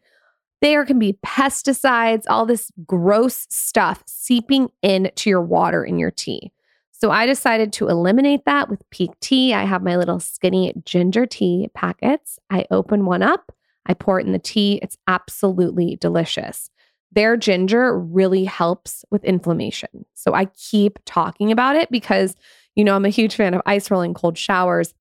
There 0.62 0.86
can 0.86 0.99
be 0.99 1.17
pesticides, 1.25 2.25
all 2.28 2.45
this 2.45 2.69
gross 2.86 3.47
stuff 3.49 4.04
seeping 4.06 4.69
into 4.84 5.30
your 5.30 5.41
water 5.41 5.86
in 5.86 5.99
your 5.99 6.12
tea. 6.12 6.52
So 6.91 7.12
I 7.12 7.25
decided 7.25 7.71
to 7.73 7.88
eliminate 7.88 8.43
that 8.43 8.69
with 8.69 8.88
Pique 8.89 9.17
Tea. 9.21 9.54
I 9.54 9.63
have 9.63 9.82
my 9.82 9.95
little 9.95 10.19
skinny 10.19 10.73
ginger 10.84 11.25
tea 11.25 11.69
packets. 11.73 12.39
I 12.49 12.65
open 12.71 13.06
one 13.06 13.23
up, 13.23 13.54
I 13.86 13.93
pour 13.93 14.19
it 14.19 14.25
in 14.25 14.34
the 14.34 14.39
tea. 14.39 14.80
It's 14.82 14.97
absolutely 15.08 15.95
delicious. 15.95 16.69
Their 17.12 17.38
ginger 17.38 17.97
really 17.97 18.43
helps 18.43 19.06
with 19.10 19.23
inflammation. 19.23 20.06
So 20.13 20.34
I 20.34 20.45
keep 20.45 20.99
talking 21.06 21.52
about 21.52 21.75
it 21.75 21.89
because, 21.89 22.36
you 22.80 22.86
know, 22.86 22.96
I'm 22.96 23.04
a 23.04 23.10
huge 23.10 23.36
fan 23.36 23.54
of 23.54 23.62
ice 23.65 23.92
rolling, 23.92 24.13
cold 24.13 24.38
showers, 24.38 24.94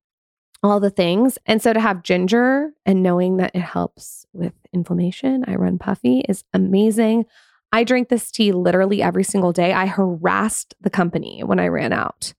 all 0.64 0.80
the 0.80 0.90
things. 0.90 1.38
And 1.46 1.62
so 1.62 1.72
to 1.72 1.78
have 1.78 2.02
ginger 2.02 2.72
and 2.84 3.04
knowing 3.04 3.36
that 3.36 3.52
it 3.54 3.60
helps 3.60 4.26
with 4.32 4.52
inflammation, 4.72 5.44
I 5.46 5.54
run 5.54 5.78
puffy 5.78 6.24
is 6.28 6.42
amazing. 6.52 7.24
I 7.70 7.84
drink 7.84 8.08
this 8.08 8.32
tea 8.32 8.50
literally 8.50 9.00
every 9.00 9.22
single 9.22 9.52
day. 9.52 9.72
I 9.72 9.86
harassed 9.86 10.74
the 10.80 10.90
company 10.90 11.44
when 11.44 11.60
I 11.60 11.68
ran 11.68 11.92
out. 11.92 12.34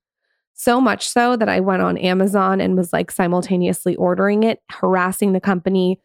So 0.56 0.82
much 0.82 1.08
so 1.08 1.38
that 1.38 1.48
I 1.48 1.62
went 1.62 1.84
on 1.84 1.98
Amazon 1.98 2.60
and 2.60 2.76
was 2.76 2.92
like 2.92 3.10
simultaneously 3.10 3.96
ordering 3.96 4.44
it, 4.44 4.62
harassing 4.70 5.32
the 5.32 5.40
company. 5.40 6.02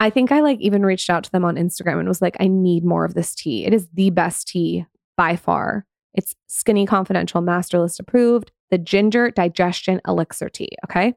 I 0.00 0.10
think 0.10 0.32
I 0.32 0.40
like 0.40 0.58
even 0.60 0.84
reached 0.84 1.10
out 1.10 1.22
to 1.22 1.30
them 1.30 1.44
on 1.44 1.54
Instagram 1.54 2.00
and 2.00 2.08
was 2.08 2.20
like, 2.20 2.36
I 2.40 2.48
need 2.48 2.84
more 2.84 3.04
of 3.04 3.14
this 3.14 3.36
tea. 3.36 3.66
It 3.66 3.72
is 3.72 3.86
the 3.94 4.10
best 4.10 4.48
tea 4.48 4.84
by 5.16 5.36
far. 5.36 5.86
It's 6.14 6.34
Skinny 6.46 6.86
Confidential 6.86 7.40
Master 7.40 7.78
List 7.78 8.00
approved, 8.00 8.52
the 8.70 8.78
Ginger 8.78 9.30
Digestion 9.30 10.00
Elixir 10.06 10.48
Tea. 10.48 10.70
Okay. 10.84 11.14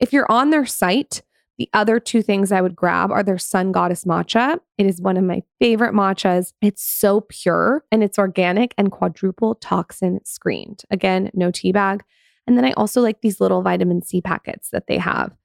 If 0.00 0.12
you're 0.12 0.30
on 0.30 0.50
their 0.50 0.66
site, 0.66 1.22
the 1.58 1.68
other 1.74 1.98
two 1.98 2.22
things 2.22 2.52
I 2.52 2.60
would 2.60 2.76
grab 2.76 3.10
are 3.10 3.24
their 3.24 3.38
Sun 3.38 3.72
Goddess 3.72 4.04
matcha. 4.04 4.60
It 4.78 4.86
is 4.86 5.00
one 5.00 5.16
of 5.16 5.24
my 5.24 5.42
favorite 5.58 5.92
matchas. 5.92 6.52
It's 6.62 6.82
so 6.82 7.22
pure 7.22 7.84
and 7.90 8.02
it's 8.04 8.18
organic 8.18 8.74
and 8.78 8.92
quadruple 8.92 9.56
toxin 9.56 10.20
screened. 10.24 10.82
Again, 10.90 11.30
no 11.34 11.50
tea 11.50 11.72
bag. 11.72 12.04
And 12.46 12.56
then 12.56 12.64
I 12.64 12.72
also 12.72 13.00
like 13.00 13.20
these 13.20 13.40
little 13.40 13.62
vitamin 13.62 14.02
C 14.02 14.20
packets 14.20 14.70
that 14.70 14.86
they 14.86 14.98
have. 14.98 15.36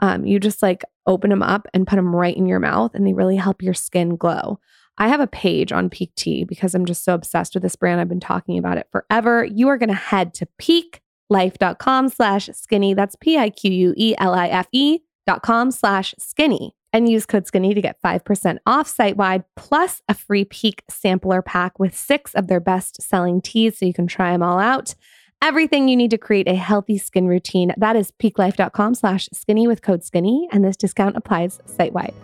Um, 0.00 0.26
you 0.26 0.38
just 0.38 0.62
like 0.62 0.84
open 1.06 1.30
them 1.30 1.42
up 1.42 1.66
and 1.72 1.86
put 1.86 1.96
them 1.96 2.14
right 2.14 2.36
in 2.36 2.46
your 2.46 2.60
mouth, 2.60 2.94
and 2.94 3.06
they 3.06 3.14
really 3.14 3.36
help 3.36 3.62
your 3.62 3.74
skin 3.74 4.16
glow. 4.16 4.60
I 4.98 5.08
have 5.08 5.20
a 5.20 5.26
page 5.26 5.72
on 5.72 5.90
Pique 5.90 6.14
Tea 6.14 6.44
because 6.44 6.74
I'm 6.74 6.84
just 6.84 7.04
so 7.04 7.14
obsessed 7.14 7.54
with 7.54 7.62
this 7.62 7.76
brand. 7.76 8.00
I've 8.00 8.08
been 8.08 8.20
talking 8.20 8.58
about 8.58 8.78
it 8.78 8.88
forever. 8.92 9.44
You 9.44 9.68
are 9.68 9.78
going 9.78 9.88
to 9.88 9.94
head 9.94 10.34
to 10.34 10.48
piquelife.com 10.60 12.08
slash 12.10 12.48
skinny. 12.52 12.94
That's 12.94 13.16
P-I-Q-U-E-L-I-F-E 13.16 15.00
dot 15.26 15.42
com 15.42 15.70
slash 15.70 16.14
skinny 16.18 16.76
and 16.92 17.08
use 17.08 17.26
code 17.26 17.46
skinny 17.46 17.74
to 17.74 17.80
get 17.80 18.00
5% 18.02 18.58
off 18.66 18.86
site 18.86 19.16
wide 19.16 19.42
plus 19.56 20.00
a 20.08 20.14
free 20.14 20.44
Pique 20.44 20.84
sampler 20.88 21.42
pack 21.42 21.78
with 21.78 21.96
six 21.96 22.34
of 22.34 22.46
their 22.46 22.60
best 22.60 23.02
selling 23.02 23.40
teas 23.40 23.78
so 23.78 23.86
you 23.86 23.92
can 23.92 24.06
try 24.06 24.30
them 24.30 24.42
all 24.42 24.60
out. 24.60 24.94
Everything 25.42 25.88
you 25.88 25.96
need 25.96 26.10
to 26.10 26.18
create 26.18 26.48
a 26.48 26.54
healthy 26.54 26.96
skin 26.96 27.26
routine. 27.26 27.74
That 27.76 27.96
is 27.96 28.12
piquelife.com 28.12 28.94
slash 28.94 29.28
skinny 29.32 29.66
with 29.66 29.82
code 29.82 30.04
skinny. 30.04 30.48
And 30.52 30.64
this 30.64 30.76
discount 30.76 31.16
applies 31.16 31.60
site 31.66 31.92
wide. 31.92 32.14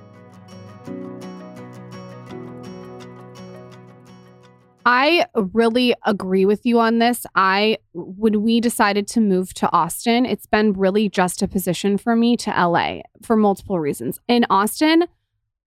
I 4.86 5.26
really 5.34 5.94
agree 6.06 6.46
with 6.46 6.64
you 6.64 6.80
on 6.80 6.98
this. 6.98 7.26
I 7.34 7.78
when 7.92 8.42
we 8.42 8.60
decided 8.60 9.06
to 9.08 9.20
move 9.20 9.52
to 9.54 9.70
Austin, 9.72 10.24
it's 10.24 10.46
been 10.46 10.72
really 10.72 11.08
just 11.08 11.42
a 11.42 11.48
position 11.48 11.98
for 11.98 12.16
me 12.16 12.36
to 12.38 12.50
LA 12.50 13.00
for 13.22 13.36
multiple 13.36 13.78
reasons. 13.78 14.20
In 14.26 14.46
Austin, 14.48 15.04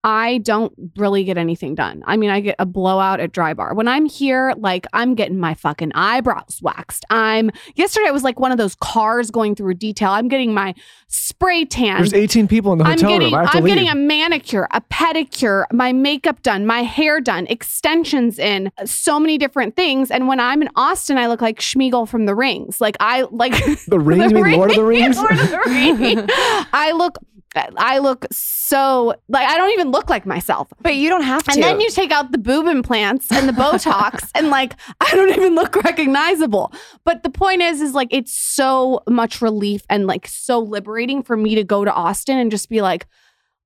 I 0.04 0.40
don't 0.40 0.74
really 0.98 1.24
get 1.24 1.38
anything 1.38 1.76
done. 1.76 2.04
I 2.06 2.18
mean, 2.18 2.30
I 2.30 2.42
get 2.42 2.56
a 2.60 2.66
blowout 2.66 3.22
at 3.22 3.32
Drybar. 3.32 3.74
When 3.74 3.88
I'm 3.88 4.06
here, 4.06 4.54
like 4.58 4.86
I'm 4.92 5.16
getting 5.16 5.40
my 5.40 5.54
fucking 5.54 5.94
eyebrows 5.96 6.60
waxed. 6.62 7.06
I'm 7.10 7.52
yesterday 7.76 8.08
I 8.08 8.12
was 8.12 8.24
like 8.24 8.38
one 8.40 8.52
of 8.52 8.58
those 8.58 8.76
cars 8.76 9.32
going 9.32 9.56
through 9.56 9.72
a 9.72 9.76
detail. 9.76 10.12
I'm 10.12 10.28
getting 10.28 10.54
my 10.54 10.76
spray 11.08 11.64
tan. 11.64 11.98
There's 11.98 12.14
18 12.14 12.50
people 12.50 12.74
in 12.74 12.80
the 12.80 12.84
I'm 12.84 12.92
hotel 12.92 13.10
getting 13.12 13.34
room. 13.34 13.46
I 13.46 13.50
I'm 13.54 13.64
leave. 13.64 13.76
getting 13.76 13.90
a 13.90 13.96
manicure, 13.96 14.68
a 14.72 14.82
pedicure, 14.82 15.66
my 15.72 15.94
makeup 15.94 16.42
done, 16.42 16.66
my 16.66 16.84
hair 16.84 17.22
done, 17.22 17.48
extensions 17.48 18.40
in, 18.40 18.72
uh, 18.78 18.86
so 18.86 19.20
many 19.20 19.38
different 19.38 19.76
things. 19.76 20.12
And 20.12 20.28
when 20.28 20.40
I'm 20.40 20.62
in 20.62 20.70
Austin, 20.76 21.18
I 21.18 21.28
look 21.28 21.42
like 21.42 21.60
Sméagol 21.60 22.10
from 22.10 22.26
The 22.26 22.36
Rings. 22.36 22.82
Like 22.82 22.98
I 23.00 23.22
like 23.32 23.54
the 23.88 24.00
rings, 24.00 24.34
mean 24.34 24.52
Lord 24.58 24.72
of 24.72 24.76
the 24.76 24.84
Rings? 24.84 25.16
Lord 25.18 25.32
of 25.32 25.50
the 25.50 25.62
Rings. 25.66 26.26
I 26.74 26.92
look 26.94 27.18
I 27.56 28.00
look 28.00 28.26
so 28.32 29.16
like 29.28 29.48
I 29.48 29.58
don't 29.58 29.72
even 29.72 29.92
look 29.92 30.10
like 30.10 30.26
myself. 30.26 30.72
But 30.82 30.96
you 30.96 31.10
don't 31.10 31.24
have 31.24 31.44
to. 31.44 31.52
And 31.52 31.64
then 31.64 31.80
you 31.80 31.90
take 31.90 32.12
out 32.12 32.32
the 32.32 32.38
boob 32.38 32.68
implants 32.68 33.32
and 33.32 33.48
the 33.48 33.54
Botox, 33.54 34.30
and 34.36 34.50
like 34.50 34.74
I 35.00 35.12
don't 35.12 35.30
even 35.30 35.56
look 35.56 35.76
recognizable. 35.84 36.74
But 37.04 37.24
the 37.24 37.30
point 37.30 37.62
is, 37.62 37.82
is 37.82 37.94
like 37.94 38.10
it's 38.12 38.36
so 38.36 39.02
much 39.08 39.42
relief 39.42 39.84
and 39.90 40.08
like 40.08 40.28
so 40.28 40.60
liberating 40.60 41.24
for 41.24 41.38
me 41.38 41.56
to 41.56 41.64
go 41.64 41.86
to 41.86 41.94
Austin 41.94 42.38
and 42.38 42.52
just 42.52 42.70
be 42.70 42.82
like, 42.82 43.06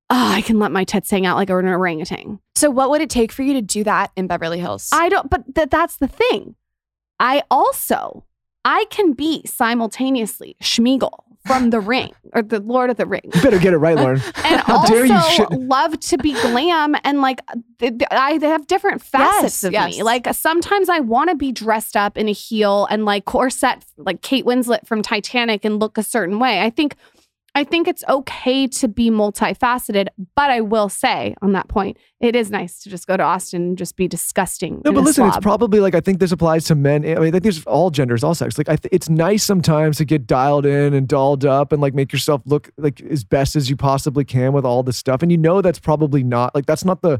oh, 0.09 0.31
I 0.31 0.41
can 0.41 0.59
let 0.59 0.71
my 0.71 0.83
tits 0.83 1.09
hang 1.09 1.25
out 1.25 1.37
like 1.37 1.49
an 1.49 1.67
orangutan. 1.67 2.39
so 2.55 2.69
what 2.69 2.89
would 2.89 3.01
it 3.01 3.09
take 3.09 3.31
for 3.31 3.43
you 3.43 3.53
to 3.53 3.61
do 3.61 3.83
that 3.83 4.11
in 4.15 4.27
Beverly 4.27 4.59
Hills? 4.59 4.89
I 4.91 5.09
don't, 5.09 5.29
but 5.29 5.55
th- 5.55 5.69
that's 5.69 5.97
the 5.97 6.07
thing. 6.07 6.55
I 7.19 7.43
also 7.49 8.25
I 8.63 8.85
can 8.89 9.13
be 9.13 9.43
simultaneously 9.45 10.57
Sméagol 10.61 11.23
from 11.47 11.69
The 11.71 11.79
Ring 11.79 12.11
or 12.33 12.41
the 12.43 12.59
Lord 12.59 12.89
of 12.89 12.97
the 12.97 13.05
Rings. 13.05 13.33
You 13.35 13.41
better 13.41 13.57
get 13.59 13.73
it 13.73 13.77
right, 13.77 13.97
Lauryn. 14.01 14.21
and 14.45 14.61
How 14.61 14.77
also 14.79 14.93
dare 14.93 15.05
you 15.05 15.21
shit- 15.31 15.51
love 15.51 15.99
to 16.01 16.17
be 16.17 16.33
glam 16.33 16.95
and 17.03 17.21
like 17.21 17.41
th- 17.79 17.97
th- 17.97 18.07
I 18.11 18.37
they 18.37 18.47
have 18.49 18.67
different 18.67 19.01
facets 19.01 19.43
Yes, 19.43 19.63
of 19.63 19.73
yes. 19.73 19.97
me. 19.97 20.03
Like 20.03 20.27
sometimes 20.33 20.89
I 20.89 20.99
want 20.99 21.29
to 21.29 21.35
be 21.35 21.51
dressed 21.51 21.95
up 21.97 22.17
in 22.17 22.27
a 22.27 22.33
heel 22.33 22.87
and 22.91 23.05
like 23.05 23.25
corset 23.25 23.83
like 23.97 24.21
Kate 24.21 24.45
Winslet 24.45 24.85
from 24.85 25.01
Titanic 25.01 25.65
and 25.65 25.79
look 25.79 25.97
a 25.97 26.03
certain 26.03 26.39
way. 26.39 26.61
I 26.61 26.69
think 26.69 26.95
I 27.57 27.63
think 27.63 27.87
it's 27.87 28.03
okay 28.07 28.67
to 28.67 28.87
be 28.87 29.09
multifaceted, 29.09 30.09
but 30.35 30.51
I 30.51 30.61
will 30.61 30.89
say 30.89 31.33
on 31.41 31.53
that 31.53 31.67
point, 31.67 31.97
it 32.19 32.35
is 32.35 32.51
nice 32.51 32.81
to 32.81 32.89
just 32.91 33.07
go 33.07 33.17
to 33.17 33.23
Austin 33.23 33.63
and 33.63 33.77
just 33.79 33.95
be 33.95 34.07
disgusting. 34.07 34.79
No, 34.85 34.91
but 34.91 35.03
listen, 35.03 35.25
it's 35.25 35.39
probably 35.39 35.79
like 35.79 35.95
I 35.95 35.99
think 35.99 36.19
this 36.19 36.31
applies 36.31 36.65
to 36.65 36.75
men. 36.75 37.03
I 37.03 37.15
mean, 37.15 37.29
I 37.29 37.31
think 37.31 37.41
there's 37.41 37.65
all 37.65 37.89
genders, 37.89 38.23
all 38.23 38.35
sex. 38.35 38.59
Like, 38.59 38.69
I 38.69 38.75
th- 38.75 38.93
it's 38.93 39.09
nice 39.09 39.43
sometimes 39.43 39.97
to 39.97 40.05
get 40.05 40.27
dialed 40.27 40.67
in 40.67 40.93
and 40.93 41.07
dolled 41.07 41.45
up 41.45 41.71
and 41.71 41.81
like 41.81 41.95
make 41.95 42.13
yourself 42.13 42.43
look 42.45 42.69
like 42.77 43.01
as 43.01 43.23
best 43.23 43.55
as 43.55 43.71
you 43.71 43.75
possibly 43.75 44.23
can 44.23 44.53
with 44.53 44.63
all 44.63 44.83
this 44.83 44.97
stuff. 44.97 45.23
And 45.23 45.31
you 45.31 45.37
know 45.39 45.63
that's 45.63 45.79
probably 45.79 46.21
not 46.21 46.53
like 46.53 46.67
that's 46.67 46.85
not 46.85 47.01
the 47.01 47.19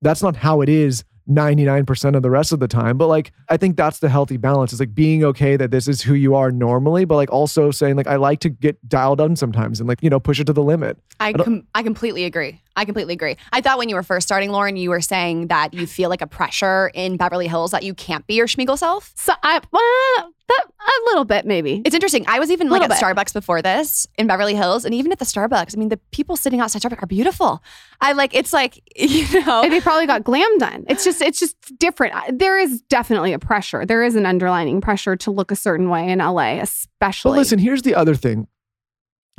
that's 0.00 0.22
not 0.22 0.36
how 0.36 0.62
it 0.62 0.70
is 0.70 1.04
99% 1.28 2.16
of 2.16 2.22
the 2.22 2.30
rest 2.30 2.52
of 2.52 2.60
the 2.60 2.68
time. 2.68 2.98
But 2.98 3.06
like 3.08 3.32
I 3.48 3.56
think 3.56 3.76
that's 3.76 3.98
the 3.98 4.08
healthy 4.08 4.36
balance. 4.36 4.72
Is 4.72 4.80
like 4.80 4.94
being 4.94 5.24
okay 5.24 5.56
that 5.56 5.70
this 5.70 5.88
is 5.88 6.02
who 6.02 6.14
you 6.14 6.34
are 6.34 6.50
normally, 6.50 7.04
but 7.04 7.16
like 7.16 7.30
also 7.32 7.70
saying 7.70 7.96
like 7.96 8.06
I 8.06 8.16
like 8.16 8.40
to 8.40 8.48
get 8.48 8.76
dialed 8.88 9.20
on 9.20 9.36
sometimes 9.36 9.80
and 9.80 9.88
like, 9.88 10.02
you 10.02 10.10
know, 10.10 10.20
push 10.20 10.40
it 10.40 10.44
to 10.46 10.52
the 10.52 10.62
limit. 10.62 10.98
I 11.20 11.32
don't- 11.32 11.44
com- 11.44 11.66
I 11.74 11.82
completely 11.82 12.24
agree. 12.24 12.60
I 12.76 12.84
completely 12.84 13.14
agree. 13.14 13.36
I 13.52 13.60
thought 13.60 13.78
when 13.78 13.88
you 13.88 13.94
were 13.94 14.02
first 14.02 14.26
starting, 14.26 14.50
Lauryn, 14.50 14.78
you 14.78 14.90
were 14.90 15.00
saying 15.00 15.48
that 15.48 15.74
you 15.74 15.86
feel 15.86 16.08
like 16.08 16.22
a 16.22 16.26
pressure 16.26 16.90
in 16.94 17.16
Beverly 17.16 17.48
Hills 17.48 17.72
that 17.72 17.82
you 17.82 17.94
can't 17.94 18.26
be 18.26 18.34
your 18.34 18.46
Sméagol 18.46 18.78
self. 18.78 19.12
so 19.16 19.32
I 19.42 19.60
well, 19.70 20.32
that, 20.48 20.66
a 20.66 21.06
little 21.06 21.24
bit 21.24 21.46
maybe. 21.46 21.82
It's 21.84 21.94
interesting. 21.94 22.24
I 22.28 22.38
was 22.38 22.50
even 22.50 22.68
like 22.68 22.82
at 22.82 22.88
bit. 22.88 22.98
Starbucks 22.98 23.32
before 23.32 23.62
this 23.62 24.06
in 24.16 24.26
Beverly 24.26 24.54
Hills, 24.54 24.84
and 24.84 24.94
even 24.94 25.12
at 25.12 25.18
the 25.18 25.24
Starbucks, 25.24 25.76
I 25.76 25.78
mean, 25.78 25.88
the 25.88 25.98
people 26.12 26.36
sitting 26.36 26.60
outside 26.60 26.82
Starbucks 26.82 27.02
are 27.02 27.06
beautiful. 27.06 27.62
I 28.00 28.12
like 28.12 28.34
it's 28.34 28.52
like 28.52 28.82
you 28.96 29.44
know. 29.44 29.62
And 29.62 29.72
they 29.72 29.80
probably 29.80 30.06
got 30.06 30.24
glam 30.24 30.58
done. 30.58 30.84
It's 30.88 31.04
just 31.04 31.20
it's 31.22 31.38
just 31.38 31.56
different. 31.78 32.38
There 32.38 32.58
is 32.58 32.82
definitely 32.82 33.32
a 33.32 33.38
pressure. 33.38 33.84
There 33.84 34.02
is 34.02 34.16
an 34.16 34.26
underlining 34.26 34.80
pressure 34.80 35.16
to 35.16 35.30
look 35.30 35.50
a 35.50 35.56
certain 35.56 35.88
way 35.88 36.08
in 36.08 36.18
LA, 36.18 36.60
especially. 36.60 37.32
But 37.32 37.38
listen, 37.38 37.58
here's 37.58 37.82
the 37.82 37.94
other 37.94 38.14
thing 38.14 38.46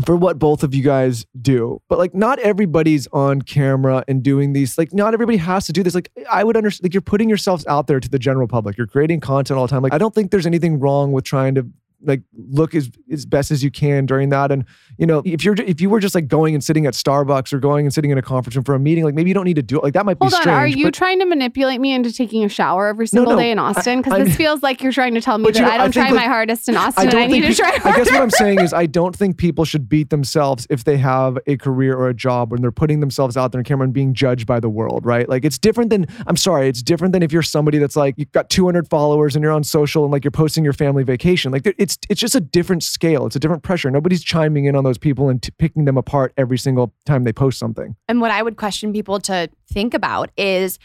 for 0.02 0.16
what 0.16 0.40
both 0.40 0.64
of 0.64 0.74
you 0.74 0.84
guys 0.84 1.26
do. 1.42 1.82
But 1.90 2.00
like 2.00 2.14
not 2.14 2.40
everybody's 2.40 3.08
on 3.08 3.42
camera 3.42 4.04
and 4.08 4.24
doing 4.24 4.54
these 4.54 4.78
like 4.78 4.94
not 4.94 5.14
everybody 5.14 5.38
has 5.38 5.66
to 5.68 5.74
do 5.74 5.84
this. 5.84 5.96
Like 5.96 6.12
I 6.30 6.44
would 6.44 6.58
understand 6.58 6.86
like 6.86 6.94
you're 6.94 7.02
putting 7.02 7.30
yourselves 7.30 7.66
out 7.68 7.88
there 7.88 8.00
to 8.00 8.10
the 8.10 8.20
general 8.20 8.48
public. 8.48 8.78
You're 8.78 8.88
creating 8.88 9.20
content 9.20 9.58
all 9.58 9.68
the 9.68 9.72
time. 9.72 9.84
Like 9.84 9.94
I 9.94 9.98
don't 9.98 10.14
think 10.14 10.32
there's 10.32 10.46
anything 10.46 10.80
wrong 10.80 11.12
with 11.12 11.24
trying 11.24 11.56
to 11.56 11.68
like 12.04 12.22
look 12.36 12.74
as 12.76 12.90
as 13.12 13.26
best 13.26 13.52
as 13.52 13.64
you 13.64 13.72
can 13.72 14.06
during 14.06 14.30
that. 14.30 14.52
And 14.52 14.66
you 14.98 15.06
know, 15.06 15.22
if 15.26 15.44
you're 15.44 15.56
if 15.62 15.80
you 15.82 15.90
were 15.90 16.00
just 16.00 16.16
like 16.16 16.28
going 16.28 16.54
and 16.56 16.64
sitting 16.64 16.86
at 16.86 16.94
Starbucks 16.94 17.54
or 17.54 17.60
going 17.60 17.86
and 17.86 17.94
sitting 17.94 18.12
in 18.12 18.18
a 18.18 18.22
conference 18.22 18.56
room 18.56 18.64
for 18.66 18.76
a 18.76 18.80
meeting, 18.80 19.04
like 19.04 19.14
maybe 19.14 19.30
you 19.30 19.34
don't 19.34 19.46
need 19.46 19.56
to 19.56 19.62
do 19.62 19.78
it. 19.78 19.84
Like 19.84 19.94
that 19.94 20.06
might 20.06 20.18
Hold 20.20 20.32
be 20.32 20.36
Hold 20.38 20.48
on, 20.48 20.54
are 20.54 20.68
you 20.68 20.86
but- 20.88 20.94
trying 20.94 21.20
to 21.20 21.26
manipulate 21.26 21.80
me 21.82 21.94
into 21.94 22.12
taking 22.12 22.44
a 22.44 22.50
shower 22.50 22.88
every 22.88 23.08
single 23.08 23.34
no, 23.34 23.40
day 23.40 23.52
in 23.52 23.60
Austin? 23.60 24.02
Because 24.02 24.26
this 24.26 24.34
I- 24.34 24.38
feels 24.38 24.64
like 24.64 24.82
you're 24.82 24.92
trying 24.92 25.14
to 25.16 25.22
tell 25.22 25.38
me 25.38 25.46
that 25.46 25.56
you 25.56 25.62
know, 25.62 25.70
I 25.70 25.74
I 25.76 25.78
don't 25.78 25.94
think, 25.94 26.08
try 26.08 26.12
like, 26.16 26.26
my 26.28 26.28
hardest 26.34 26.70
in 26.70 26.78
Austin 26.78 27.08
I 27.08 27.12
and 27.12 27.20
I 27.20 27.28
need 27.28 27.42
to 27.42 27.54
try 27.54 27.78
pe- 27.78 27.90
I 27.90 27.96
guess 27.98 28.12
what 28.12 28.22
I'm 28.22 28.30
saying 28.30 28.60
is 28.60 28.74
I 28.74 28.86
don't 28.86 29.16
think 29.16 29.38
people 29.38 29.66
should 29.66 29.88
beat 29.90 30.10
themselves 30.10 30.66
if 30.70 30.84
they 30.84 30.98
have 30.98 31.38
a 31.48 31.58
career 31.58 31.96
or 31.96 32.10
a 32.10 32.14
job 32.14 32.52
when 32.52 32.62
they're 32.62 32.72
putting 32.72 33.00
themselves 33.00 33.38
out 33.38 33.52
there 33.52 33.60
on 33.60 33.64
camera 33.64 33.86
and 33.86 33.94
being 33.94 34.14
judged 34.14 34.48
by 34.48 34.60
the 34.60 34.70
world, 34.70 35.06
right? 35.06 35.28
Like 35.30 35.46
it's 35.46 35.58
different 35.58 35.90
than 35.90 36.08
I'm 36.28 36.38
sorry, 36.38 36.68
it's 36.68 36.82
different 36.82 37.14
than 37.14 37.24
if 37.24 37.32
you're 37.32 37.42
somebody 37.44 37.78
that's 37.78 37.96
like 37.96 38.16
you've 38.18 38.32
got 38.32 38.50
200 38.50 38.90
followers 38.90 39.36
and 39.36 39.44
you're 39.44 39.52
on 39.52 39.64
social 39.64 40.04
and 40.04 40.12
like 40.12 40.24
you're 40.24 40.32
posting 40.32 40.64
your 40.64 40.74
family 40.74 41.04
vacation. 41.04 41.52
Like 41.52 41.64
there- 41.64 41.74
it's 41.92 41.98
it's 42.10 42.22
just 42.22 42.36
a 42.36 42.40
different 42.40 42.84
scale. 42.84 43.26
It's 43.26 43.36
a 43.36 43.40
different 43.40 43.64
pressure. 43.64 43.90
Nobody's 43.92 44.24
chiming 44.24 44.66
in 44.66 44.76
on 44.76 44.84
those 44.84 44.98
people 44.98 45.30
and 45.30 45.42
t- 45.42 45.52
picking 45.58 45.86
them 45.86 45.98
apart 45.98 46.34
every 46.38 46.58
single 46.58 46.94
time 47.06 47.24
they 47.24 47.34
post 47.34 47.60
something. 47.60 47.96
And 48.08 48.22
what 48.22 48.32
I 48.32 48.42
would 48.42 48.58
question 48.58 48.94
people 48.94 49.20
to 49.22 49.50
think 49.72 49.94
about 49.94 50.32
is 50.38 50.80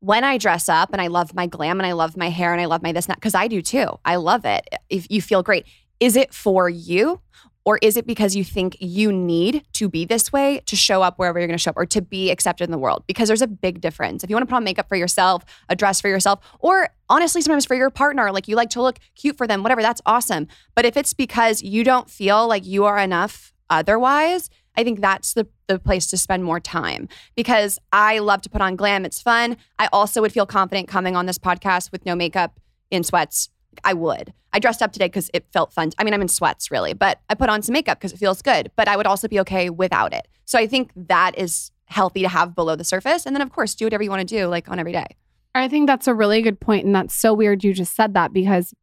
when 0.00 0.24
I 0.24 0.38
dress 0.38 0.68
up 0.68 0.90
and 0.92 1.02
I 1.02 1.08
love 1.08 1.34
my 1.34 1.46
glam 1.46 1.80
and 1.80 1.86
I 1.86 1.92
love 1.92 2.16
my 2.16 2.30
hair 2.30 2.52
and 2.52 2.60
I 2.60 2.66
love 2.66 2.82
my 2.82 2.92
this 2.92 3.06
and 3.06 3.12
that, 3.12 3.16
because 3.16 3.34
I 3.34 3.48
do 3.48 3.60
too. 3.60 3.98
I 4.04 4.16
love 4.16 4.44
it. 4.44 4.68
If 4.88 5.06
you 5.10 5.20
feel 5.20 5.42
great, 5.42 5.66
is 6.00 6.16
it 6.16 6.32
for 6.32 6.68
you? 6.68 7.20
Or 7.68 7.78
is 7.82 7.98
it 7.98 8.06
because 8.06 8.34
you 8.34 8.44
think 8.44 8.78
you 8.80 9.12
need 9.12 9.62
to 9.74 9.90
be 9.90 10.06
this 10.06 10.32
way 10.32 10.62
to 10.64 10.74
show 10.74 11.02
up 11.02 11.18
wherever 11.18 11.38
you're 11.38 11.46
going 11.46 11.58
to 11.58 11.62
show 11.62 11.68
up 11.68 11.76
or 11.76 11.84
to 11.84 12.00
be 12.00 12.30
accepted 12.30 12.64
in 12.64 12.70
the 12.70 12.78
world? 12.78 13.04
Because 13.06 13.28
there's 13.28 13.42
a 13.42 13.46
big 13.46 13.82
difference. 13.82 14.24
If 14.24 14.30
you 14.30 14.36
want 14.36 14.48
to 14.48 14.50
put 14.50 14.56
on 14.56 14.64
makeup 14.64 14.88
for 14.88 14.96
yourself, 14.96 15.44
a 15.68 15.76
dress 15.76 16.00
for 16.00 16.08
yourself, 16.08 16.40
or 16.60 16.88
honestly, 17.10 17.42
sometimes 17.42 17.66
for 17.66 17.74
your 17.74 17.90
partner, 17.90 18.32
like 18.32 18.48
you 18.48 18.56
like 18.56 18.70
to 18.70 18.80
look 18.80 18.98
cute 19.16 19.36
for 19.36 19.46
them, 19.46 19.62
whatever, 19.62 19.82
that's 19.82 20.00
awesome. 20.06 20.48
But 20.74 20.86
if 20.86 20.96
it's 20.96 21.12
because 21.12 21.60
you 21.62 21.84
don't 21.84 22.08
feel 22.08 22.48
like 22.48 22.64
you 22.64 22.86
are 22.86 22.96
enough 22.96 23.52
otherwise, 23.68 24.48
I 24.74 24.82
think 24.82 25.02
that's 25.02 25.34
the, 25.34 25.46
the 25.66 25.78
place 25.78 26.06
to 26.06 26.16
spend 26.16 26.44
more 26.44 26.60
time 26.60 27.06
because 27.36 27.78
I 27.92 28.20
love 28.20 28.40
to 28.42 28.48
put 28.48 28.62
on 28.62 28.76
glam. 28.76 29.04
It's 29.04 29.20
fun. 29.20 29.58
I 29.78 29.90
also 29.92 30.22
would 30.22 30.32
feel 30.32 30.46
confident 30.46 30.88
coming 30.88 31.16
on 31.16 31.26
this 31.26 31.36
podcast 31.36 31.92
with 31.92 32.06
no 32.06 32.14
makeup 32.14 32.58
in 32.90 33.04
sweats. 33.04 33.50
I 33.84 33.94
would. 33.94 34.32
I 34.52 34.58
dressed 34.58 34.82
up 34.82 34.92
today 34.92 35.06
because 35.06 35.30
it 35.34 35.46
felt 35.52 35.72
fun. 35.72 35.90
I 35.98 36.04
mean, 36.04 36.14
I'm 36.14 36.22
in 36.22 36.28
sweats 36.28 36.70
really, 36.70 36.94
but 36.94 37.20
I 37.28 37.34
put 37.34 37.48
on 37.48 37.62
some 37.62 37.72
makeup 37.72 37.98
because 37.98 38.12
it 38.12 38.18
feels 38.18 38.42
good. 38.42 38.70
But 38.76 38.88
I 38.88 38.96
would 38.96 39.06
also 39.06 39.28
be 39.28 39.40
okay 39.40 39.70
without 39.70 40.12
it. 40.12 40.26
So 40.44 40.58
I 40.58 40.66
think 40.66 40.92
that 40.96 41.38
is 41.38 41.70
healthy 41.86 42.22
to 42.22 42.28
have 42.28 42.54
below 42.54 42.76
the 42.76 42.84
surface. 42.84 43.26
And 43.26 43.34
then, 43.34 43.42
of 43.42 43.50
course, 43.50 43.74
do 43.74 43.86
whatever 43.86 44.02
you 44.02 44.10
want 44.10 44.26
to 44.26 44.36
do, 44.36 44.46
like 44.46 44.68
on 44.70 44.78
every 44.78 44.92
day. 44.92 45.16
I 45.54 45.68
think 45.68 45.86
that's 45.86 46.06
a 46.06 46.14
really 46.14 46.42
good 46.42 46.60
point, 46.60 46.86
and 46.86 46.94
that's 46.94 47.14
so 47.14 47.34
weird 47.34 47.64
you 47.64 47.72
just 47.72 47.96
said 47.96 48.14
that 48.14 48.32
because 48.32 48.74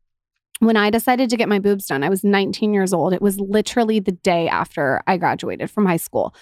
when 0.59 0.77
I 0.77 0.89
decided 0.89 1.29
to 1.29 1.37
get 1.37 1.49
my 1.49 1.59
boobs 1.59 1.85
done, 1.85 2.03
I 2.03 2.09
was 2.09 2.23
19 2.23 2.73
years 2.73 2.93
old. 2.93 3.13
It 3.13 3.21
was 3.21 3.39
literally 3.39 3.99
the 3.99 4.13
day 4.13 4.47
after 4.47 5.01
I 5.07 5.17
graduated 5.17 5.69
from 5.69 5.85
high 5.85 5.97
school, 5.97 6.33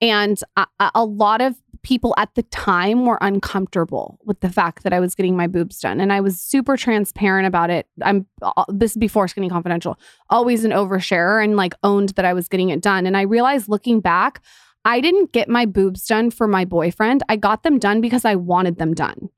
and 0.00 0.40
a, 0.56 0.66
a- 0.94 1.04
lot 1.04 1.40
of 1.40 1.56
people 1.82 2.14
at 2.18 2.34
the 2.34 2.42
time 2.44 3.06
were 3.06 3.18
uncomfortable 3.20 4.18
with 4.24 4.40
the 4.40 4.48
fact 4.50 4.82
that 4.82 4.92
I 4.92 4.98
was 4.98 5.14
getting 5.14 5.36
my 5.36 5.46
boobs 5.46 5.78
done, 5.78 6.00
and 6.00 6.12
I 6.12 6.20
was 6.20 6.40
super 6.40 6.76
transparent 6.76 7.46
about 7.46 7.70
it. 7.70 7.86
I'm 8.02 8.26
uh, 8.42 8.64
this 8.68 8.92
is 8.92 8.96
before 8.96 9.28
Skinny 9.28 9.48
Confidential, 9.48 9.98
always 10.30 10.64
an 10.64 10.72
oversharer, 10.72 11.42
and 11.42 11.56
like 11.56 11.74
owned 11.82 12.10
that 12.10 12.24
I 12.24 12.32
was 12.32 12.48
getting 12.48 12.70
it 12.70 12.82
done. 12.82 13.06
And 13.06 13.16
I 13.16 13.22
realized 13.22 13.68
looking 13.68 14.00
back. 14.00 14.42
I 14.84 15.00
didn't 15.00 15.32
get 15.32 15.48
my 15.48 15.66
boobs 15.66 16.06
done 16.06 16.30
for 16.30 16.46
my 16.46 16.64
boyfriend. 16.64 17.24
I 17.28 17.34
got 17.34 17.64
them 17.64 17.80
done 17.80 18.00
because 18.00 18.24
I 18.24 18.36
wanted 18.36 18.78
them 18.78 18.94
done. 18.94 19.30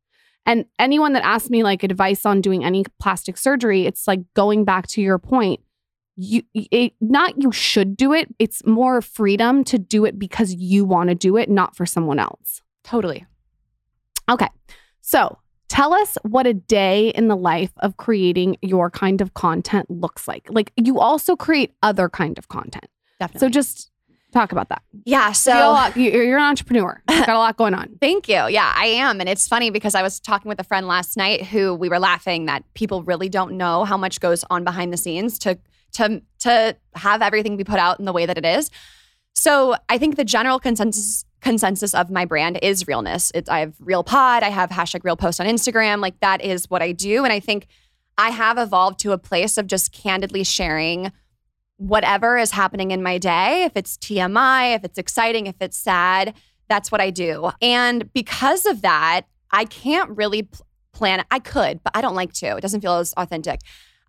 And 0.45 0.67
anyone 0.79 1.15
that 1.15 1.25
asks 1.25 1.49
me 1.49 1.63
like 1.63 1.83
advice 1.83 2.27
on 2.27 2.43
doing 2.43 2.65
any 2.65 2.85
plastic 3.01 3.39
surgery, 3.39 3.87
it's 3.87 4.07
like 4.07 4.21
going 4.35 4.65
back 4.65 4.87
to 4.89 5.01
your 5.01 5.19
point. 5.19 5.61
You 6.21 6.43
it, 6.53 6.95
not 7.01 7.41
you 7.41 7.53
should 7.53 7.97
do 7.97 8.12
it. 8.12 8.35
It's 8.41 8.66
more 8.66 9.01
freedom 9.01 9.62
to 9.64 9.79
do 9.79 10.05
it 10.05 10.19
because 10.19 10.53
you 10.53 10.85
want 10.85 11.11
to 11.11 11.14
do 11.14 11.37
it, 11.37 11.49
not 11.49 11.77
for 11.77 11.87
someone 11.87 12.19
else. 12.19 12.61
Totally. 12.83 13.25
Okay. 14.29 14.49
So 15.01 15.39
tell 15.69 15.93
us 15.95 16.19
what 16.23 16.47
a 16.47 16.55
day 16.55 17.11
in 17.11 17.29
the 17.29 17.37
life 17.37 17.71
of 17.79 17.97
creating 17.97 18.57
your 18.62 18.91
kind 18.91 19.21
of 19.21 19.35
content 19.35 19.91
looks 19.91 20.27
like. 20.27 20.47
Like 20.51 20.73
you 20.77 20.99
also 20.99 21.37
create 21.37 21.75
other 21.83 22.09
kind 22.09 22.37
of 22.39 22.49
content. 22.49 22.87
Definitely. 23.21 23.47
So 23.47 23.51
just 23.51 23.91
talk 24.33 24.53
about 24.53 24.69
that. 24.69 24.83
yeah. 25.05 25.33
So 25.33 25.51
you 25.53 25.57
got 25.57 25.61
a 25.61 25.64
So 25.66 25.73
lot- 25.73 25.97
you- 25.97 26.11
you're 26.11 26.39
an 26.39 26.45
entrepreneur. 26.45 27.03
You 27.11 27.27
got 27.27 27.37
a 27.37 27.39
lot 27.39 27.57
going 27.57 27.75
on. 27.75 27.97
Thank 28.01 28.29
you. 28.29 28.47
Yeah, 28.49 28.73
I 28.77 28.87
am. 28.87 29.21
And 29.21 29.29
it's 29.29 29.49
funny 29.49 29.71
because 29.71 29.95
I 29.95 30.03
was 30.03 30.21
talking 30.21 30.49
with 30.49 30.61
a 30.61 30.64
friend 30.64 30.87
last 30.87 31.16
night 31.16 31.47
who 31.47 31.75
we 31.75 31.89
were 31.89 31.99
laughing 31.99 32.47
that 32.47 32.62
people 32.75 33.03
really 33.03 33.29
don't 33.29 33.53
know 33.53 33.85
how 33.85 33.97
much 33.97 34.21
goes 34.21 34.45
on 34.51 34.64
behind 34.64 34.93
the 34.93 34.97
scenes 34.97 35.39
to 35.41 35.59
to 35.93 36.22
to 36.41 36.76
have 36.95 37.22
everything 37.22 37.57
be 37.57 37.64
put 37.64 37.78
out 37.78 37.99
in 37.99 38.05
the 38.05 38.12
way 38.12 38.26
that 38.26 38.39
it 38.39 38.45
is. 38.45 38.70
So 39.34 39.76
I 39.89 39.99
think 39.99 40.16
the 40.16 40.24
general 40.24 40.59
consensus 40.59 41.24
consensus 41.41 41.95
of 41.95 42.11
my 42.11 42.24
brand 42.24 42.59
is 42.62 42.86
realness. 42.86 43.30
It's 43.34 43.49
I 43.49 43.61
have 43.61 43.74
real 43.78 44.03
pod, 44.03 44.43
I 44.43 44.49
have 44.49 44.70
hashtag 44.70 45.05
real 45.05 45.16
post 45.16 45.41
on 45.41 45.47
Instagram. 45.47 46.01
Like 46.01 46.18
that 46.20 46.43
is 46.43 46.68
what 46.68 46.82
I 46.82 46.93
do. 46.93 47.24
And 47.24 47.32
I 47.32 47.41
think 47.41 47.66
I 48.16 48.30
have 48.30 48.59
evolved 48.59 48.99
to 49.01 49.12
a 49.12 49.18
place 49.18 49.57
of 49.57 49.66
just 49.66 49.93
candidly 49.93 50.43
sharing 50.43 51.12
whatever 51.76 52.36
is 52.36 52.51
happening 52.51 52.91
in 52.91 53.03
my 53.03 53.18
day, 53.18 53.62
if 53.62 53.72
it's 53.76 53.97
TMI, 53.99 54.74
if 54.74 54.84
it's 54.84 54.99
exciting, 54.99 55.47
if 55.47 55.55
it's 55.61 55.76
sad, 55.76 56.34
that's 56.68 56.91
what 56.91 57.01
I 57.01 57.11
do. 57.11 57.53
And 57.62 58.12
because 58.12 58.66
of 58.66 58.82
that, 58.82 59.22
I 59.53 59.64
can't 59.64 60.11
really 60.11 60.43
pl- 60.43 60.66
plan. 60.93 61.24
I 61.30 61.39
could, 61.39 61.80
but 61.84 61.97
I 61.97 62.01
don't 62.01 62.16
like 62.16 62.32
to. 62.34 62.57
It 62.57 62.61
doesn't 62.61 62.80
feel 62.80 62.95
as 62.95 63.14
authentic. 63.16 63.61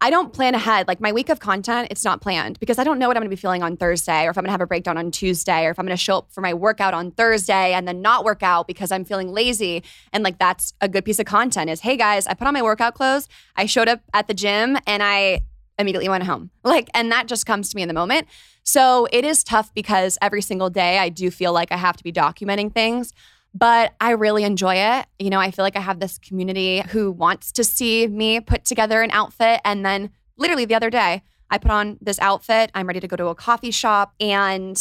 I 0.02 0.10
don't 0.10 0.32
plan 0.32 0.56
ahead. 0.56 0.88
Like 0.88 1.02
my 1.02 1.12
week 1.12 1.28
of 1.28 1.40
content, 1.40 1.90
it's 1.92 2.06
not 2.06 2.22
planned 2.22 2.58
because 2.60 2.80
I 2.80 2.86
don't 2.86 3.00
know 3.00 3.08
what 3.08 3.18
I'm 3.18 3.22
gonna 3.22 3.30
be 3.30 3.36
feeling 3.36 3.64
on 3.64 3.76
Thursday 3.76 4.26
or 4.26 4.30
if 4.30 4.38
I'm 4.38 4.44
gonna 4.44 4.52
have 4.52 4.62
a 4.62 4.68
breakdown 4.68 4.98
on 4.98 5.12
Tuesday 5.12 5.66
or 5.66 5.72
if 5.72 5.80
I'm 5.80 5.86
gonna 5.86 5.98
show 5.98 6.20
up 6.20 6.32
for 6.32 6.40
my 6.40 6.54
workout 6.54 6.94
on 6.94 7.12
Thursday 7.12 7.74
and 7.74 7.86
then 7.86 8.02
not 8.02 8.24
work 8.24 8.42
out 8.42 8.66
because 8.66 8.92
I'm 8.92 9.04
feeling 9.04 9.34
lazy. 9.34 9.84
And 10.14 10.24
like 10.24 10.40
that's 10.40 10.74
a 10.80 10.88
good 10.88 11.04
piece 11.04 11.20
of 11.20 11.26
content 11.26 11.70
is 11.70 11.82
hey 11.82 11.98
guys, 11.98 12.28
I 12.28 12.34
put 12.34 12.48
on 12.48 12.54
my 12.54 12.62
workout 12.62 12.96
clothes, 12.96 13.28
I 13.58 13.66
showed 13.66 13.90
up 13.90 14.02
at 14.14 14.28
the 14.28 14.34
gym 14.34 14.78
and 14.88 15.04
I 15.04 15.42
immediately 15.78 16.10
went 16.10 16.24
home. 16.24 16.52
Like, 16.64 16.90
and 16.94 17.12
that 17.12 17.28
just 17.28 17.48
comes 17.48 17.70
to 17.70 17.76
me 17.76 17.82
in 17.82 17.88
the 17.88 17.96
moment. 17.96 18.28
So 18.64 19.08
it 19.12 19.26
is 19.26 19.44
tough 19.44 19.74
because 19.74 20.20
every 20.22 20.42
single 20.44 20.70
day 20.70 21.00
I 21.00 21.10
do 21.10 21.32
feel 21.32 21.52
like 21.52 21.72
I 21.72 21.78
have 21.78 21.98
to 21.98 22.04
be 22.04 22.12
documenting 22.12 22.72
things, 22.72 23.12
but 23.54 23.94
I 24.00 24.12
really 24.12 24.44
enjoy 24.44 24.76
it. 24.76 25.06
You 25.18 25.30
know, 25.30 25.40
I 25.40 25.52
feel 25.52 25.64
like 25.64 25.76
I 25.76 25.82
have 25.82 26.00
this 26.00 26.18
community 26.20 26.82
who 26.90 27.12
wants 27.12 27.52
to 27.54 27.64
see 27.64 28.08
me 28.08 28.40
put 28.40 28.66
together 28.66 29.02
an 29.02 29.12
outfit. 29.12 29.62
And 29.66 29.86
then 29.86 30.12
literally 30.38 30.66
the 30.66 30.76
other 30.76 30.90
day, 30.90 31.24
I 31.50 31.58
put 31.58 31.72
on 31.72 31.98
this 32.02 32.20
outfit. 32.20 32.72
I'm 32.76 32.88
ready 32.88 33.00
to 33.00 33.08
go 33.08 33.16
to 33.16 33.28
a 33.28 33.36
coffee 33.36 33.72
shop. 33.72 34.14
And 34.20 34.80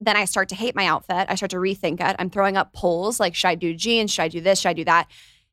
then 0.00 0.16
I 0.16 0.24
start 0.24 0.48
to 0.50 0.54
hate 0.54 0.74
my 0.74 0.86
outfit. 0.86 1.26
I 1.28 1.34
start 1.36 1.50
to 1.50 1.56
rethink 1.56 2.00
it. 2.00 2.16
I'm 2.18 2.28
throwing 2.28 2.56
up 2.56 2.72
polls 2.72 3.18
like, 3.18 3.34
should 3.34 3.48
I 3.48 3.54
do 3.54 3.74
jeans? 3.74 4.12
Should 4.12 4.22
I 4.22 4.28
do 4.28 4.40
this? 4.40 4.60
Should 4.60 4.70
I 4.70 4.74
do 4.74 4.84
that? 4.84 5.08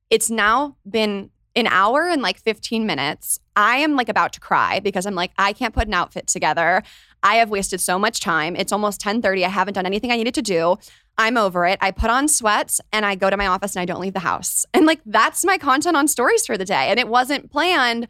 It's 0.10 0.30
now 0.30 0.76
been 0.90 1.30
an 1.56 1.68
hour 1.68 2.08
and 2.08 2.22
like 2.22 2.40
15 2.40 2.86
minutes. 2.86 3.40
I 3.60 3.80
am 3.80 3.98
like 3.98 4.08
about 4.08 4.32
to 4.34 4.40
cry 4.40 4.80
because 4.80 5.06
I'm 5.06 5.16
like, 5.16 5.32
I 5.38 5.52
can't 5.52 5.74
put 5.74 5.88
an 5.88 5.94
outfit 5.94 6.28
together. 6.28 6.82
I 7.22 7.36
have 7.36 7.50
wasted 7.50 7.82
so 7.82 8.00
much 8.00 8.22
time. 8.22 8.56
It's 8.56 8.72
almost 8.72 9.02
10:30. 9.02 9.44
I 9.44 9.50
haven't 9.50 9.74
done 9.74 9.86
anything 9.86 10.14
I 10.14 10.16
needed 10.16 10.34
to 10.36 10.42
do. 10.42 10.78
I'm 11.18 11.36
over 11.36 11.66
it. 11.66 11.78
I 11.82 11.92
put 11.92 12.10
on 12.10 12.30
sweats 12.30 12.80
and 12.94 13.06
I 13.06 13.16
go 13.16 13.30
to 13.30 13.36
my 13.36 13.48
office 13.48 13.76
and 13.76 13.82
I 13.82 13.86
don't 13.86 14.00
leave 14.00 14.14
the 14.14 14.22
house. 14.22 14.66
And 14.74 14.86
like 14.86 15.02
that's 15.06 15.44
my 15.44 15.58
content 15.58 15.98
on 15.98 16.08
stories 16.08 16.46
for 16.46 16.58
the 16.58 16.64
day. 16.64 16.88
And 16.88 16.98
it 17.02 17.10
wasn't 17.10 17.52
planned, 17.52 18.08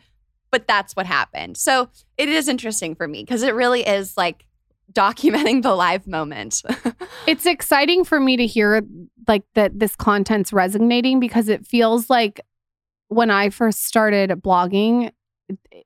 but 0.52 0.68
that's 0.68 0.96
what 0.96 1.08
happened. 1.08 1.58
So 1.58 1.90
it 2.16 2.30
is 2.30 2.48
interesting 2.48 2.94
for 2.94 3.08
me 3.08 3.24
because 3.24 3.42
it 3.42 3.56
really 3.56 3.82
is 3.88 4.16
like 4.16 4.46
documenting 4.94 5.64
the 5.64 5.74
live 5.74 6.06
moment. 6.06 6.62
it's 7.26 7.48
exciting 7.48 8.04
for 8.04 8.20
me 8.20 8.38
to 8.38 8.46
hear 8.46 8.84
like 9.28 9.46
that 9.56 9.80
this 9.80 9.96
content's 9.96 10.54
resonating 10.54 11.20
because 11.20 11.50
it 11.50 11.66
feels 11.66 12.08
like 12.08 12.40
when 13.08 13.32
I 13.32 13.50
first 13.50 13.86
started 13.86 14.30
blogging, 14.30 15.12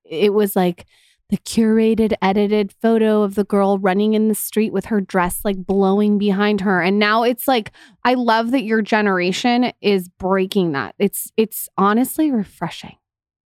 it, 0.05 0.33
was 0.33 0.55
like 0.55 0.85
the 1.29 1.37
curated, 1.37 2.13
edited 2.21 2.73
photo 2.81 3.23
of 3.23 3.35
the 3.35 3.43
girl 3.43 3.79
running 3.79 4.13
in 4.13 4.27
the 4.27 4.35
street 4.35 4.73
with 4.73 4.85
her 4.85 5.01
dress 5.01 5.41
like 5.43 5.65
blowing 5.65 6.17
behind 6.17 6.61
her. 6.61 6.81
And 6.81 6.99
now 6.99 7.23
it's 7.23 7.47
like, 7.47 7.71
I 8.03 8.13
love 8.13 8.51
that 8.51 8.63
your 8.63 8.81
generation 8.81 9.71
is 9.81 10.09
breaking 10.09 10.73
that. 10.73 10.95
It's 10.99 11.31
it's 11.37 11.69
honestly 11.77 12.31
refreshing. 12.31 12.95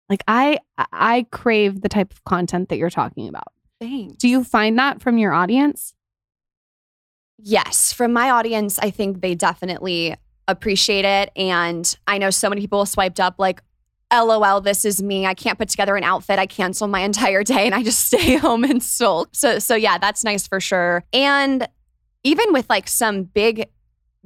Like 0.08 0.22
I 0.26 0.58
I 0.92 1.26
crave 1.30 1.82
the 1.82 1.88
type 1.88 2.12
of 2.12 2.24
content 2.24 2.68
that 2.70 2.78
you're 2.78 2.90
talking 2.90 3.28
about. 3.28 3.52
Thanks. 3.80 4.16
Do 4.16 4.28
you 4.28 4.42
find 4.44 4.78
that 4.78 5.02
from 5.02 5.18
your 5.18 5.32
audience? 5.32 5.94
Yes, 7.38 7.92
from 7.92 8.12
my 8.12 8.30
audience, 8.30 8.78
I 8.78 8.90
think 8.90 9.20
they 9.20 9.34
definitely 9.34 10.16
appreciate 10.48 11.04
it. 11.04 11.30
And 11.36 11.96
I 12.06 12.18
know 12.18 12.30
so 12.30 12.48
many 12.48 12.62
people 12.62 12.86
swiped 12.86 13.20
up 13.20 13.34
like, 13.38 13.62
LOL, 14.12 14.60
this 14.60 14.84
is 14.84 15.02
me. 15.02 15.26
I 15.26 15.34
can't 15.34 15.58
put 15.58 15.68
together 15.68 15.96
an 15.96 16.04
outfit. 16.04 16.38
I 16.38 16.46
cancel 16.46 16.86
my 16.86 17.00
entire 17.00 17.42
day 17.42 17.66
and 17.66 17.74
I 17.74 17.82
just 17.82 18.06
stay 18.06 18.36
home 18.36 18.64
and 18.64 18.82
sulk. 18.82 19.30
So 19.32 19.58
so 19.58 19.74
yeah, 19.74 19.98
that's 19.98 20.24
nice 20.24 20.46
for 20.46 20.60
sure. 20.60 21.04
And 21.12 21.66
even 22.24 22.52
with 22.52 22.68
like 22.68 22.88
some 22.88 23.24
big 23.24 23.68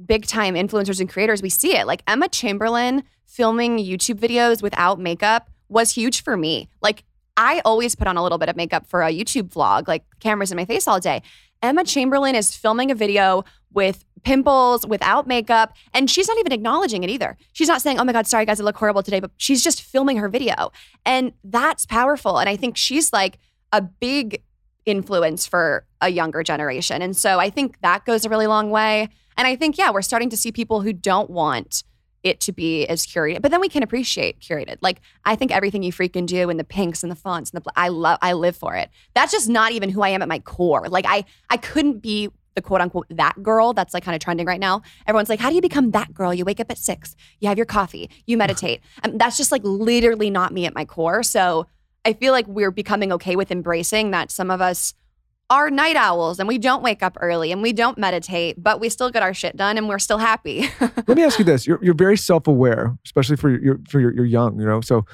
big 0.03 0.25
time 0.25 0.55
influencers 0.55 0.99
and 0.99 1.09
creators, 1.09 1.41
we 1.41 1.49
see 1.49 1.75
it. 1.75 1.87
Like 1.87 2.03
Emma 2.07 2.27
Chamberlain 2.27 3.03
filming 3.25 3.77
YouTube 3.77 4.19
videos 4.19 4.61
without 4.61 4.99
makeup 4.99 5.49
was 5.69 5.91
huge 5.91 6.23
for 6.23 6.35
me. 6.35 6.69
Like 6.81 7.03
I 7.37 7.61
always 7.63 7.95
put 7.95 8.07
on 8.07 8.17
a 8.17 8.23
little 8.23 8.37
bit 8.37 8.49
of 8.49 8.55
makeup 8.55 8.85
for 8.85 9.01
a 9.01 9.11
YouTube 9.11 9.49
vlog, 9.53 9.87
like 9.87 10.03
cameras 10.19 10.51
in 10.51 10.57
my 10.57 10.65
face 10.65 10.87
all 10.87 10.99
day. 10.99 11.21
Emma 11.61 11.83
Chamberlain 11.83 12.35
is 12.35 12.55
filming 12.55 12.91
a 12.91 12.95
video 12.95 13.43
with 13.73 14.03
pimples, 14.23 14.85
without 14.85 15.27
makeup, 15.27 15.73
and 15.93 16.09
she's 16.09 16.27
not 16.27 16.37
even 16.37 16.51
acknowledging 16.51 17.03
it 17.03 17.09
either. 17.09 17.37
She's 17.53 17.67
not 17.67 17.81
saying, 17.81 17.99
"Oh 17.99 18.03
my 18.03 18.13
god, 18.13 18.27
sorry 18.27 18.45
guys, 18.45 18.59
I 18.59 18.63
look 18.63 18.77
horrible 18.77 19.03
today," 19.03 19.19
but 19.19 19.31
she's 19.37 19.63
just 19.63 19.81
filming 19.81 20.17
her 20.17 20.29
video. 20.29 20.71
And 21.05 21.33
that's 21.43 21.85
powerful. 21.85 22.37
And 22.37 22.47
I 22.47 22.55
think 22.55 22.77
she's 22.77 23.11
like 23.11 23.39
a 23.71 23.81
big 23.81 24.43
influence 24.85 25.45
for 25.45 25.85
a 26.01 26.09
younger 26.09 26.43
generation. 26.43 27.01
And 27.01 27.15
so 27.15 27.39
I 27.39 27.49
think 27.49 27.79
that 27.81 28.05
goes 28.05 28.25
a 28.25 28.29
really 28.29 28.47
long 28.47 28.69
way. 28.71 29.09
And 29.37 29.47
I 29.47 29.55
think 29.55 29.77
yeah, 29.77 29.91
we're 29.91 30.01
starting 30.01 30.29
to 30.29 30.37
see 30.37 30.51
people 30.51 30.81
who 30.81 30.93
don't 30.93 31.29
want 31.29 31.83
it 32.23 32.39
to 32.41 32.51
be 32.51 32.85
as 32.87 33.05
curated. 33.05 33.41
But 33.41 33.51
then 33.51 33.61
we 33.61 33.69
can 33.69 33.83
appreciate 33.83 34.39
curated. 34.39 34.77
Like 34.81 35.01
I 35.25 35.35
think 35.35 35.51
everything 35.51 35.83
you 35.83 35.91
freaking 35.91 36.25
do 36.25 36.49
and 36.49 36.59
the 36.59 36.63
pinks 36.63 37.03
and 37.03 37.11
the 37.11 37.15
fonts 37.15 37.51
and 37.51 37.63
the 37.63 37.71
I 37.75 37.89
love 37.89 38.19
I 38.21 38.33
live 38.33 38.55
for 38.55 38.75
it. 38.75 38.89
That's 39.13 39.31
just 39.31 39.49
not 39.49 39.71
even 39.71 39.89
who 39.89 40.01
I 40.01 40.09
am 40.09 40.21
at 40.21 40.27
my 40.27 40.39
core. 40.39 40.87
Like 40.87 41.05
I 41.07 41.25
I 41.49 41.57
couldn't 41.57 41.99
be 41.99 42.29
the 42.55 42.61
quote 42.61 42.81
unquote 42.81 43.07
that 43.09 43.41
girl 43.41 43.73
that's 43.73 43.93
like 43.93 44.03
kind 44.03 44.15
of 44.15 44.21
trending 44.21 44.45
right 44.45 44.59
now. 44.59 44.81
Everyone's 45.07 45.29
like, 45.29 45.39
how 45.39 45.49
do 45.49 45.55
you 45.55 45.61
become 45.61 45.91
that 45.91 46.13
girl? 46.13 46.33
You 46.33 46.45
wake 46.45 46.59
up 46.59 46.69
at 46.69 46.77
six, 46.77 47.15
you 47.39 47.47
have 47.47 47.57
your 47.57 47.65
coffee, 47.65 48.09
you 48.25 48.37
meditate. 48.37 48.81
And 49.03 49.19
that's 49.19 49.37
just 49.37 49.51
like 49.51 49.61
literally 49.63 50.29
not 50.29 50.53
me 50.53 50.65
at 50.65 50.75
my 50.75 50.85
core. 50.85 51.23
So 51.23 51.67
I 52.03 52.13
feel 52.13 52.33
like 52.33 52.47
we're 52.47 52.71
becoming 52.71 53.11
okay 53.13 53.35
with 53.35 53.51
embracing 53.51 54.11
that 54.11 54.31
some 54.31 54.49
of 54.51 54.59
us 54.59 54.93
are 55.51 55.69
night 55.69 55.97
owls 55.97 56.39
and 56.39 56.47
we 56.47 56.57
don't 56.57 56.81
wake 56.81 57.03
up 57.03 57.17
early 57.19 57.51
and 57.51 57.61
we 57.61 57.73
don't 57.73 57.97
meditate, 57.97 58.55
but 58.63 58.79
we 58.79 58.87
still 58.87 59.11
get 59.11 59.21
our 59.21 59.33
shit 59.33 59.57
done 59.57 59.77
and 59.77 59.89
we're 59.89 59.99
still 59.99 60.17
happy. 60.17 60.69
Let 60.79 61.09
me 61.09 61.23
ask 61.23 61.37
you 61.37 61.45
this: 61.45 61.67
You're 61.67 61.79
you're 61.83 61.93
very 61.93 62.17
self 62.17 62.47
aware, 62.47 62.97
especially 63.05 63.35
for 63.35 63.49
your 63.49 63.79
for 63.87 63.99
your, 63.99 64.13
your 64.13 64.25
young. 64.25 64.59
You 64.59 64.65
know, 64.65 64.79
so 64.79 65.05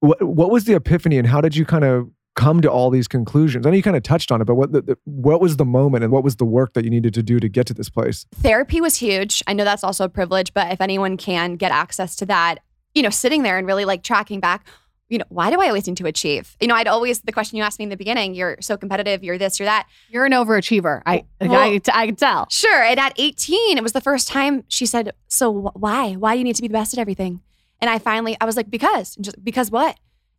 what 0.00 0.22
what 0.22 0.50
was 0.50 0.64
the 0.64 0.74
epiphany 0.74 1.18
and 1.18 1.26
how 1.26 1.40
did 1.40 1.56
you 1.56 1.66
kind 1.66 1.84
of 1.84 2.08
come 2.36 2.60
to 2.60 2.70
all 2.70 2.90
these 2.90 3.08
conclusions? 3.08 3.66
I 3.66 3.70
know 3.70 3.76
you 3.76 3.82
kind 3.82 3.96
of 3.96 4.04
touched 4.04 4.30
on 4.30 4.40
it, 4.40 4.44
but 4.44 4.54
what 4.54 4.70
the, 4.70 4.82
the, 4.82 4.98
what 5.04 5.40
was 5.40 5.56
the 5.56 5.64
moment 5.64 6.04
and 6.04 6.12
what 6.12 6.22
was 6.22 6.36
the 6.36 6.44
work 6.44 6.74
that 6.74 6.84
you 6.84 6.90
needed 6.90 7.14
to 7.14 7.22
do 7.22 7.40
to 7.40 7.48
get 7.48 7.66
to 7.66 7.74
this 7.74 7.88
place? 7.88 8.26
Therapy 8.34 8.80
was 8.80 8.96
huge. 8.96 9.42
I 9.46 9.54
know 9.54 9.64
that's 9.64 9.82
also 9.82 10.04
a 10.04 10.08
privilege, 10.08 10.54
but 10.54 10.70
if 10.70 10.80
anyone 10.80 11.16
can 11.16 11.56
get 11.56 11.72
access 11.72 12.14
to 12.16 12.26
that, 12.26 12.58
you 12.94 13.02
know, 13.02 13.10
sitting 13.10 13.42
there 13.42 13.58
and 13.58 13.66
really 13.66 13.86
like 13.86 14.02
tracking 14.02 14.38
back 14.38 14.66
you 15.08 15.18
know, 15.18 15.24
why 15.28 15.50
do 15.50 15.60
I 15.60 15.68
always 15.68 15.86
need 15.86 15.96
to 15.98 16.06
achieve? 16.06 16.56
You 16.60 16.66
know, 16.66 16.74
I'd 16.74 16.88
always 16.88 17.20
the 17.20 17.32
question 17.32 17.56
you 17.56 17.62
asked 17.62 17.78
me 17.78 17.84
in 17.84 17.90
the 17.90 17.96
beginning, 17.96 18.34
you're 18.34 18.56
so 18.60 18.76
competitive, 18.76 19.22
you're 19.22 19.38
this, 19.38 19.58
you're 19.60 19.66
that. 19.66 19.86
You're 20.10 20.24
an 20.26 20.32
overachiever. 20.32 21.02
I 21.06 21.24
Well- 21.40 21.52
I, 21.54 21.80
I 21.92 22.06
can 22.06 22.16
tell. 22.16 22.46
Sure. 22.50 22.82
And 22.82 22.98
at 22.98 23.12
18, 23.16 23.78
it 23.78 23.82
was 23.82 23.92
the 23.92 24.00
first 24.00 24.26
time 24.28 24.64
she 24.68 24.84
said, 24.86 25.12
"So 25.28 25.52
wh- 25.72 25.76
why? 25.80 26.14
Why 26.14 26.34
do 26.34 26.38
you 26.38 26.44
need 26.44 26.56
to 26.56 26.62
be 26.62 26.68
the 26.68 26.72
best 26.72 26.92
at 26.92 26.98
everything?" 27.00 27.40
And 27.80 27.88
I 27.90 27.98
finally, 27.98 28.36
I 28.40 28.44
was 28.46 28.56
like, 28.56 28.70
"Because." 28.70 29.16
And 29.16 29.24
just 29.24 29.44
because 29.44 29.70
what? 29.70 29.96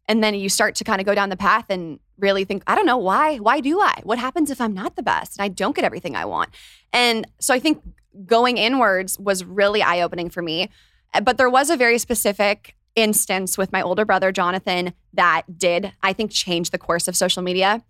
And 0.09 0.23
then 0.23 0.35
you 0.35 0.47
start 0.49 0.75
to 0.75 0.83
kind 0.85 1.01
of 1.01 1.05
go 1.05 1.13
down 1.13 1.27
the 1.29 1.35
path 1.37 1.65
and 1.69 1.99
really 2.17 2.45
think, 2.45 2.63
I 2.65 2.75
don't 2.75 2.85
know 2.85 2.97
why. 2.97 3.37
Why 3.37 3.59
do 3.59 3.81
I? 3.81 3.93
What 4.03 4.17
happens 4.17 4.49
if 4.49 4.61
I'm 4.61 4.73
not 4.73 4.95
the 4.95 5.03
best 5.03 5.37
and 5.37 5.43
I 5.43 5.49
don't 5.49 5.75
get 5.75 5.83
everything 5.83 6.15
I 6.15 6.23
want? 6.23 6.49
And 6.93 7.27
so 7.41 7.53
I 7.53 7.59
think 7.59 7.83
going 8.25 8.57
inwards 8.57 9.19
was 9.19 9.43
really 9.43 9.83
eye 9.83 9.99
opening 10.01 10.29
for 10.29 10.41
me. 10.41 10.69
Uh, 11.13 11.19
But 11.19 11.37
there 11.37 11.49
was 11.49 11.69
a 11.69 11.75
very 11.75 11.97
specific 11.97 12.73
instance 12.97 13.57
with 13.57 13.71
my 13.71 13.81
older 13.81 14.03
brother, 14.03 14.31
Jonathan, 14.33 14.93
that 15.13 15.43
did, 15.57 15.93
I 16.03 16.11
think, 16.13 16.31
change 16.31 16.71
the 16.71 16.77
course 16.77 17.07
of 17.07 17.15
social 17.15 17.41
media. 17.43 17.83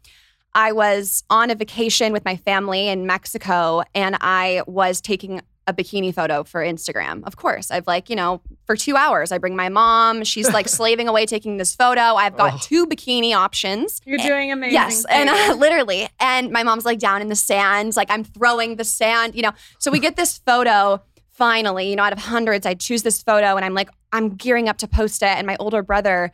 I 0.54 0.72
was 0.72 1.24
on 1.30 1.50
a 1.50 1.56
vacation 1.56 2.14
with 2.14 2.26
my 2.26 2.36
family 2.36 2.88
in 2.88 3.06
Mexico 3.06 3.84
and 3.96 4.18
I 4.22 4.62
was 4.68 5.02
taking 5.02 5.42
a 5.68 5.74
bikini 5.74 6.14
photo 6.14 6.44
for 6.46 6.62
Instagram. 6.64 7.24
Of 7.26 7.36
course, 7.36 7.72
I've 7.72 7.86
like, 7.88 8.10
you 8.10 8.16
know, 8.16 8.42
for 8.66 8.76
two 8.78 8.96
hours, 8.96 9.32
I 9.34 9.38
bring 9.38 9.56
my 9.56 9.68
mom. 9.70 10.24
She's 10.24 10.50
like 10.52 10.68
slaving 10.80 11.08
away 11.10 11.26
taking 11.26 11.58
this 11.58 11.76
photo. 11.76 12.02
I've 12.02 12.38
got 12.38 12.54
Oh. 12.54 12.58
two 12.62 12.88
bikini 12.88 13.36
options. 13.36 14.00
You're 14.06 14.18
doing 14.18 14.52
amazing. 14.52 14.74
Yes, 14.74 15.06
and 15.10 15.30
uh, 15.30 15.56
literally, 15.58 16.08
and 16.22 16.52
my 16.52 16.64
mom's 16.64 16.86
like 16.86 17.00
down 17.00 17.22
in 17.22 17.28
the 17.28 17.36
sand, 17.36 17.96
like 17.98 18.10
I'm 18.10 18.24
throwing 18.24 18.78
the 18.78 18.86
sand, 18.86 19.36
you 19.36 19.42
know. 19.42 19.52
So 19.80 19.92
we 19.92 20.00
get 20.00 20.16
this 20.16 20.38
photo 20.38 21.02
finally, 21.32 21.90
you 21.90 21.96
know, 21.98 22.04
out 22.04 22.14
of 22.14 22.20
hundreds, 22.20 22.66
I 22.66 22.74
choose 22.74 23.04
this 23.04 23.22
photo, 23.22 23.58
and 23.58 23.66
I'm 23.66 23.74
like, 23.74 23.90
I'm 24.12 24.36
gearing 24.36 24.70
up 24.70 24.78
to 24.80 24.88
post 24.88 25.22
it, 25.22 25.28
and 25.28 25.46
my 25.46 25.56
older 25.60 25.84
brother 25.84 26.32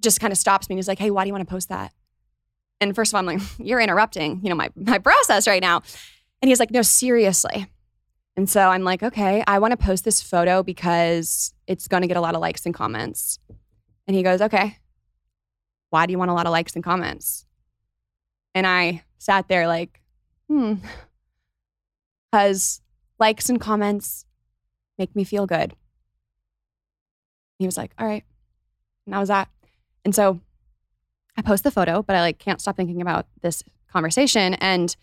just 0.00 0.20
kind 0.20 0.32
of 0.32 0.38
stops 0.38 0.68
me 0.68 0.74
and 0.74 0.78
he's 0.78 0.88
like, 0.88 0.98
Hey, 0.98 1.10
why 1.10 1.24
do 1.24 1.28
you 1.28 1.34
want 1.34 1.46
to 1.46 1.52
post 1.52 1.68
that? 1.68 1.92
And 2.80 2.94
first 2.94 3.12
of 3.12 3.16
all, 3.16 3.20
I'm 3.20 3.26
like, 3.26 3.46
You're 3.58 3.80
interrupting, 3.80 4.40
you 4.42 4.48
know, 4.48 4.54
my 4.54 4.70
my 4.74 4.98
process 4.98 5.46
right 5.46 5.62
now. 5.62 5.82
And 6.42 6.48
he's 6.48 6.60
like, 6.60 6.70
No, 6.70 6.82
seriously. 6.82 7.66
And 8.36 8.48
so 8.48 8.68
I'm 8.68 8.82
like, 8.84 9.02
Okay, 9.02 9.44
I 9.46 9.58
want 9.58 9.72
to 9.72 9.76
post 9.76 10.04
this 10.04 10.22
photo 10.22 10.62
because 10.62 11.52
it's 11.66 11.88
going 11.88 12.02
to 12.02 12.08
get 12.08 12.16
a 12.16 12.20
lot 12.20 12.34
of 12.34 12.40
likes 12.40 12.64
and 12.64 12.74
comments. 12.74 13.38
And 14.06 14.16
he 14.16 14.22
goes, 14.22 14.40
Okay, 14.40 14.78
why 15.90 16.06
do 16.06 16.12
you 16.12 16.18
want 16.18 16.30
a 16.30 16.34
lot 16.34 16.46
of 16.46 16.52
likes 16.52 16.74
and 16.74 16.82
comments? 16.82 17.46
And 18.54 18.66
I 18.66 19.04
sat 19.18 19.48
there 19.48 19.66
like, 19.68 20.00
hmm, 20.48 20.74
because 22.32 22.80
likes 23.18 23.48
and 23.48 23.60
comments 23.60 24.24
make 24.98 25.14
me 25.14 25.24
feel 25.24 25.46
good. 25.46 25.74
He 27.60 27.66
was 27.66 27.76
like, 27.76 27.92
all 27.98 28.06
right. 28.06 28.24
And 29.06 29.12
that 29.12 29.18
was 29.20 29.28
that. 29.28 29.48
And 30.04 30.14
so 30.14 30.40
I 31.36 31.42
post 31.42 31.62
the 31.62 31.70
photo, 31.70 32.02
but 32.02 32.16
I 32.16 32.20
like 32.22 32.38
can't 32.38 32.60
stop 32.60 32.76
thinking 32.76 33.02
about 33.02 33.26
this 33.42 33.62
conversation 33.92 34.54
and 34.54 34.96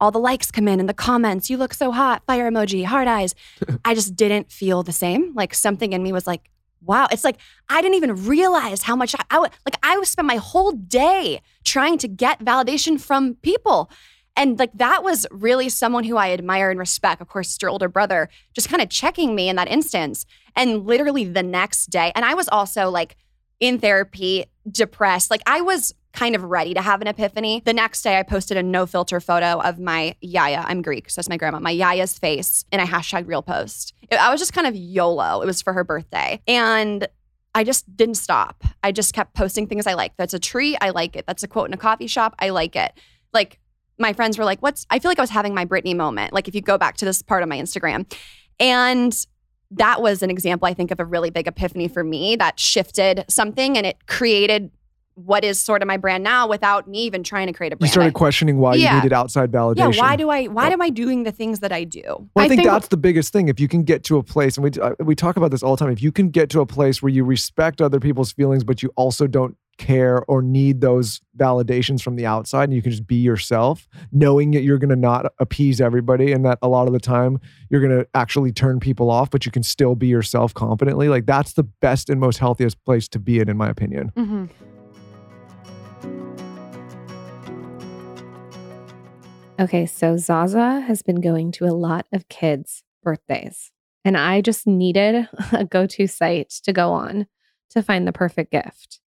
all 0.00 0.10
the 0.10 0.18
likes 0.18 0.50
come 0.50 0.68
in 0.68 0.80
and 0.80 0.88
the 0.88 0.94
comments, 0.94 1.50
you 1.50 1.56
look 1.56 1.74
so 1.74 1.90
hot, 1.90 2.22
fire 2.26 2.50
emoji, 2.50 2.84
hard 2.84 3.08
eyes. 3.08 3.34
I 3.84 3.94
just 3.94 4.14
didn't 4.14 4.50
feel 4.50 4.82
the 4.82 4.92
same. 4.92 5.34
Like 5.34 5.54
something 5.54 5.92
in 5.92 6.02
me 6.02 6.12
was 6.12 6.26
like, 6.26 6.50
wow. 6.80 7.08
It's 7.10 7.24
like 7.24 7.38
I 7.68 7.82
didn't 7.82 7.96
even 7.96 8.26
realize 8.26 8.82
how 8.82 8.94
much 8.94 9.14
I, 9.14 9.24
I 9.30 9.38
would 9.40 9.50
like 9.64 9.76
I 9.82 9.96
would 9.98 10.06
spend 10.06 10.28
my 10.28 10.36
whole 10.36 10.72
day 10.72 11.40
trying 11.64 11.98
to 11.98 12.08
get 12.08 12.44
validation 12.44 13.00
from 13.00 13.34
people. 13.36 13.90
And 14.36 14.58
like 14.58 14.72
that 14.74 15.02
was 15.04 15.26
really 15.30 15.68
someone 15.68 16.04
who 16.04 16.16
I 16.16 16.32
admire 16.32 16.70
and 16.70 16.78
respect. 16.78 17.20
Of 17.20 17.28
course, 17.28 17.56
your 17.62 17.70
older 17.70 17.88
brother 17.88 18.28
just 18.52 18.68
kind 18.68 18.82
of 18.82 18.88
checking 18.88 19.34
me 19.34 19.48
in 19.48 19.56
that 19.56 19.68
instance. 19.68 20.26
And 20.56 20.84
literally 20.86 21.24
the 21.24 21.42
next 21.42 21.86
day, 21.86 22.12
and 22.14 22.24
I 22.24 22.34
was 22.34 22.48
also 22.48 22.90
like 22.90 23.16
in 23.60 23.78
therapy, 23.78 24.44
depressed. 24.70 25.30
Like 25.30 25.42
I 25.46 25.60
was 25.60 25.94
kind 26.12 26.34
of 26.36 26.44
ready 26.44 26.74
to 26.74 26.80
have 26.80 27.00
an 27.00 27.08
epiphany. 27.08 27.60
The 27.64 27.72
next 27.72 28.02
day, 28.02 28.18
I 28.18 28.22
posted 28.22 28.56
a 28.56 28.62
no 28.62 28.86
filter 28.86 29.20
photo 29.20 29.60
of 29.60 29.78
my 29.80 30.14
Yaya. 30.20 30.64
I'm 30.66 30.80
Greek, 30.82 31.10
so 31.10 31.20
that's 31.20 31.28
my 31.28 31.36
grandma, 31.36 31.58
my 31.58 31.72
Yaya's 31.72 32.18
face, 32.18 32.64
and 32.70 32.80
I 32.80 32.86
hashtag 32.86 33.26
real 33.26 33.42
post. 33.42 33.94
It- 34.10 34.16
I 34.20 34.30
was 34.30 34.40
just 34.40 34.52
kind 34.52 34.66
of 34.66 34.76
YOLO. 34.76 35.42
It 35.42 35.46
was 35.46 35.60
for 35.60 35.72
her 35.72 35.82
birthday. 35.82 36.40
And 36.46 37.08
I 37.54 37.64
just 37.64 37.96
didn't 37.96 38.16
stop. 38.16 38.64
I 38.82 38.92
just 38.92 39.12
kept 39.12 39.34
posting 39.34 39.66
things 39.66 39.86
I 39.86 39.94
like. 39.94 40.12
That's 40.16 40.34
a 40.34 40.38
tree. 40.40 40.76
I 40.80 40.90
like 40.90 41.16
it. 41.16 41.24
That's 41.26 41.42
a 41.42 41.48
quote 41.48 41.68
in 41.68 41.74
a 41.74 41.76
coffee 41.78 42.06
shop. 42.08 42.34
I 42.38 42.50
like 42.50 42.74
it. 42.76 42.92
Like 43.32 43.58
my 43.98 44.12
friends 44.12 44.38
were 44.38 44.44
like, 44.44 44.60
what's, 44.60 44.86
I 44.90 44.98
feel 44.98 45.10
like 45.10 45.18
I 45.18 45.22
was 45.22 45.30
having 45.30 45.54
my 45.54 45.64
Britney 45.64 45.94
moment. 45.96 46.32
Like 46.32 46.48
if 46.48 46.54
you 46.54 46.60
go 46.60 46.78
back 46.78 46.96
to 46.98 47.04
this 47.04 47.22
part 47.22 47.42
of 47.42 47.48
my 47.48 47.58
Instagram. 47.58 48.10
And 48.60 49.14
that 49.70 50.02
was 50.02 50.22
an 50.22 50.30
example, 50.30 50.66
I 50.66 50.74
think, 50.74 50.90
of 50.90 51.00
a 51.00 51.04
really 51.04 51.30
big 51.30 51.46
epiphany 51.48 51.88
for 51.88 52.04
me 52.04 52.36
that 52.36 52.60
shifted 52.60 53.24
something 53.28 53.76
and 53.76 53.86
it 53.86 54.06
created 54.06 54.70
what 55.16 55.44
is 55.44 55.60
sort 55.60 55.80
of 55.80 55.86
my 55.86 55.96
brand 55.96 56.24
now 56.24 56.48
without 56.48 56.88
me 56.88 56.98
even 57.04 57.22
trying 57.22 57.46
to 57.46 57.52
create 57.52 57.72
a 57.72 57.76
brand. 57.76 57.88
You 57.88 57.92
started 57.92 58.14
questioning 58.14 58.58
why 58.58 58.74
Yeah. 58.74 58.90
you 58.90 58.96
needed 58.96 59.12
outside 59.12 59.50
yeah, 59.52 59.60
validation. 59.60 59.98
why 59.98 60.16
do 60.16 60.28
I 60.28 60.46
why 60.46 60.70
am 60.70 60.82
I 60.82 60.90
doing 60.90 61.22
the 61.22 61.30
things 61.30 61.60
that 61.60 61.70
I 61.70 61.84
do? 61.84 62.02
Well, 62.04 62.28
I, 62.36 62.42
I 62.44 62.48
think, 62.48 62.62
think- 62.62 62.70
that's 62.70 62.88
the 62.88 62.96
biggest 62.96 63.32
thing. 63.32 63.46
If 63.48 63.60
you 63.60 63.68
can 63.68 63.84
get 63.84 64.02
to 64.04 64.16
a 64.18 64.24
place, 64.24 64.56
and 64.56 64.64
we 64.64 64.70
uh, 64.80 64.94
we 65.00 65.14
talk 65.14 65.36
about 65.36 65.52
this 65.52 65.62
all 65.62 65.76
the 65.76 65.84
time, 65.84 65.92
if 65.92 66.02
you 66.02 66.10
can 66.10 66.30
get 66.30 66.50
to 66.50 66.60
a 66.60 66.66
place 66.66 67.00
where 67.00 67.10
you 67.10 67.24
respect 67.24 67.80
other 67.80 68.00
people's 68.00 68.32
feelings, 68.32 68.64
but 68.64 68.82
you 68.82 68.92
also 68.96 69.28
don't 69.28 69.56
care 69.78 70.22
or 70.28 70.42
need 70.42 70.80
those 70.80 71.20
validations 71.36 72.02
from 72.02 72.16
the 72.16 72.26
outside, 72.26 72.64
and 72.64 72.74
you 72.74 72.82
can 72.82 72.90
just 72.90 73.06
be 73.06 73.16
yourself, 73.16 73.88
knowing 74.12 74.52
that 74.52 74.62
you're 74.62 74.78
going 74.78 74.90
to 74.90 74.96
not 74.96 75.32
appease 75.38 75.80
everybody, 75.80 76.32
and 76.32 76.44
that 76.44 76.58
a 76.62 76.68
lot 76.68 76.86
of 76.86 76.92
the 76.92 77.00
time 77.00 77.40
you're 77.70 77.80
going 77.80 77.96
to 77.96 78.06
actually 78.14 78.52
turn 78.52 78.80
people 78.80 79.10
off, 79.10 79.30
but 79.30 79.44
you 79.46 79.52
can 79.52 79.62
still 79.62 79.94
be 79.94 80.06
yourself 80.06 80.54
confidently. 80.54 81.08
Like 81.08 81.26
that's 81.26 81.54
the 81.54 81.64
best 81.64 82.08
and 82.10 82.20
most 82.20 82.38
healthiest 82.38 82.82
place 82.84 83.08
to 83.08 83.18
be 83.18 83.40
in, 83.40 83.48
in 83.48 83.56
my 83.56 83.68
opinion. 83.68 84.12
Mhm. 84.16 84.50
Okay, 89.60 89.86
so 89.86 90.16
Zaza 90.16 90.80
has 90.80 91.02
been 91.02 91.20
going 91.20 91.52
to 91.52 91.64
a 91.64 91.70
lot 91.70 92.06
of 92.12 92.28
kids' 92.28 92.82
birthdays, 93.04 93.70
and 94.04 94.16
I 94.16 94.40
just 94.40 94.66
needed 94.66 95.28
a 95.52 95.64
go 95.64 95.86
to 95.86 96.06
site 96.06 96.50
to 96.64 96.72
go 96.72 96.92
on 96.92 97.26
to 97.70 97.82
find 97.82 98.06
the 98.06 98.12
perfect 98.12 98.50
gift. 98.50 99.00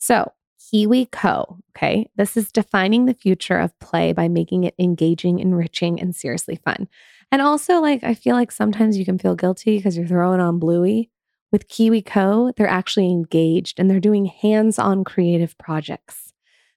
So, 0.00 0.32
KiwiCo. 0.72 1.58
Okay, 1.76 2.10
this 2.16 2.36
is 2.36 2.50
defining 2.50 3.06
the 3.06 3.14
future 3.14 3.58
of 3.58 3.78
play 3.78 4.12
by 4.12 4.28
making 4.28 4.64
it 4.64 4.74
engaging, 4.78 5.38
enriching, 5.38 6.00
and 6.00 6.14
seriously 6.16 6.56
fun. 6.56 6.88
And 7.30 7.40
also, 7.40 7.80
like, 7.80 8.02
I 8.02 8.14
feel 8.14 8.34
like 8.34 8.50
sometimes 8.50 8.98
you 8.98 9.04
can 9.04 9.18
feel 9.18 9.36
guilty 9.36 9.76
because 9.76 9.96
you're 9.96 10.06
throwing 10.06 10.40
on 10.40 10.58
Bluey. 10.58 11.10
With 11.52 11.68
KiwiCo., 11.68 12.56
they're 12.56 12.68
actually 12.68 13.10
engaged 13.10 13.78
and 13.78 13.90
they're 13.90 14.00
doing 14.00 14.26
hands 14.26 14.78
on 14.78 15.04
creative 15.04 15.56
projects. 15.58 16.32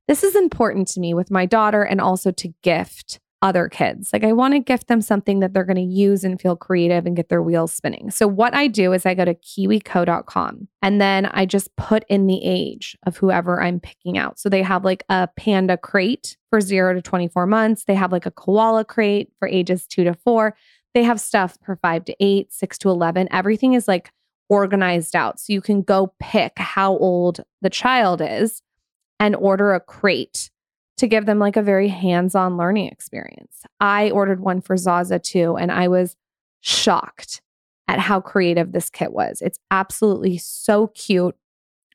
This 0.07 0.23
is 0.23 0.35
important 0.35 0.87
to 0.89 0.99
me 0.99 1.13
with 1.13 1.31
my 1.31 1.45
daughter 1.45 1.83
and 1.83 2.01
also 2.01 2.31
to 2.31 2.53
gift 2.61 3.19
other 3.43 3.67
kids. 3.67 4.11
Like 4.13 4.23
I 4.23 4.31
want 4.31 4.53
to 4.53 4.59
gift 4.59 4.87
them 4.87 5.01
something 5.01 5.41
that 5.41 5.53
they're 5.53 5.65
going 5.65 5.75
to 5.75 5.81
use 5.81 6.23
and 6.23 6.39
feel 6.39 6.55
creative 6.55 7.05
and 7.05 7.13
get 7.13 7.27
their 7.27 7.43
wheels 7.43 7.73
spinning. 7.73 8.09
So 8.09 8.25
what 8.25 8.55
I 8.55 8.67
do 8.67 8.93
is 8.93 9.05
I 9.05 9.13
go 9.13 9.25
to 9.25 9.35
kiwico.com 9.35 10.69
and 10.81 11.01
then 11.01 11.25
I 11.25 11.45
just 11.45 11.75
put 11.75 12.05
in 12.07 12.25
the 12.27 12.39
age 12.41 12.97
of 13.05 13.17
whoever 13.17 13.61
I'm 13.61 13.81
picking 13.81 14.17
out. 14.17 14.39
So 14.39 14.47
they 14.47 14.63
have 14.63 14.85
like 14.85 15.03
a 15.09 15.27
panda 15.35 15.75
crate 15.75 16.37
for 16.49 16.61
0 16.61 16.93
to 16.93 17.01
24 17.01 17.45
months. 17.45 17.83
They 17.83 17.95
have 17.95 18.13
like 18.13 18.25
a 18.25 18.31
koala 18.31 18.85
crate 18.85 19.29
for 19.39 19.47
ages 19.49 19.85
2 19.87 20.05
to 20.05 20.13
4. 20.13 20.55
They 20.93 21.03
have 21.03 21.19
stuff 21.19 21.57
for 21.65 21.75
5 21.75 22.05
to 22.05 22.15
8, 22.21 22.53
6 22.53 22.77
to 22.77 22.89
11. 22.89 23.27
Everything 23.29 23.73
is 23.73 23.89
like 23.89 24.13
organized 24.47 25.17
out. 25.17 25.41
So 25.41 25.51
you 25.51 25.59
can 25.61 25.81
go 25.81 26.13
pick 26.17 26.53
how 26.57 26.97
old 26.97 27.41
the 27.61 27.69
child 27.69 28.21
is 28.21 28.61
and 29.19 29.35
order 29.35 29.73
a 29.73 29.81
crate 29.81 30.49
to 31.03 31.07
give 31.09 31.25
them 31.25 31.37
like 31.37 31.57
a 31.57 31.61
very 31.61 31.89
hands 31.89 32.33
on 32.33 32.55
learning 32.55 32.87
experience. 32.87 33.63
I 33.81 34.09
ordered 34.11 34.39
one 34.39 34.61
for 34.61 34.77
Zaza 34.77 35.19
too, 35.19 35.57
and 35.57 35.69
I 35.69 35.89
was 35.89 36.15
shocked 36.61 37.41
at 37.89 37.99
how 37.99 38.21
creative 38.21 38.71
this 38.71 38.89
kit 38.89 39.11
was. 39.11 39.41
It's 39.41 39.59
absolutely 39.69 40.37
so 40.37 40.87
cute. 40.87 41.35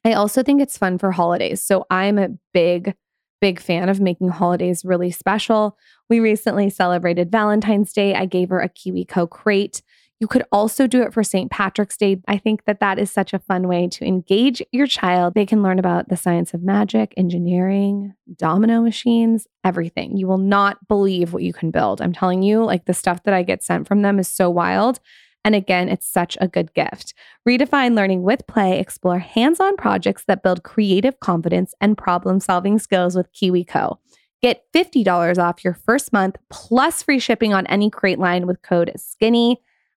I 0.05 0.13
also 0.13 0.43
think 0.43 0.61
it's 0.61 0.77
fun 0.77 0.99
for 0.99 1.11
holidays. 1.11 1.63
So 1.63 1.87
I'm 1.89 2.19
a 2.19 2.29
big, 2.53 2.95
big 3.41 3.61
fan 3.61 3.89
of 3.89 3.99
making 3.99 4.29
holidays 4.29 4.85
really 4.85 5.11
special. 5.11 5.79
We 6.11 6.21
recently 6.21 6.69
celebrated 6.69 7.33
Valentine's 7.33 7.95
Day. 7.95 8.15
I 8.15 8.27
gave 8.27 8.51
her 8.51 8.61
a 8.61 8.69
KiwiCo 8.69 9.31
crate. 9.31 9.81
You 10.21 10.27
could 10.27 10.43
also 10.51 10.89
do 10.89 11.03
it 11.03 11.13
for 11.13 11.23
St. 11.23 11.49
Patrick's 11.51 11.97
Day. 11.97 12.21
I 12.27 12.39
think 12.39 12.65
that 12.65 12.81
that 12.81 12.99
is 12.99 13.11
such 13.11 13.33
a 13.33 13.39
fun 13.39 13.69
way 13.69 13.87
to 13.89 14.05
engage 14.05 14.61
your 14.73 14.89
child. 14.89 15.35
They 15.35 15.47
can 15.47 15.63
learn 15.63 15.79
about 15.79 16.09
the 16.09 16.17
science 16.17 16.53
of 16.53 16.63
magic, 16.63 17.15
engineering, 17.17 18.15
domino 18.37 18.83
machines, 18.83 19.47
everything. 19.63 20.17
You 20.17 20.27
will 20.27 20.39
not 20.39 20.89
believe 20.89 21.33
what 21.33 21.45
you 21.45 21.53
can 21.53 21.71
build. 21.71 22.03
I'm 22.03 22.13
telling 22.13 22.43
you, 22.43 22.65
like 22.65 22.87
the 22.87 22.95
stuff 22.95 23.23
that 23.25 23.35
I 23.35 23.45
get 23.45 23.63
sent 23.63 23.87
from 23.87 24.03
them 24.03 24.19
is 24.19 24.27
so 24.27 24.51
wild. 24.51 24.99
And 25.45 25.55
again, 25.55 25.89
it's 25.89 26.07
such 26.07 26.37
a 26.41 26.49
good 26.49 26.75
gift. 26.75 27.15
Redefine 27.49 27.95
learning 27.95 28.23
with 28.23 28.47
play, 28.49 28.81
explore 28.81 29.21
hands 29.21 29.61
on 29.61 29.77
projects 29.77 30.25
that 30.27 30.43
build 30.43 30.65
creative 30.65 31.21
confidence 31.21 31.75
and 31.81 31.97
problem 31.97 32.41
solving 32.41 32.81
skills 32.81 33.15
with 33.15 33.33
KiwiCo. 33.33 33.99
Get 34.43 34.65
$50 34.75 35.39
off 35.39 35.65
your 35.65 35.75
first 35.75 36.13
month 36.13 36.37
plus 36.51 37.05
free 37.05 37.21
shipping 37.21 37.55
on 37.55 37.67
any 37.69 37.89
crate 37.89 38.19
line 38.19 38.47
with 38.47 38.63
code 38.63 38.93
SKINNY 38.97 39.59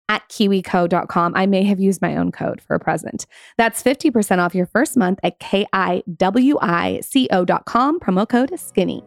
at 0.10 0.28
kiwico.com. 0.28 1.34
I 1.36 1.46
may 1.46 1.64
have 1.64 1.80
used 1.80 2.02
my 2.02 2.18
own 2.18 2.34
code 2.34 2.62
for 2.62 2.76
a 2.76 2.80
present. 2.80 3.26
That's 3.58 3.82
50% 3.82 4.40
off 4.40 4.54
your 4.54 4.66
first 4.66 4.98
month 4.98 5.20
at 5.24 5.40
kiwico.com, 5.40 6.10
promo 8.00 8.28
code 8.28 8.52
is 8.52 8.62
SKINNY. 8.62 9.04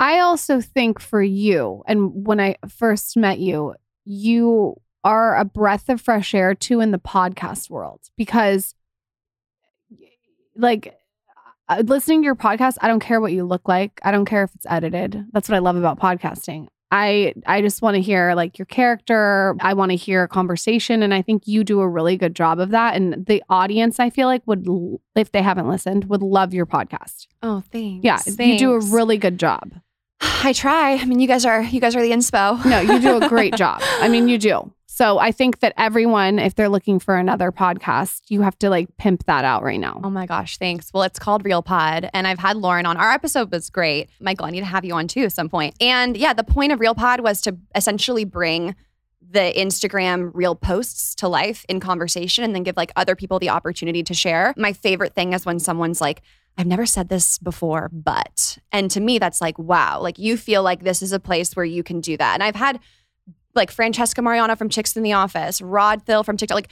I 0.00 0.20
also 0.20 0.60
think 0.60 1.00
for 1.00 1.20
you, 1.20 1.82
and 1.86 2.26
when 2.26 2.38
I 2.40 2.56
first 2.68 3.16
met 3.16 3.40
you, 3.40 3.74
you 4.04 4.80
are 5.02 5.36
a 5.36 5.44
breath 5.44 5.88
of 5.88 6.00
fresh 6.00 6.34
air 6.34 6.54
too 6.54 6.80
in 6.80 6.92
the 6.92 6.98
podcast 6.98 7.68
world 7.68 8.00
because, 8.16 8.74
like, 10.56 10.97
uh, 11.68 11.82
listening 11.86 12.22
to 12.22 12.24
your 12.24 12.34
podcast, 12.34 12.76
I 12.80 12.88
don't 12.88 13.00
care 13.00 13.20
what 13.20 13.32
you 13.32 13.44
look 13.44 13.68
like. 13.68 14.00
I 14.02 14.10
don't 14.10 14.24
care 14.24 14.44
if 14.44 14.54
it's 14.54 14.66
edited. 14.68 15.26
That's 15.32 15.48
what 15.48 15.56
I 15.56 15.58
love 15.58 15.76
about 15.76 15.98
podcasting. 15.98 16.68
I 16.90 17.34
I 17.46 17.60
just 17.60 17.82
want 17.82 17.96
to 17.96 18.00
hear 18.00 18.34
like 18.34 18.58
your 18.58 18.64
character. 18.66 19.54
I 19.60 19.74
want 19.74 19.90
to 19.90 19.96
hear 19.96 20.22
a 20.22 20.28
conversation 20.28 21.02
and 21.02 21.12
I 21.12 21.20
think 21.20 21.46
you 21.46 21.62
do 21.62 21.80
a 21.80 21.88
really 21.88 22.16
good 22.16 22.34
job 22.34 22.58
of 22.58 22.70
that 22.70 22.96
and 22.96 23.26
the 23.26 23.42
audience 23.50 24.00
I 24.00 24.08
feel 24.08 24.26
like 24.26 24.42
would 24.46 24.66
if 25.14 25.32
they 25.32 25.42
haven't 25.42 25.68
listened 25.68 26.06
would 26.06 26.22
love 26.22 26.54
your 26.54 26.64
podcast. 26.64 27.26
Oh, 27.42 27.62
thanks. 27.70 28.04
Yeah, 28.04 28.18
you 28.42 28.58
do 28.58 28.72
a 28.72 28.80
really 28.80 29.18
good 29.18 29.38
job. 29.38 29.74
I 30.20 30.54
try. 30.54 30.92
I 30.94 31.04
mean, 31.04 31.20
you 31.20 31.28
guys 31.28 31.44
are 31.44 31.62
you 31.62 31.80
guys 31.80 31.94
are 31.94 32.00
the 32.02 32.10
inspo. 32.12 32.64
No, 32.64 32.80
you 32.80 33.00
do 33.00 33.22
a 33.22 33.28
great 33.28 33.54
job. 33.56 33.82
I 34.00 34.08
mean, 34.08 34.28
you 34.28 34.38
do. 34.38 34.72
So 34.98 35.20
I 35.20 35.30
think 35.30 35.60
that 35.60 35.74
everyone, 35.76 36.40
if 36.40 36.56
they're 36.56 36.68
looking 36.68 36.98
for 36.98 37.14
another 37.14 37.52
podcast, 37.52 38.22
you 38.30 38.40
have 38.40 38.58
to 38.58 38.68
like 38.68 38.96
pimp 38.96 39.26
that 39.26 39.44
out 39.44 39.62
right 39.62 39.78
now. 39.78 40.00
Oh 40.02 40.10
my 40.10 40.26
gosh, 40.26 40.58
thanks. 40.58 40.92
Well, 40.92 41.04
it's 41.04 41.20
called 41.20 41.44
Real 41.44 41.62
Pod, 41.62 42.10
and 42.12 42.26
I've 42.26 42.40
had 42.40 42.56
Lauryn 42.56 42.84
on. 42.84 42.96
Our 42.96 43.12
episode 43.12 43.52
was 43.52 43.70
great. 43.70 44.10
Michael, 44.18 44.46
I 44.46 44.50
need 44.50 44.58
to 44.58 44.66
have 44.66 44.84
you 44.84 44.94
on 44.94 45.06
too 45.06 45.20
at 45.20 45.32
some 45.32 45.48
point. 45.48 45.76
And 45.80 46.16
yeah, 46.16 46.32
the 46.32 46.42
point 46.42 46.72
of 46.72 46.80
Real 46.80 46.96
Pod 46.96 47.20
was 47.20 47.40
to 47.42 47.56
essentially 47.76 48.24
bring 48.24 48.74
the 49.22 49.52
Instagram 49.56 50.32
real 50.34 50.56
posts 50.56 51.14
to 51.14 51.28
life 51.28 51.64
in 51.68 51.78
conversation 51.78 52.42
and 52.42 52.52
then 52.52 52.64
give 52.64 52.76
like 52.76 52.90
other 52.96 53.14
people 53.14 53.38
the 53.38 53.50
opportunity 53.50 54.02
to 54.02 54.14
share. 54.14 54.52
My 54.56 54.72
favorite 54.72 55.14
thing 55.14 55.32
is 55.32 55.46
when 55.46 55.60
someone's 55.60 56.00
like, 56.00 56.22
I've 56.56 56.66
never 56.66 56.86
said 56.86 57.08
this 57.08 57.38
before, 57.38 57.88
but. 57.92 58.58
And 58.72 58.90
to 58.90 58.98
me, 58.98 59.20
that's 59.20 59.40
like, 59.40 59.60
wow, 59.60 60.00
like 60.00 60.18
you 60.18 60.36
feel 60.36 60.64
like 60.64 60.82
this 60.82 61.02
is 61.02 61.12
a 61.12 61.20
place 61.20 61.54
where 61.54 61.64
you 61.64 61.84
can 61.84 62.00
do 62.00 62.16
that. 62.16 62.34
And 62.34 62.42
I've 62.42 62.56
had 62.56 62.80
like 63.54 63.70
Francesca 63.70 64.22
Mariano 64.22 64.56
from 64.56 64.68
Chicks 64.68 64.96
in 64.96 65.02
the 65.02 65.12
Office, 65.12 65.60
Rod 65.60 66.02
Thill 66.02 66.22
from 66.22 66.36
TikTok, 66.36 66.54
like 66.54 66.70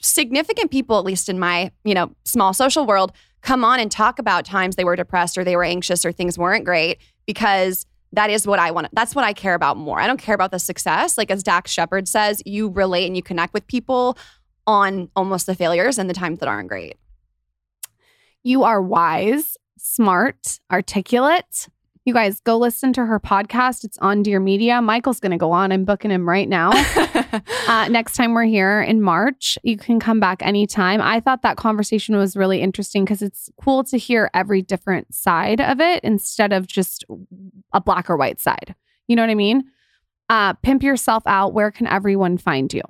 significant 0.00 0.70
people, 0.70 0.98
at 0.98 1.04
least 1.04 1.28
in 1.28 1.38
my, 1.38 1.70
you 1.84 1.94
know, 1.94 2.14
small 2.24 2.52
social 2.52 2.86
world, 2.86 3.12
come 3.42 3.64
on 3.64 3.78
and 3.78 3.90
talk 3.90 4.18
about 4.18 4.44
times 4.44 4.76
they 4.76 4.84
were 4.84 4.96
depressed 4.96 5.38
or 5.38 5.44
they 5.44 5.56
were 5.56 5.64
anxious 5.64 6.04
or 6.04 6.12
things 6.12 6.38
weren't 6.38 6.64
great 6.64 6.98
because 7.26 7.86
that 8.12 8.30
is 8.30 8.46
what 8.46 8.58
I 8.58 8.70
want. 8.70 8.88
That's 8.92 9.14
what 9.14 9.24
I 9.24 9.32
care 9.32 9.54
about 9.54 9.76
more. 9.76 10.00
I 10.00 10.06
don't 10.06 10.20
care 10.20 10.34
about 10.34 10.50
the 10.50 10.58
success. 10.58 11.18
Like 11.18 11.30
as 11.30 11.42
Dax 11.42 11.70
Shepard 11.70 12.08
says, 12.08 12.42
you 12.46 12.68
relate 12.68 13.06
and 13.06 13.16
you 13.16 13.22
connect 13.22 13.52
with 13.52 13.66
people 13.66 14.16
on 14.66 15.10
almost 15.14 15.46
the 15.46 15.54
failures 15.54 15.98
and 15.98 16.08
the 16.08 16.14
times 16.14 16.38
that 16.38 16.48
aren't 16.48 16.68
great. 16.68 16.96
You 18.42 18.62
are 18.62 18.80
wise, 18.80 19.56
smart, 19.78 20.60
articulate. 20.70 21.68
You 22.06 22.12
guys 22.12 22.38
go 22.40 22.58
listen 22.58 22.92
to 22.94 23.06
her 23.06 23.18
podcast. 23.18 23.82
It's 23.82 23.96
on 23.96 24.22
Dear 24.22 24.38
Media. 24.38 24.82
Michael's 24.82 25.20
going 25.20 25.32
to 25.32 25.38
go 25.38 25.52
on. 25.52 25.72
I'm 25.72 25.86
booking 25.86 26.10
him 26.10 26.28
right 26.28 26.46
now. 26.46 26.70
uh, 27.66 27.88
next 27.88 28.14
time 28.14 28.34
we're 28.34 28.44
here 28.44 28.82
in 28.82 29.00
March, 29.00 29.56
you 29.62 29.78
can 29.78 29.98
come 29.98 30.20
back 30.20 30.42
anytime. 30.42 31.00
I 31.00 31.20
thought 31.20 31.40
that 31.42 31.56
conversation 31.56 32.14
was 32.14 32.36
really 32.36 32.60
interesting 32.60 33.04
because 33.04 33.22
it's 33.22 33.48
cool 33.58 33.84
to 33.84 33.96
hear 33.96 34.30
every 34.34 34.60
different 34.60 35.14
side 35.14 35.62
of 35.62 35.80
it 35.80 36.04
instead 36.04 36.52
of 36.52 36.66
just 36.66 37.06
a 37.72 37.80
black 37.80 38.10
or 38.10 38.18
white 38.18 38.38
side. 38.38 38.74
You 39.08 39.16
know 39.16 39.22
what 39.22 39.30
I 39.30 39.34
mean? 39.34 39.64
Uh, 40.28 40.52
pimp 40.52 40.82
yourself 40.82 41.22
out. 41.24 41.54
Where 41.54 41.70
can 41.70 41.86
everyone 41.86 42.36
find 42.36 42.70
you? 42.70 42.82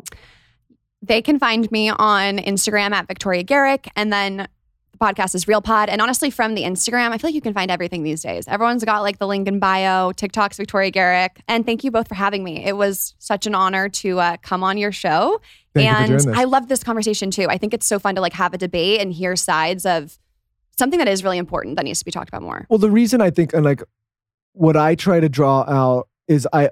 They 1.03 1.23
can 1.23 1.39
find 1.39 1.71
me 1.71 1.89
on 1.89 2.39
Instagram 2.39 2.91
at 2.91 3.07
Victoria 3.07 3.45
Garrick 3.45 3.89
and 3.95 4.13
then 4.13 4.49
the 4.99 5.05
podcast 5.05 5.35
is 5.35 5.47
Real 5.49 5.61
Pod. 5.61 5.89
And 5.89 6.01
honestly, 6.01 6.31
from 6.31 6.55
the 6.55 6.63
Instagram, 6.63 7.11
I 7.11 7.19
feel 7.19 7.29
like 7.29 7.35
you 7.35 7.41
can 7.41 7.55
find 7.55 7.71
everything 7.71 8.03
these 8.03 8.23
days. 8.23 8.47
Everyone's 8.49 8.85
got 8.85 9.03
like 9.03 9.19
the 9.19 9.27
link 9.27 9.49
in 9.49 9.59
bio, 9.59 10.13
TikTok's 10.13 10.57
Victoria 10.57 10.91
Garrick. 10.91 11.43
And 11.49 11.67
thank 11.67 11.85
you 11.85 11.91
both 11.91 12.09
for 12.09 12.15
having 12.15 12.45
me. 12.45 12.65
It 12.65 12.77
was 12.77 13.15
such 13.19 13.47
an 13.47 13.55
honor 13.55 13.89
to 13.89 14.21
uh, 14.21 14.37
come 14.43 14.63
on 14.63 14.79
your 14.79 14.93
show. 14.93 15.41
Thank 15.75 15.91
and. 15.91 16.37
I 16.37 16.45
love 16.45 16.69
this 16.69 16.83
conversation 16.85 17.31
too. 17.31 17.47
I 17.49 17.59
think 17.59 17.75
it's 17.75 17.87
so 17.87 17.99
fun 17.99 18.15
to 18.15 18.21
like 18.21 18.35
have 18.35 18.55
a 18.55 18.59
debate 18.59 19.01
and 19.01 19.13
hear 19.13 19.37
sides 19.37 19.85
of 19.85 20.19
something 20.77 20.99
that 20.99 21.09
is 21.09 21.25
really 21.25 21.39
important 21.39 21.77
that 21.77 21.85
needs 21.85 21.99
to 21.99 22.05
be 22.05 22.11
talked 22.11 22.29
about 22.29 22.43
more. 22.43 22.67
Well, 22.69 22.79
the 22.79 22.91
reason 22.91 23.21
I 23.21 23.31
think, 23.31 23.53
and 23.53 23.65
like, 23.65 23.83
what 24.53 24.77
I 24.77 24.95
try 24.95 25.19
to 25.19 25.29
draw 25.29 25.63
out 25.63 26.09
is 26.29 26.47
I, 26.53 26.71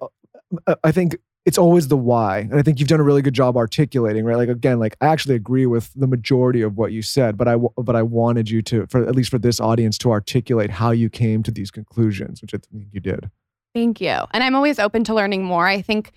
I 0.85 0.93
think 0.93 1.16
it's 1.45 1.59
always 1.59 1.88
the 1.88 1.97
why, 1.97 2.38
and 2.38 2.55
I 2.55 2.62
think 2.62 2.78
you've 2.78 2.88
done 2.88 3.01
a 3.01 3.05
really 3.05 3.22
good 3.22 3.34
job 3.34 3.57
articulating, 3.57 4.24
right? 4.24 4.36
Like 4.36 4.49
again, 4.49 4.78
like 4.78 4.97
I 5.01 5.07
actually 5.07 5.34
agree 5.34 5.66
with 5.66 5.93
the 5.95 6.07
majority 6.07 6.62
of 6.62 6.76
what 6.76 6.93
you 6.93 7.03
said, 7.03 7.36
but 7.36 7.49
I 7.49 7.57
but 7.57 7.97
I 7.97 8.03
wanted 8.03 8.49
you 8.49 8.62
to, 8.62 8.86
for 8.86 9.07
at 9.07 9.16
least 9.16 9.30
for 9.30 9.38
this 9.38 9.61
audience, 9.61 9.99
to 9.99 10.11
articulate 10.12 10.70
how 10.70 10.93
you 10.93 11.11
came 11.11 11.43
to 11.43 11.51
these 11.51 11.70
conclusions, 11.70 12.43
which 12.43 12.55
I 12.55 12.59
think 12.59 12.86
you 12.93 13.01
did. 13.01 13.30
Thank 13.74 14.01
you. 14.01 14.16
And 14.32 14.45
I'm 14.45 14.55
always 14.55 14.78
open 14.78 15.03
to 15.05 15.14
learning 15.14 15.45
more. 15.45 15.66
I 15.66 15.82
think 15.82 16.12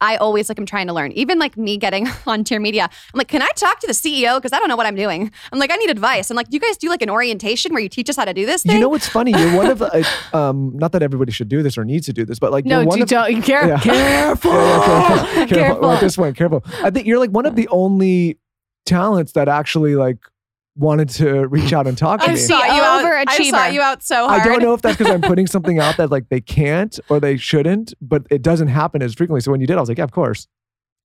I 0.00 0.16
always 0.16 0.48
like 0.48 0.58
I'm 0.58 0.66
trying 0.66 0.86
to 0.86 0.92
learn. 0.92 1.12
Even 1.12 1.38
like 1.38 1.56
me 1.56 1.76
getting 1.76 2.08
on 2.26 2.42
Dear 2.42 2.60
Media, 2.60 2.84
I'm 2.84 3.18
like, 3.18 3.28
can 3.28 3.42
I 3.42 3.48
talk 3.54 3.80
to 3.80 3.86
the 3.86 3.92
CEO? 3.92 4.36
Because 4.38 4.52
I 4.52 4.58
don't 4.58 4.68
know 4.68 4.76
what 4.76 4.86
I'm 4.86 4.94
doing. 4.96 5.30
I'm 5.52 5.58
like, 5.58 5.70
I 5.70 5.76
need 5.76 5.90
advice. 5.90 6.30
I'm 6.30 6.36
like, 6.36 6.48
do 6.48 6.56
you 6.56 6.60
guys 6.60 6.76
do 6.76 6.88
like 6.88 7.02
an 7.02 7.10
orientation 7.10 7.72
where 7.72 7.82
you 7.82 7.88
teach 7.88 8.08
us 8.08 8.16
how 8.16 8.24
to 8.24 8.32
do 8.34 8.46
this 8.46 8.62
thing? 8.62 8.76
You 8.76 8.80
know 8.80 8.88
what's 8.88 9.08
funny? 9.08 9.32
You're 9.32 9.56
one 9.56 9.66
of 9.66 9.78
the, 9.80 10.06
uh, 10.32 10.36
um, 10.36 10.72
not 10.76 10.92
that 10.92 11.02
everybody 11.02 11.32
should 11.32 11.48
do 11.48 11.62
this 11.62 11.76
or 11.76 11.84
needs 11.84 12.06
to 12.06 12.12
do 12.12 12.24
this, 12.24 12.38
but 12.38 12.52
like 12.52 12.64
No, 12.64 12.78
you're 12.80 12.86
one 12.88 12.98
you 12.98 13.02
of, 13.04 13.08
don't. 13.10 13.42
Care- 13.42 13.68
Yeah. 13.68 13.78
Careful. 13.80 14.52
Yeah, 14.52 14.58
yeah, 14.60 15.46
careful, 15.46 15.46
careful, 15.46 15.56
Careful. 15.56 15.90
At 15.90 16.00
this 16.00 16.16
one, 16.18 16.34
careful. 16.34 16.64
I 16.82 16.90
think 16.90 17.06
you're 17.06 17.18
like 17.18 17.30
one 17.30 17.46
of 17.46 17.54
the 17.56 17.68
only 17.68 18.38
talents 18.86 19.32
that 19.32 19.48
actually 19.48 19.94
like 19.96 20.18
wanted 20.80 21.08
to 21.10 21.46
reach 21.46 21.72
out 21.72 21.86
and 21.86 21.96
talk 21.96 22.20
to 22.20 22.26
you. 22.26 22.32
I 22.32 22.34
me. 22.34 22.40
saw 22.40 22.58
you 22.64 22.82
out- 22.82 23.04
I 23.04 23.24
I 23.28 23.36
saw 23.36 23.56
saw 23.58 23.66
you 23.66 23.74
you 23.74 23.80
out 23.82 24.02
so 24.02 24.26
hard. 24.26 24.40
I 24.40 24.44
don't 24.44 24.62
know 24.62 24.74
if 24.74 24.82
that's 24.82 24.96
because 24.96 25.12
I'm 25.12 25.20
putting 25.20 25.46
something 25.54 25.78
out 25.78 25.96
that 25.98 26.10
like 26.10 26.28
they 26.28 26.40
can't 26.40 26.98
or 27.08 27.20
they 27.20 27.36
shouldn't, 27.36 27.94
but 28.00 28.26
it 28.30 28.42
doesn't 28.42 28.68
happen 28.68 29.02
as 29.02 29.14
frequently. 29.14 29.40
So 29.40 29.50
when 29.50 29.60
you 29.60 29.66
did, 29.66 29.76
I 29.76 29.80
was 29.80 29.88
like, 29.88 29.98
yeah, 29.98 30.04
of 30.04 30.12
course. 30.12 30.48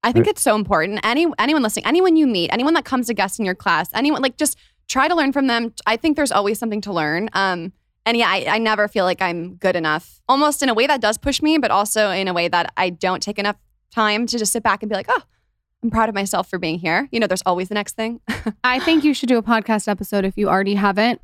I 0.03 0.11
think 0.11 0.28
it's 0.28 0.41
so 0.41 0.55
important. 0.55 0.99
Any 1.03 1.26
anyone 1.39 1.63
listening, 1.63 1.86
anyone 1.88 2.15
you 2.15 2.28
meet, 2.28 2.51
anyone 2.53 2.76
that 2.76 2.86
comes 2.86 3.07
to 3.07 3.13
guest 3.13 3.39
in 3.39 3.45
your 3.45 3.55
class, 3.55 3.89
anyone 3.93 4.21
like 4.21 4.38
just 4.38 4.57
try 4.88 5.07
to 5.07 5.15
learn 5.15 5.34
from 5.34 5.47
them. 5.47 5.73
I 5.86 5.97
think 5.97 6.15
there's 6.15 6.32
always 6.32 6.59
something 6.59 6.82
to 6.82 6.93
learn. 6.93 7.30
Um, 7.34 7.73
and 8.05 8.15
yeah, 8.15 8.30
I, 8.30 8.45
I 8.47 8.57
never 8.59 8.88
feel 8.88 9.03
like 9.03 9.19
I'm 9.21 9.55
good 9.55 9.76
enough. 9.76 10.21
Almost 10.30 10.61
in 10.61 10.69
a 10.69 10.76
way 10.76 10.86
that 10.86 11.01
does 11.01 11.17
push 11.17 11.41
me, 11.41 11.57
but 11.57 11.71
also 11.71 12.11
in 12.11 12.28
a 12.28 12.34
way 12.34 12.47
that 12.47 12.71
I 12.78 12.91
don't 12.91 13.21
take 13.21 13.39
enough 13.39 13.55
time 13.91 14.28
to 14.28 14.38
just 14.38 14.51
sit 14.51 14.61
back 14.61 14.84
and 14.84 14.89
be 14.89 14.95
like, 14.95 15.07
oh, 15.09 15.23
I'm 15.86 15.91
proud 15.91 16.09
of 16.09 16.15
myself 16.15 16.49
for 16.49 16.57
being 16.57 16.79
here. 16.79 17.07
You 17.11 17.19
know, 17.19 17.27
there's 17.27 17.43
always 17.45 17.69
the 17.69 17.75
next 17.75 17.95
thing. 17.95 18.19
I 18.63 18.79
think 18.79 19.03
you 19.03 19.13
should 19.13 19.29
do 19.29 19.38
a 19.38 19.43
podcast 19.43 19.88
episode 19.88 20.25
if 20.25 20.36
you 20.36 20.49
already 20.49 20.73
haven't 20.73 21.21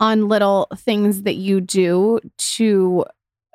on 0.00 0.28
little 0.28 0.68
things 0.74 1.24
that 1.24 1.34
you 1.34 1.60
do 1.60 2.20
to 2.38 3.04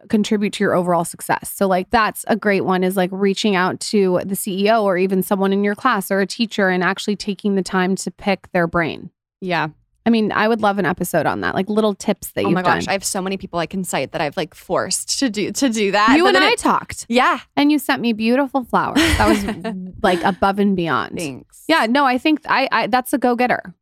contribute 0.09 0.53
to 0.53 0.63
your 0.63 0.75
overall 0.75 1.05
success. 1.05 1.51
So 1.51 1.67
like 1.67 1.89
that's 1.89 2.23
a 2.27 2.35
great 2.35 2.65
one 2.65 2.83
is 2.83 2.95
like 2.95 3.09
reaching 3.11 3.55
out 3.55 3.79
to 3.79 4.21
the 4.23 4.35
CEO 4.35 4.83
or 4.83 4.95
even 4.95 5.23
someone 5.23 5.51
in 5.53 5.63
your 5.63 5.73
class 5.73 6.11
or 6.11 6.19
a 6.19 6.27
teacher 6.27 6.69
and 6.69 6.83
actually 6.83 7.15
taking 7.15 7.55
the 7.55 7.63
time 7.63 7.95
to 7.95 8.11
pick 8.11 8.51
their 8.51 8.67
brain. 8.67 9.09
Yeah. 9.41 9.69
I 10.05 10.09
mean, 10.09 10.31
I 10.31 10.47
would 10.47 10.61
love 10.61 10.79
an 10.79 10.85
episode 10.85 11.25
on 11.27 11.41
that, 11.41 11.53
like 11.53 11.69
little 11.69 11.93
tips 11.93 12.31
that 12.31 12.43
oh 12.43 12.47
you've 12.47 12.55
my 12.55 12.63
gosh, 12.63 12.85
done. 12.85 12.89
I 12.89 12.93
have 12.93 13.03
so 13.03 13.21
many 13.21 13.37
people 13.37 13.59
I 13.59 13.67
can 13.67 13.83
cite 13.83 14.13
that 14.13 14.21
I've 14.21 14.35
like 14.35 14.55
forced 14.55 15.19
to 15.19 15.29
do 15.29 15.51
to 15.51 15.69
do 15.69 15.91
that. 15.91 16.15
you 16.17 16.23
but 16.23 16.35
and 16.35 16.43
I 16.43 16.51
it- 16.51 16.59
talked, 16.59 17.05
yeah. 17.07 17.39
and 17.55 17.71
you 17.71 17.77
sent 17.77 18.01
me 18.01 18.13
beautiful 18.13 18.63
flowers. 18.63 18.97
That 19.17 19.27
was 19.27 19.93
like 20.01 20.23
above 20.23 20.57
and 20.57 20.75
beyond. 20.75 21.17
Thanks. 21.17 21.63
Yeah, 21.67 21.85
no, 21.87 22.05
I 22.05 22.17
think 22.17 22.41
I, 22.47 22.67
I 22.71 22.87
that's 22.87 23.13
a 23.13 23.17
go 23.19 23.35
getter. 23.35 23.75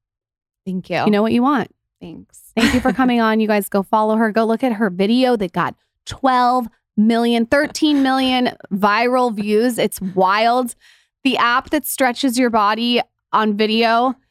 Thank 0.65 0.89
you. 0.89 0.97
You 1.05 1.11
know 1.11 1.21
what 1.21 1.31
you 1.31 1.41
want. 1.41 1.73
Thanks. 2.01 2.51
Thank 2.55 2.73
you 2.73 2.81
for 2.81 2.91
coming 2.91 3.21
on. 3.21 3.39
You 3.39 3.47
guys 3.47 3.69
go 3.69 3.81
follow 3.81 4.17
her. 4.17 4.31
Go 4.31 4.43
look 4.45 4.63
at 4.63 4.73
her 4.73 4.89
video 4.89 5.37
that 5.37 5.53
got 5.53 5.75
12 6.05 6.67
million, 6.97 7.45
13 7.45 8.03
million 8.03 8.55
viral 8.73 9.33
views. 9.33 9.77
It's 9.77 10.01
wild. 10.01 10.75
The 11.23 11.37
app 11.37 11.69
that 11.69 11.85
stretches 11.85 12.37
your 12.37 12.49
body 12.49 13.01
on 13.31 13.55
video. 13.55 14.15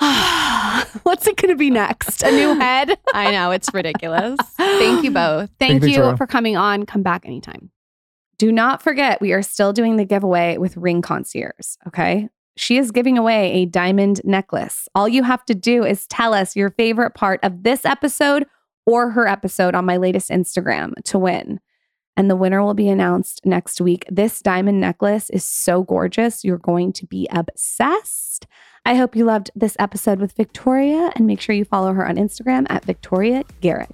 What's 1.02 1.26
it 1.26 1.36
going 1.36 1.50
to 1.50 1.56
be 1.56 1.70
next? 1.70 2.22
A 2.22 2.30
new 2.30 2.54
head? 2.54 2.98
I 3.14 3.30
know 3.30 3.50
it's 3.50 3.72
ridiculous. 3.74 4.38
Thank 4.56 5.04
you 5.04 5.10
both. 5.10 5.50
Thank 5.58 5.82
you, 5.82 5.88
you 5.88 5.94
Victoria. 5.96 6.16
for 6.16 6.26
coming 6.26 6.56
on. 6.56 6.86
Come 6.86 7.02
back 7.02 7.26
anytime. 7.26 7.70
Do 8.38 8.50
not 8.50 8.82
forget, 8.82 9.20
we 9.20 9.32
are 9.32 9.42
still 9.42 9.72
doing 9.72 9.96
the 9.96 10.04
giveaway 10.04 10.56
with 10.56 10.76
Ring 10.76 11.02
Concierge. 11.02 11.76
Okay. 11.86 12.28
She 12.56 12.78
is 12.78 12.90
giving 12.90 13.18
away 13.18 13.52
a 13.52 13.66
diamond 13.66 14.20
necklace. 14.24 14.88
All 14.94 15.08
you 15.08 15.24
have 15.24 15.44
to 15.46 15.54
do 15.54 15.84
is 15.84 16.06
tell 16.06 16.34
us 16.34 16.54
your 16.54 16.70
favorite 16.70 17.14
part 17.14 17.40
of 17.42 17.64
this 17.64 17.84
episode 17.84 18.46
or 18.86 19.10
her 19.10 19.26
episode 19.26 19.74
on 19.74 19.84
my 19.84 19.96
latest 19.96 20.30
Instagram 20.30 20.92
to 21.04 21.18
win. 21.18 21.60
And 22.16 22.30
the 22.30 22.36
winner 22.36 22.62
will 22.62 22.74
be 22.74 22.88
announced 22.88 23.40
next 23.44 23.80
week. 23.80 24.04
This 24.08 24.40
diamond 24.40 24.80
necklace 24.80 25.30
is 25.30 25.44
so 25.44 25.82
gorgeous. 25.82 26.44
You're 26.44 26.58
going 26.58 26.92
to 26.94 27.06
be 27.06 27.26
obsessed. 27.32 28.46
I 28.86 28.96
hope 28.96 29.16
you 29.16 29.24
loved 29.24 29.50
this 29.56 29.76
episode 29.78 30.20
with 30.20 30.32
Victoria 30.32 31.10
and 31.16 31.26
make 31.26 31.40
sure 31.40 31.54
you 31.54 31.64
follow 31.64 31.94
her 31.94 32.06
on 32.06 32.16
Instagram 32.16 32.66
at 32.68 32.84
Victoria 32.84 33.44
Garrick. 33.62 33.88